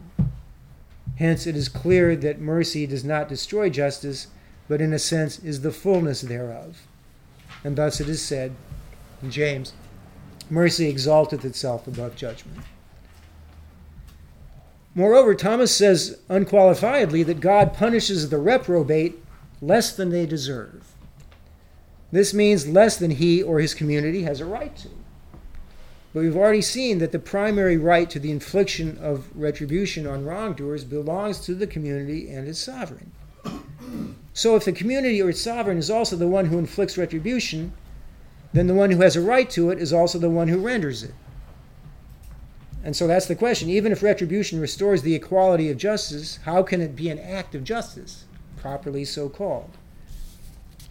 Hence 1.17 1.45
it 1.45 1.55
is 1.55 1.67
clear 1.67 2.15
that 2.15 2.39
mercy 2.39 2.87
does 2.87 3.03
not 3.03 3.27
destroy 3.27 3.69
justice, 3.69 4.27
but 4.67 4.81
in 4.81 4.93
a 4.93 4.99
sense 4.99 5.39
is 5.39 5.61
the 5.61 5.71
fullness 5.71 6.21
thereof. 6.21 6.87
And 7.63 7.75
thus 7.75 7.99
it 7.99 8.07
is 8.07 8.21
said 8.21 8.55
in 9.21 9.31
James, 9.31 9.73
mercy 10.49 10.87
exalteth 10.87 11.43
itself 11.43 11.87
above 11.87 12.15
judgment. 12.15 12.61
Moreover, 14.95 15.35
Thomas 15.35 15.75
says 15.75 16.19
unqualifiedly 16.29 17.25
that 17.25 17.39
God 17.39 17.73
punishes 17.73 18.29
the 18.29 18.39
reprobate 18.39 19.23
less 19.61 19.95
than 19.95 20.09
they 20.09 20.25
deserve. 20.25 20.93
This 22.11 22.33
means 22.33 22.67
less 22.67 22.97
than 22.97 23.11
he 23.11 23.43
or 23.43 23.59
his 23.59 23.73
community 23.73 24.23
has 24.23 24.39
a 24.39 24.45
right 24.45 24.75
to. 24.77 24.89
But 26.13 26.21
we've 26.21 26.37
already 26.37 26.61
seen 26.61 26.99
that 26.99 27.11
the 27.11 27.19
primary 27.19 27.77
right 27.77 28.09
to 28.09 28.19
the 28.19 28.31
infliction 28.31 28.97
of 28.99 29.29
retribution 29.35 30.07
on 30.07 30.25
wrongdoers 30.25 30.83
belongs 30.83 31.39
to 31.41 31.53
the 31.53 31.67
community 31.67 32.29
and 32.29 32.47
its 32.47 32.59
sovereign. 32.59 33.11
So 34.33 34.55
if 34.55 34.65
the 34.65 34.71
community 34.71 35.21
or 35.21 35.29
its 35.29 35.41
sovereign 35.41 35.77
is 35.77 35.89
also 35.89 36.15
the 36.15 36.27
one 36.27 36.45
who 36.45 36.57
inflicts 36.57 36.97
retribution, 36.97 37.73
then 38.53 38.67
the 38.67 38.73
one 38.73 38.91
who 38.91 39.01
has 39.01 39.15
a 39.15 39.21
right 39.21 39.49
to 39.51 39.69
it 39.69 39.79
is 39.79 39.91
also 39.91 40.17
the 40.17 40.29
one 40.29 40.47
who 40.47 40.59
renders 40.59 41.03
it. 41.03 41.13
And 42.83 42.95
so 42.95 43.05
that's 43.05 43.25
the 43.25 43.35
question. 43.35 43.69
Even 43.69 43.91
if 43.91 44.01
retribution 44.01 44.61
restores 44.61 45.01
the 45.01 45.15
equality 45.15 45.69
of 45.69 45.77
justice, 45.77 46.39
how 46.43 46.63
can 46.63 46.81
it 46.81 46.95
be 46.95 47.09
an 47.09 47.19
act 47.19 47.53
of 47.53 47.63
justice, 47.63 48.25
properly 48.57 49.05
so 49.05 49.29
called? 49.29 49.71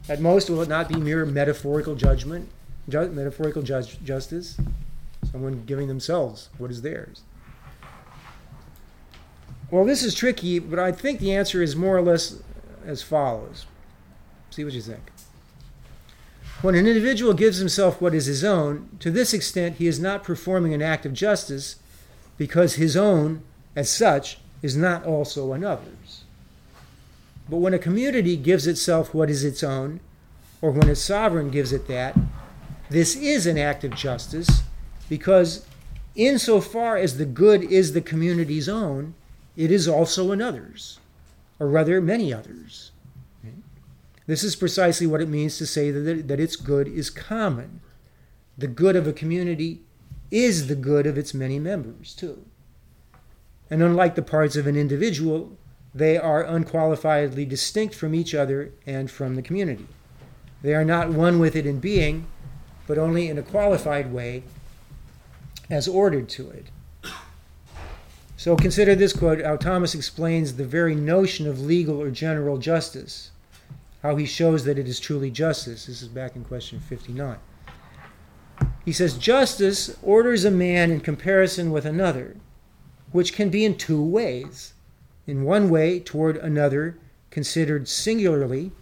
At 0.09 0.21
most, 0.21 0.49
will 0.49 0.63
it 0.63 0.69
not 0.69 0.89
be 0.89 0.97
mere 0.97 1.27
metaphorical 1.27 1.95
judgment, 1.95 2.49
ju- 2.89 3.11
metaphorical 3.11 3.63
ju- 3.63 3.83
justice? 4.05 4.57
Someone 5.31 5.65
giving 5.67 5.89
themselves 5.89 6.49
what 6.59 6.71
is 6.71 6.83
theirs. 6.83 7.23
Well, 9.71 9.85
this 9.85 10.05
is 10.05 10.15
tricky, 10.15 10.61
but 10.61 10.79
I 10.79 10.93
think 10.93 11.19
the 11.19 11.35
answer 11.35 11.61
is 11.61 11.75
more 11.75 11.97
or 11.97 12.03
less 12.03 12.41
as 12.85 13.03
follows. 13.03 13.67
See 14.51 14.65
what 14.65 14.73
you 14.73 14.81
think. 14.81 15.11
When 16.63 16.75
an 16.75 16.87
individual 16.87 17.35
gives 17.35 17.59
himself 17.59 18.01
what 18.01 18.15
is 18.15 18.27
his 18.27 18.45
own, 18.45 18.89
to 19.01 19.11
this 19.11 19.35
extent 19.35 19.77
he 19.77 19.87
is 19.89 20.01
not 20.01 20.23
performing 20.25 20.73
an 20.73 20.83
act 20.83 21.05
of 21.05 21.13
justice 21.13 21.77
because 22.39 22.75
his 22.75 22.97
own, 22.97 23.43
as 23.75 23.91
such, 23.91 24.39
is 24.63 24.77
not 24.77 25.05
also 25.05 25.53
another's. 25.53 26.23
But 27.49 27.59
when 27.59 27.75
a 27.75 27.79
community 27.79 28.37
gives 28.37 28.67
itself 28.67 29.15
what 29.15 29.31
is 29.31 29.45
its 29.45 29.63
own, 29.63 30.01
or 30.61 30.71
when 30.71 30.89
its 30.89 31.03
sovereign 31.03 31.51
gives 31.51 31.73
it 31.73 31.87
that, 31.89 32.17
this 32.91 33.15
is 33.17 33.47
an 33.47 33.59
act 33.59 33.85
of 33.85 33.95
justice 33.95 34.63
because, 35.09 35.67
insofar 36.15 36.97
as 36.97 37.19
the 37.19 37.25
good 37.25 37.63
is 37.63 37.93
the 37.93 38.01
community's 38.01 38.69
own, 38.69 39.15
it 39.57 39.71
is 39.71 39.87
also 39.87 40.33
another's, 40.33 40.99
or 41.59 41.69
rather, 41.69 42.01
many 42.01 42.33
others. 42.33 42.93
This 44.27 44.43
is 44.43 44.57
precisely 44.57 45.07
what 45.07 45.21
it 45.21 45.29
means 45.29 45.57
to 45.59 45.67
say 45.67 45.93
that, 45.93 46.27
that 46.27 46.41
its 46.41 46.57
good 46.57 46.89
is 46.89 47.11
common. 47.11 47.81
The 48.59 48.67
good 48.67 48.97
of 48.97 49.07
a 49.07 49.13
community 49.13 49.83
is 50.33 50.67
the 50.67 50.75
good 50.75 51.07
of 51.07 51.17
its 51.17 51.33
many 51.33 51.61
members, 51.61 52.13
too. 52.13 52.45
And 53.71 53.83
unlike 53.83 54.17
the 54.17 54.23
parts 54.23 54.57
of 54.57 54.67
an 54.67 54.77
individual, 54.77 55.57
they 55.97 56.19
are 56.19 56.45
unqualifiedly 56.45 57.49
distinct 57.49 57.95
from 57.95 58.15
each 58.15 58.35
other 58.35 58.73
and 58.87 59.11
from 59.11 59.35
the 59.35 59.43
community. 59.43 59.87
They 60.63 60.75
are 60.75 60.85
not 60.85 61.11
one 61.11 61.39
with 61.39 61.57
it 61.57 61.67
in 61.67 61.81
being, 61.81 62.27
but 62.87 62.99
only 62.99 63.29
in 63.29 63.39
a 63.39 63.43
qualified 63.43 64.13
way 64.13 64.43
as 65.71 65.89
ordered 65.89 66.29
to 66.31 66.51
it. 66.51 66.67
So 68.37 68.57
consider 68.57 68.95
this 68.95 69.13
quote 69.13 69.43
how 69.43 69.57
Thomas 69.57 69.95
explains 69.95 70.55
the 70.55 70.65
very 70.65 70.95
notion 70.95 71.47
of 71.47 71.61
legal 71.61 72.01
or 72.01 72.11
general 72.11 72.59
justice 72.59 73.31
how 74.03 74.15
he 74.15 74.27
shows 74.27 74.65
that 74.65 74.79
it 74.79 74.87
is 74.87 75.01
truly 75.01 75.33
justice. 75.33 75.87
This 75.87 76.01
is 76.01 76.07
back 76.07 76.37
in 76.37 76.45
question 76.45 76.79
59. 76.79 77.39
He 78.85 78.93
says, 78.93 79.19
Justice 79.19 79.97
orders 80.01 80.45
a 80.45 80.51
man 80.51 80.93
in 80.93 81.01
comparison 81.01 81.73
with 81.73 81.85
another, 81.85 82.37
which 83.11 83.33
can 83.33 83.49
be 83.49 83.65
in 83.65 83.77
two 83.77 84.01
ways. 84.01 84.75
In 85.27 85.43
one 85.43 85.69
way, 85.69 86.01
toward 86.01 86.37
another 86.37 86.99
considered 87.31 87.89
singularly, 87.89 88.73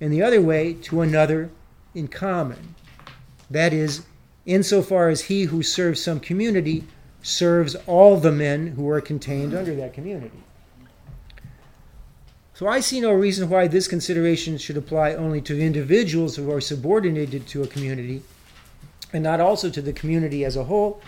in 0.00 0.10
the 0.10 0.22
other 0.22 0.40
way, 0.40 0.74
to 0.74 1.00
another 1.00 1.50
in 1.94 2.08
common. 2.08 2.74
That 3.50 3.72
is, 3.72 4.02
insofar 4.46 5.08
as 5.08 5.22
he 5.22 5.44
who 5.44 5.62
serves 5.62 6.02
some 6.02 6.20
community 6.20 6.84
serves 7.22 7.74
all 7.86 8.16
the 8.16 8.32
men 8.32 8.68
who 8.68 8.88
are 8.88 9.00
contained 9.00 9.54
under 9.54 9.74
that 9.76 9.94
community. 9.94 10.42
So 12.54 12.68
I 12.68 12.80
see 12.80 13.00
no 13.00 13.12
reason 13.12 13.48
why 13.48 13.66
this 13.66 13.88
consideration 13.88 14.58
should 14.58 14.76
apply 14.76 15.14
only 15.14 15.40
to 15.42 15.60
individuals 15.60 16.36
who 16.36 16.50
are 16.52 16.60
subordinated 16.60 17.46
to 17.48 17.62
a 17.62 17.66
community 17.66 18.22
and 19.12 19.22
not 19.22 19.40
also 19.40 19.70
to 19.70 19.82
the 19.82 19.92
community 19.92 20.44
as 20.44 20.56
a 20.56 20.64
whole 20.64 21.02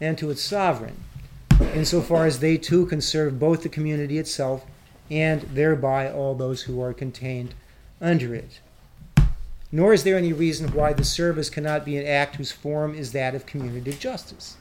and 0.00 0.18
to 0.18 0.30
its 0.30 0.42
sovereign, 0.42 0.96
insofar 1.74 2.26
as 2.26 2.40
they 2.40 2.56
too 2.56 2.86
can 2.86 3.00
serve 3.00 3.38
both 3.38 3.62
the 3.62 3.68
community 3.68 4.18
itself 4.18 4.64
and 5.10 5.42
thereby 5.42 6.10
all 6.10 6.34
those 6.34 6.62
who 6.62 6.80
are 6.82 6.92
contained 6.92 7.54
under 8.00 8.34
it. 8.34 8.60
Nor 9.72 9.92
is 9.92 10.02
there 10.02 10.16
any 10.16 10.32
reason 10.32 10.72
why 10.72 10.92
the 10.92 11.04
service 11.04 11.50
cannot 11.50 11.84
be 11.84 11.96
an 11.96 12.06
act 12.06 12.36
whose 12.36 12.50
form 12.50 12.94
is 12.94 13.12
that 13.12 13.34
of 13.34 13.46
community 13.46 13.92
justice. 13.92 14.56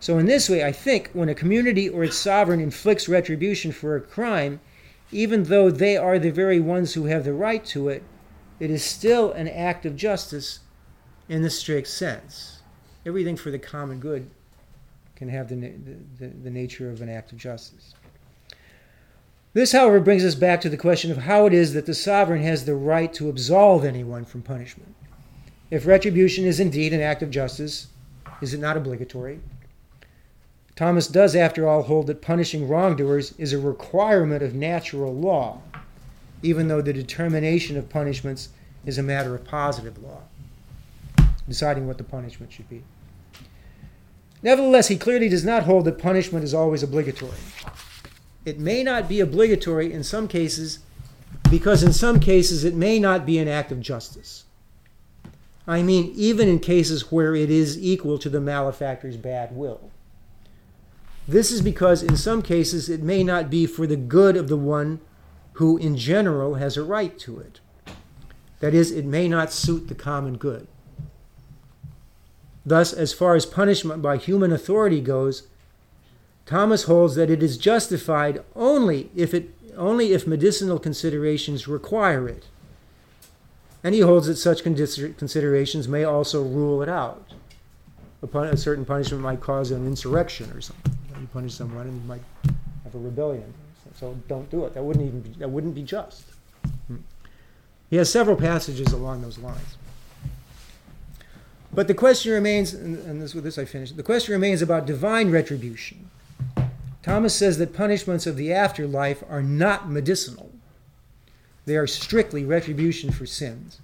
So, 0.00 0.18
in 0.18 0.26
this 0.26 0.48
way, 0.48 0.64
I 0.64 0.72
think 0.72 1.10
when 1.12 1.28
a 1.28 1.34
community 1.34 1.88
or 1.88 2.02
its 2.04 2.16
sovereign 2.16 2.60
inflicts 2.60 3.08
retribution 3.08 3.70
for 3.70 3.94
a 3.94 4.00
crime, 4.00 4.60
even 5.12 5.44
though 5.44 5.70
they 5.70 5.96
are 5.96 6.18
the 6.18 6.30
very 6.30 6.58
ones 6.58 6.94
who 6.94 7.04
have 7.04 7.24
the 7.24 7.34
right 7.34 7.64
to 7.66 7.88
it, 7.88 8.02
it 8.58 8.70
is 8.70 8.82
still 8.82 9.30
an 9.32 9.48
act 9.48 9.84
of 9.84 9.96
justice 9.96 10.60
in 11.28 11.42
the 11.42 11.50
strict 11.50 11.88
sense. 11.88 12.62
Everything 13.04 13.36
for 13.36 13.50
the 13.50 13.58
common 13.58 14.00
good 14.00 14.30
can 15.20 15.28
have 15.28 15.50
the, 15.50 15.54
the, 16.18 16.28
the, 16.28 16.50
nature 16.50 16.90
of 16.90 17.02
an 17.02 17.10
act 17.10 17.30
of 17.30 17.36
justice. 17.36 17.92
This, 19.52 19.72
however, 19.72 20.00
brings 20.00 20.24
us 20.24 20.34
back 20.34 20.62
to 20.62 20.70
the 20.70 20.78
question 20.78 21.10
of 21.10 21.18
how 21.18 21.44
it 21.44 21.52
is 21.52 21.74
that 21.74 21.84
the 21.84 21.92
sovereign 21.92 22.42
has 22.42 22.64
the 22.64 22.74
right 22.74 23.12
to 23.12 23.28
absolve 23.28 23.84
anyone 23.84 24.24
from 24.24 24.40
punishment. 24.40 24.94
If 25.70 25.86
retribution 25.86 26.46
is 26.46 26.58
indeed 26.58 26.94
an 26.94 27.02
act 27.02 27.22
of 27.22 27.30
justice, 27.30 27.88
is 28.40 28.54
it 28.54 28.60
not 28.60 28.78
obligatory? 28.78 29.40
Thomas 30.74 31.06
does, 31.06 31.36
after 31.36 31.68
all, 31.68 31.82
hold 31.82 32.06
that 32.06 32.22
punishing 32.22 32.66
wrongdoers 32.66 33.34
is 33.36 33.52
a 33.52 33.58
requirement 33.58 34.42
of 34.42 34.54
natural 34.54 35.14
law, 35.14 35.60
even 36.42 36.68
though 36.68 36.80
the 36.80 36.94
determination 36.94 37.76
of 37.76 37.90
punishments 37.90 38.48
is 38.86 38.96
a 38.96 39.02
matter 39.02 39.34
of 39.34 39.44
positive 39.44 40.02
law, 40.02 40.22
deciding 41.46 41.86
what 41.86 41.98
the 41.98 42.04
punishment 42.04 42.50
should 42.50 42.70
be. 42.70 42.82
Nevertheless, 44.42 44.88
he 44.88 44.96
clearly 44.96 45.28
does 45.28 45.44
not 45.44 45.64
hold 45.64 45.84
that 45.84 45.98
punishment 45.98 46.44
is 46.44 46.54
always 46.54 46.82
obligatory. 46.82 47.38
It 48.44 48.58
may 48.58 48.82
not 48.82 49.08
be 49.08 49.20
obligatory 49.20 49.92
in 49.92 50.02
some 50.02 50.28
cases 50.28 50.78
because, 51.50 51.82
in 51.82 51.92
some 51.92 52.20
cases, 52.20 52.64
it 52.64 52.74
may 52.74 52.98
not 52.98 53.26
be 53.26 53.38
an 53.38 53.48
act 53.48 53.70
of 53.70 53.80
justice. 53.80 54.44
I 55.66 55.82
mean, 55.82 56.12
even 56.16 56.48
in 56.48 56.58
cases 56.58 57.12
where 57.12 57.34
it 57.34 57.50
is 57.50 57.78
equal 57.78 58.18
to 58.18 58.30
the 58.30 58.40
malefactor's 58.40 59.16
bad 59.16 59.54
will. 59.54 59.90
This 61.28 61.52
is 61.52 61.62
because 61.62 62.02
in 62.02 62.16
some 62.16 62.42
cases 62.42 62.88
it 62.88 63.02
may 63.02 63.22
not 63.22 63.50
be 63.50 63.66
for 63.66 63.86
the 63.86 63.96
good 63.96 64.36
of 64.36 64.48
the 64.48 64.56
one 64.56 65.00
who 65.54 65.76
in 65.76 65.96
general 65.96 66.54
has 66.54 66.76
a 66.76 66.82
right 66.82 67.16
to 67.20 67.38
it. 67.38 67.60
That 68.58 68.74
is, 68.74 68.90
it 68.90 69.04
may 69.04 69.28
not 69.28 69.52
suit 69.52 69.88
the 69.88 69.94
common 69.94 70.38
good. 70.38 70.66
Thus, 72.70 72.92
as 72.92 73.12
far 73.12 73.34
as 73.34 73.46
punishment 73.46 74.00
by 74.00 74.16
human 74.16 74.52
authority 74.52 75.00
goes, 75.00 75.48
Thomas 76.46 76.84
holds 76.84 77.16
that 77.16 77.28
it 77.28 77.42
is 77.42 77.58
justified 77.58 78.44
only 78.54 79.10
if, 79.16 79.34
it, 79.34 79.50
only 79.76 80.12
if 80.12 80.24
medicinal 80.24 80.78
considerations 80.78 81.66
require 81.66 82.28
it. 82.28 82.46
And 83.82 83.92
he 83.92 84.02
holds 84.02 84.28
that 84.28 84.36
such 84.36 84.62
considerations 84.62 85.88
may 85.88 86.04
also 86.04 86.44
rule 86.44 86.80
it 86.80 86.88
out. 86.88 87.32
A, 88.22 88.56
certain 88.56 88.84
punishment 88.84 89.20
might 89.20 89.40
cause 89.40 89.72
an 89.72 89.84
insurrection 89.84 90.48
or 90.52 90.60
something 90.60 90.94
you 91.20 91.26
punish 91.32 91.54
someone 91.54 91.88
and 91.88 92.00
you 92.00 92.08
might 92.08 92.22
have 92.84 92.94
a 92.94 92.98
rebellion. 92.98 93.52
So, 93.96 94.16
don't 94.28 94.48
do 94.48 94.64
it. 94.66 94.74
That 94.74 94.84
wouldn't 94.84 95.04
even 95.04 95.22
be, 95.22 95.30
that 95.40 95.50
wouldn't 95.50 95.74
be 95.74 95.82
just. 95.82 96.22
Hmm. 96.86 96.98
He 97.90 97.96
has 97.96 98.12
several 98.12 98.36
passages 98.36 98.92
along 98.92 99.22
those 99.22 99.38
lines. 99.38 99.76
But 101.72 101.86
the 101.86 101.94
question 101.94 102.32
remains, 102.32 102.74
and 102.74 103.22
this, 103.22 103.34
with 103.34 103.44
this 103.44 103.58
I 103.58 103.64
finish, 103.64 103.92
the 103.92 104.02
question 104.02 104.32
remains 104.32 104.60
about 104.60 104.86
divine 104.86 105.30
retribution. 105.30 106.10
Thomas 107.02 107.34
says 107.34 107.58
that 107.58 107.72
punishments 107.72 108.26
of 108.26 108.36
the 108.36 108.52
afterlife 108.52 109.22
are 109.28 109.42
not 109.42 109.88
medicinal. 109.88 110.50
they 111.70 111.76
are 111.76 111.86
strictly 111.86 112.44
retribution 112.44 113.12
for 113.12 113.26
sins. 113.26 113.80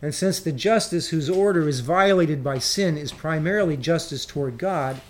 And 0.00 0.14
since 0.14 0.40
the 0.40 0.52
justice 0.52 1.08
whose 1.08 1.30
order 1.30 1.68
is 1.68 1.80
violated 1.80 2.42
by 2.42 2.58
sin 2.58 2.96
is 2.96 3.12
primarily 3.12 3.76
justice 3.76 4.24
toward 4.24 4.58
God, 4.58 5.00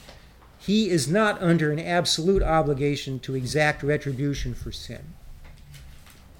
he 0.59 0.89
is 0.89 1.09
not 1.09 1.41
under 1.43 1.71
an 1.71 1.79
absolute 1.79 2.43
obligation 2.43 3.19
to 3.21 3.35
exact 3.35 3.83
retribution 3.83 4.55
for 4.55 4.73
sin. 4.73 5.15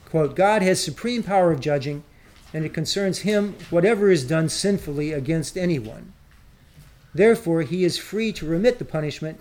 Quote, 0.07 0.37
God 0.37 0.63
has 0.63 0.83
supreme 0.83 1.23
power 1.23 1.53
of 1.53 1.61
judging, 1.61 2.05
and 2.55 2.65
it 2.65 2.73
concerns 2.73 3.19
him 3.19 3.57
whatever 3.69 4.11
is 4.11 4.25
done 4.25 4.49
sinfully 4.49 5.13
against 5.13 5.59
anyone. 5.59 6.13
Therefore, 7.13 7.63
he 7.63 7.85
is 7.85 7.99
free 7.99 8.33
to 8.33 8.47
remit 8.47 8.79
the 8.79 8.85
punishment, 8.85 9.41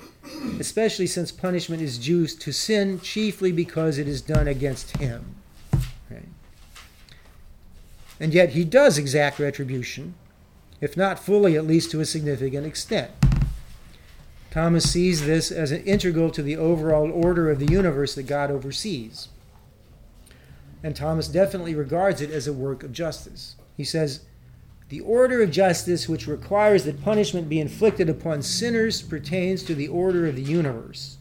especially 0.59 1.07
since 1.07 1.31
punishment 1.31 1.81
is 1.81 1.97
due 1.97 2.27
to 2.27 2.51
sin 2.51 2.99
chiefly 2.99 3.51
because 3.51 3.97
it 3.97 4.07
is 4.07 4.21
done 4.21 4.47
against 4.47 4.97
him. 4.97 5.35
And 8.19 8.33
yet, 8.33 8.49
he 8.49 8.63
does 8.63 8.97
exact 8.97 9.39
retribution, 9.39 10.13
if 10.81 10.95
not 10.95 11.19
fully, 11.19 11.55
at 11.55 11.65
least 11.65 11.91
to 11.91 11.99
a 11.99 12.05
significant 12.05 12.65
extent. 12.65 13.11
Thomas 14.51 14.89
sees 14.89 15.25
this 15.25 15.51
as 15.51 15.71
an 15.71 15.83
integral 15.83 16.29
to 16.29 16.43
the 16.43 16.55
overall 16.55 17.11
order 17.11 17.49
of 17.49 17.59
the 17.59 17.71
universe 17.71 18.13
that 18.15 18.23
God 18.23 18.51
oversees. 18.51 19.29
And 20.83 20.95
Thomas 20.95 21.29
definitely 21.29 21.73
regards 21.73 22.21
it 22.21 22.29
as 22.29 22.45
a 22.45 22.53
work 22.53 22.83
of 22.83 22.91
justice. 22.91 23.55
He 23.77 23.85
says, 23.85 24.25
The 24.89 24.99
order 24.99 25.41
of 25.41 25.49
justice 25.49 26.09
which 26.09 26.27
requires 26.27 26.83
that 26.83 27.03
punishment 27.03 27.47
be 27.47 27.61
inflicted 27.61 28.09
upon 28.09 28.41
sinners 28.41 29.01
pertains 29.01 29.63
to 29.63 29.73
the 29.73 29.87
order 29.87 30.27
of 30.27 30.35
the 30.35 30.43
universe. 30.43 31.17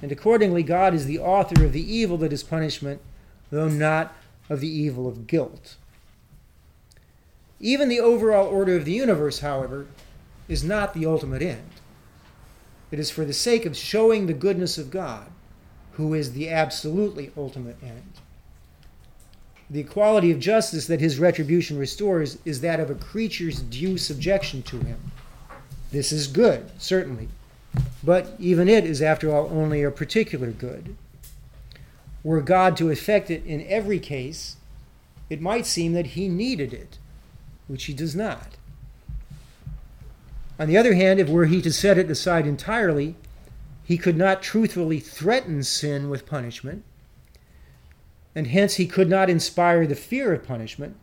And 0.00 0.10
accordingly, 0.10 0.62
God 0.62 0.94
is 0.94 1.06
the 1.06 1.18
author 1.18 1.64
of 1.64 1.72
the 1.72 1.94
evil 1.94 2.16
that 2.18 2.32
is 2.32 2.42
punishment, 2.42 3.02
though 3.50 3.68
not 3.68 4.16
of 4.48 4.60
the 4.60 4.68
evil 4.68 5.06
of 5.06 5.26
guilt. 5.26 5.76
Even 7.60 7.88
the 7.88 8.00
overall 8.00 8.46
order 8.46 8.76
of 8.76 8.84
the 8.84 8.92
universe, 8.92 9.40
however, 9.40 9.86
is 10.48 10.64
not 10.64 10.94
the 10.94 11.04
ultimate 11.04 11.42
end. 11.42 11.68
It 12.90 12.98
is 12.98 13.10
for 13.10 13.24
the 13.24 13.32
sake 13.32 13.66
of 13.66 13.76
showing 13.76 14.26
the 14.26 14.32
goodness 14.32 14.78
of 14.78 14.90
God, 14.90 15.26
who 15.92 16.14
is 16.14 16.32
the 16.32 16.48
absolutely 16.48 17.32
ultimate 17.36 17.76
end. 17.82 18.12
The 19.70 19.80
equality 19.80 20.30
of 20.30 20.38
justice 20.38 20.86
that 20.86 21.00
his 21.00 21.18
retribution 21.18 21.78
restores 21.78 22.38
is 22.44 22.62
that 22.62 22.80
of 22.80 22.90
a 22.90 22.94
creature's 22.94 23.60
due 23.60 23.98
subjection 23.98 24.62
to 24.62 24.78
him. 24.78 25.12
This 25.90 26.10
is 26.10 26.26
good, 26.26 26.70
certainly, 26.78 27.28
but 28.02 28.34
even 28.38 28.68
it 28.68 28.84
is, 28.84 29.02
after 29.02 29.34
all, 29.34 29.48
only 29.50 29.82
a 29.82 29.90
particular 29.90 30.50
good. 30.50 30.96
Were 32.22 32.40
God 32.40 32.76
to 32.78 32.90
effect 32.90 33.30
it 33.30 33.44
in 33.44 33.66
every 33.68 33.98
case, 33.98 34.56
it 35.28 35.40
might 35.40 35.66
seem 35.66 35.92
that 35.92 36.08
he 36.08 36.28
needed 36.28 36.72
it, 36.72 36.98
which 37.66 37.84
he 37.84 37.92
does 37.92 38.16
not. 38.16 38.56
On 40.58 40.66
the 40.66 40.76
other 40.76 40.94
hand, 40.94 41.20
if 41.20 41.28
were 41.28 41.46
he 41.46 41.62
to 41.62 41.72
set 41.72 41.98
it 41.98 42.10
aside 42.10 42.46
entirely, 42.46 43.14
he 43.84 43.96
could 43.96 44.16
not 44.16 44.42
truthfully 44.42 44.98
threaten 44.98 45.62
sin 45.62 46.10
with 46.10 46.26
punishment, 46.26 46.84
and 48.38 48.46
hence 48.46 48.76
he 48.76 48.86
could 48.86 49.08
not 49.10 49.28
inspire 49.28 49.86
the 49.86 49.96
fear 49.96 50.32
of 50.32 50.46
punishment. 50.46 50.96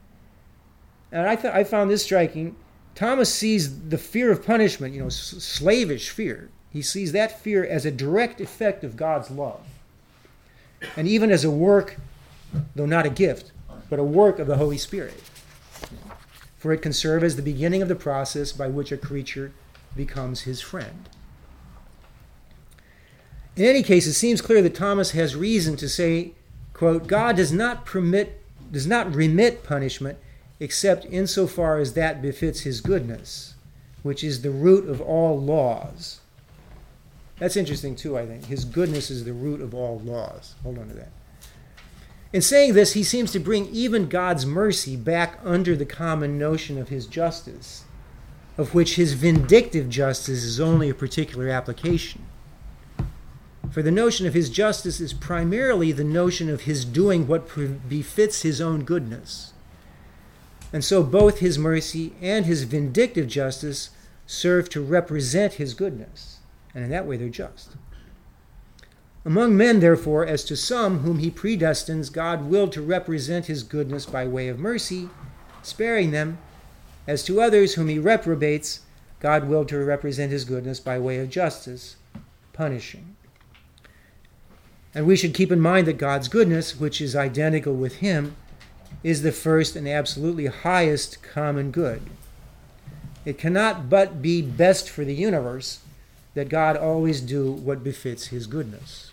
And 1.12 1.28
I, 1.28 1.36
th- 1.36 1.54
I 1.54 1.64
found 1.66 1.90
this 1.90 2.04
striking. 2.04 2.56
Thomas 2.96 3.34
sees 3.34 3.90
the 3.90 3.98
fear 3.98 4.32
of 4.32 4.46
punishment, 4.46 4.94
you 4.94 5.02
know, 5.02 5.08
s- 5.08 5.36
slavish 5.44 6.10
fear. 6.10 6.50
He 6.72 6.82
sees 6.82 7.12
that 7.12 7.42
fear 7.42 7.66
as 7.66 7.86
a 7.86 7.92
direct 7.92 8.40
effect 8.40 8.84
of 8.84 8.96
God's 8.96 9.30
love, 9.30 9.66
and 10.96 11.08
even 11.08 11.30
as 11.32 11.44
a 11.44 11.52
work, 11.52 11.98
though 12.76 12.86
not 12.86 13.06
a 13.06 13.10
gift, 13.10 13.52
but 13.90 14.00
a 14.00 14.04
work 14.04 14.40
of 14.40 14.48
the 14.48 14.58
Holy 14.58 14.78
Spirit 14.78 15.22
for 16.66 16.74
it 16.74 16.82
can 16.82 16.94
serve 16.94 17.24
as 17.24 17.36
the 17.36 17.44
beginning 17.44 17.84
of 17.84 17.88
the 17.88 17.96
process 17.96 18.52
by 18.52 18.66
which 18.66 18.92
a 18.92 18.98
creature 18.98 19.52
becomes 19.96 20.42
his 20.42 20.62
friend. 20.62 21.08
In 23.56 23.66
any 23.66 23.84
case, 23.84 24.08
it 24.08 24.14
seems 24.14 24.42
clear 24.42 24.64
that 24.64 24.74
Thomas 24.74 25.12
has 25.12 25.36
reason 25.36 25.76
to 25.76 25.88
say, 25.88 26.32
quote, 26.76 27.08
God 27.08 27.38
does 27.38 27.52
not 27.52 27.86
permit 27.86 28.42
does 28.72 28.86
not 28.86 29.16
remit 29.16 29.64
punishment 29.64 30.18
except 30.60 31.06
insofar 31.06 31.80
as 31.80 31.94
that 31.94 32.22
befits 32.22 32.62
his 32.62 32.82
goodness, 32.82 33.56
which 34.04 34.24
is 34.24 34.42
the 34.42 34.52
root 34.52 34.88
of 34.88 35.02
all 35.02 35.40
laws. 35.40 36.20
That's 37.40 37.58
interesting 37.58 37.96
too, 37.96 38.18
I 38.18 38.26
think. 38.26 38.46
His 38.46 38.66
goodness 38.66 39.10
is 39.10 39.26
the 39.26 39.34
root 39.34 39.62
of 39.62 39.74
all 39.74 40.00
laws. 40.00 40.56
Hold 40.64 40.78
on 40.78 40.90
to 40.90 40.96
that. 40.96 41.12
In 42.32 42.42
saying 42.42 42.74
this, 42.74 42.94
he 42.94 43.04
seems 43.04 43.32
to 43.32 43.40
bring 43.40 43.68
even 43.68 44.10
God's 44.10 44.46
mercy 44.46 44.96
back 44.96 45.40
under 45.44 45.76
the 45.76 45.86
common 45.86 46.38
notion 46.38 46.78
of 46.78 46.90
his 46.90 47.08
justice, 47.08 47.86
of 48.58 48.74
which 48.74 48.96
his 48.96 49.14
vindictive 49.14 49.90
justice 49.90 50.44
is 50.44 50.60
only 50.60 50.90
a 50.90 50.94
particular 50.94 51.50
application. 51.50 52.26
For 53.72 53.82
the 53.82 53.92
notion 53.92 54.26
of 54.26 54.34
his 54.34 54.50
justice 54.50 55.00
is 55.00 55.14
primarily 55.14 55.92
the 55.92 56.04
notion 56.04 56.50
of 56.50 56.62
his 56.62 56.86
doing 56.86 57.28
what 57.28 57.50
befits 57.90 58.42
his 58.42 58.62
own 58.62 58.84
goodness. 58.84 59.54
And 60.72 60.84
so 60.84 61.04
both 61.04 61.40
his 61.40 61.58
mercy 61.58 62.14
and 62.22 62.46
his 62.46 62.64
vindictive 62.64 63.28
justice 63.28 63.92
serve 64.28 64.70
to 64.70 64.82
represent 64.82 65.54
his 65.54 65.74
goodness, 65.74 66.40
and 66.74 66.84
in 66.84 66.90
that 66.90 67.06
way 67.06 67.18
they're 67.18 67.30
just. 67.30 67.76
Among 69.24 69.58
men, 69.58 69.80
therefore, 69.80 70.26
as 70.26 70.44
to 70.46 70.56
some 70.56 71.00
whom 71.00 71.20
he 71.20 71.32
predestines, 71.32 72.12
God 72.12 72.50
willed 72.50 72.72
to 72.74 72.82
represent 72.82 73.48
his 73.48 73.64
goodness 73.64 74.06
by 74.06 74.28
way 74.28 74.48
of 74.48 74.60
mercy, 74.60 75.10
sparing 75.64 76.12
them. 76.12 76.38
As 77.08 77.24
to 77.24 77.42
others 77.42 77.74
whom 77.74 77.88
he 77.88 78.00
reprobates, 78.00 78.82
God 79.20 79.48
willed 79.48 79.70
to 79.70 79.84
represent 79.84 80.32
his 80.32 80.46
goodness 80.46 80.80
by 80.80 81.00
way 81.00 81.18
of 81.20 81.30
justice, 81.30 81.96
punishing. 82.54 83.15
And 84.96 85.06
we 85.06 85.18
should 85.18 85.34
keep 85.34 85.52
in 85.52 85.60
mind 85.60 85.86
that 85.88 85.98
God's 85.98 86.30
goodness, 86.30 86.80
which 86.80 87.02
is 87.02 87.16
identical 87.16 87.76
with 87.76 87.98
him, 87.98 88.38
is 89.04 89.22
the 89.22 89.34
first 89.34 89.76
and 89.76 89.88
absolutely 89.88 90.46
highest 90.46 91.22
common 91.22 91.70
good. 91.70 92.02
It 93.26 93.38
cannot 93.38 93.90
but 93.90 94.22
be 94.22 94.42
best 94.42 94.90
for 94.90 95.04
the 95.04 95.14
universe 95.14 95.82
that 96.34 96.50
God 96.50 96.78
always 96.78 97.22
do 97.22 97.52
what 97.52 97.84
befits 97.84 98.28
his 98.28 98.48
goodness. 98.48 99.12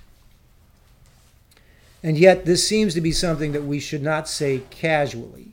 And 2.02 2.18
yet, 2.18 2.44
this 2.44 2.66
seems 2.66 2.94
to 2.94 3.00
be 3.00 3.12
something 3.12 3.52
that 3.52 3.64
we 3.64 3.80
should 3.80 4.02
not 4.02 4.28
say 4.28 4.62
casually, 4.70 5.52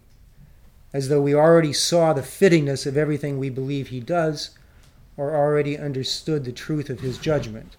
as 0.93 1.09
though 1.09 1.21
we 1.21 1.33
already 1.33 1.73
saw 1.73 2.13
the 2.13 2.21
fittingness 2.21 2.85
of 2.85 2.97
everything 2.97 3.37
we 3.37 3.49
believe 3.49 3.89
he 3.89 3.99
does, 3.99 4.51
or 5.15 5.35
already 5.35 5.77
understood 5.77 6.45
the 6.45 6.51
truth 6.51 6.89
of 6.89 7.01
his 7.01 7.17
judgment. 7.17 7.75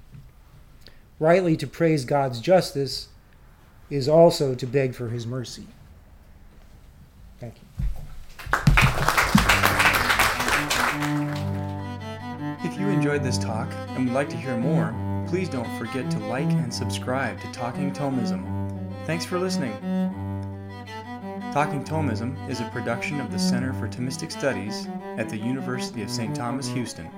Rightly 1.20 1.56
to 1.58 1.66
praise 1.66 2.04
God's 2.04 2.40
justice 2.40 3.08
is 3.90 4.08
also 4.08 4.54
to 4.54 4.66
beg 4.66 4.94
for 4.94 5.10
his 5.10 5.26
mercy. 5.26 5.66
Thank 7.38 7.54
you. 7.56 7.66
If 12.64 12.80
you 12.80 12.88
enjoyed 12.88 13.22
this 13.22 13.38
talk 13.38 13.68
and 13.90 14.06
would 14.06 14.14
like 14.14 14.28
to 14.30 14.36
hear 14.36 14.56
more, 14.56 14.94
please 15.28 15.48
don't 15.48 15.78
forget 15.78 16.10
to 16.10 16.18
like 16.26 16.50
and 16.50 16.72
subscribe 16.72 17.40
to 17.40 17.52
Talking 17.52 17.92
Thomism 17.92 18.60
Thanks 19.06 19.24
for 19.24 19.38
listening. 19.38 20.29
Talking 21.52 21.82
Thomism 21.82 22.48
is 22.48 22.60
a 22.60 22.68
production 22.68 23.20
of 23.20 23.32
the 23.32 23.38
Center 23.38 23.72
for 23.72 23.88
Thomistic 23.88 24.30
Studies 24.30 24.86
at 25.16 25.28
the 25.28 25.36
University 25.36 26.00
of 26.00 26.08
St. 26.08 26.32
Thomas, 26.34 26.68
Houston. 26.68 27.10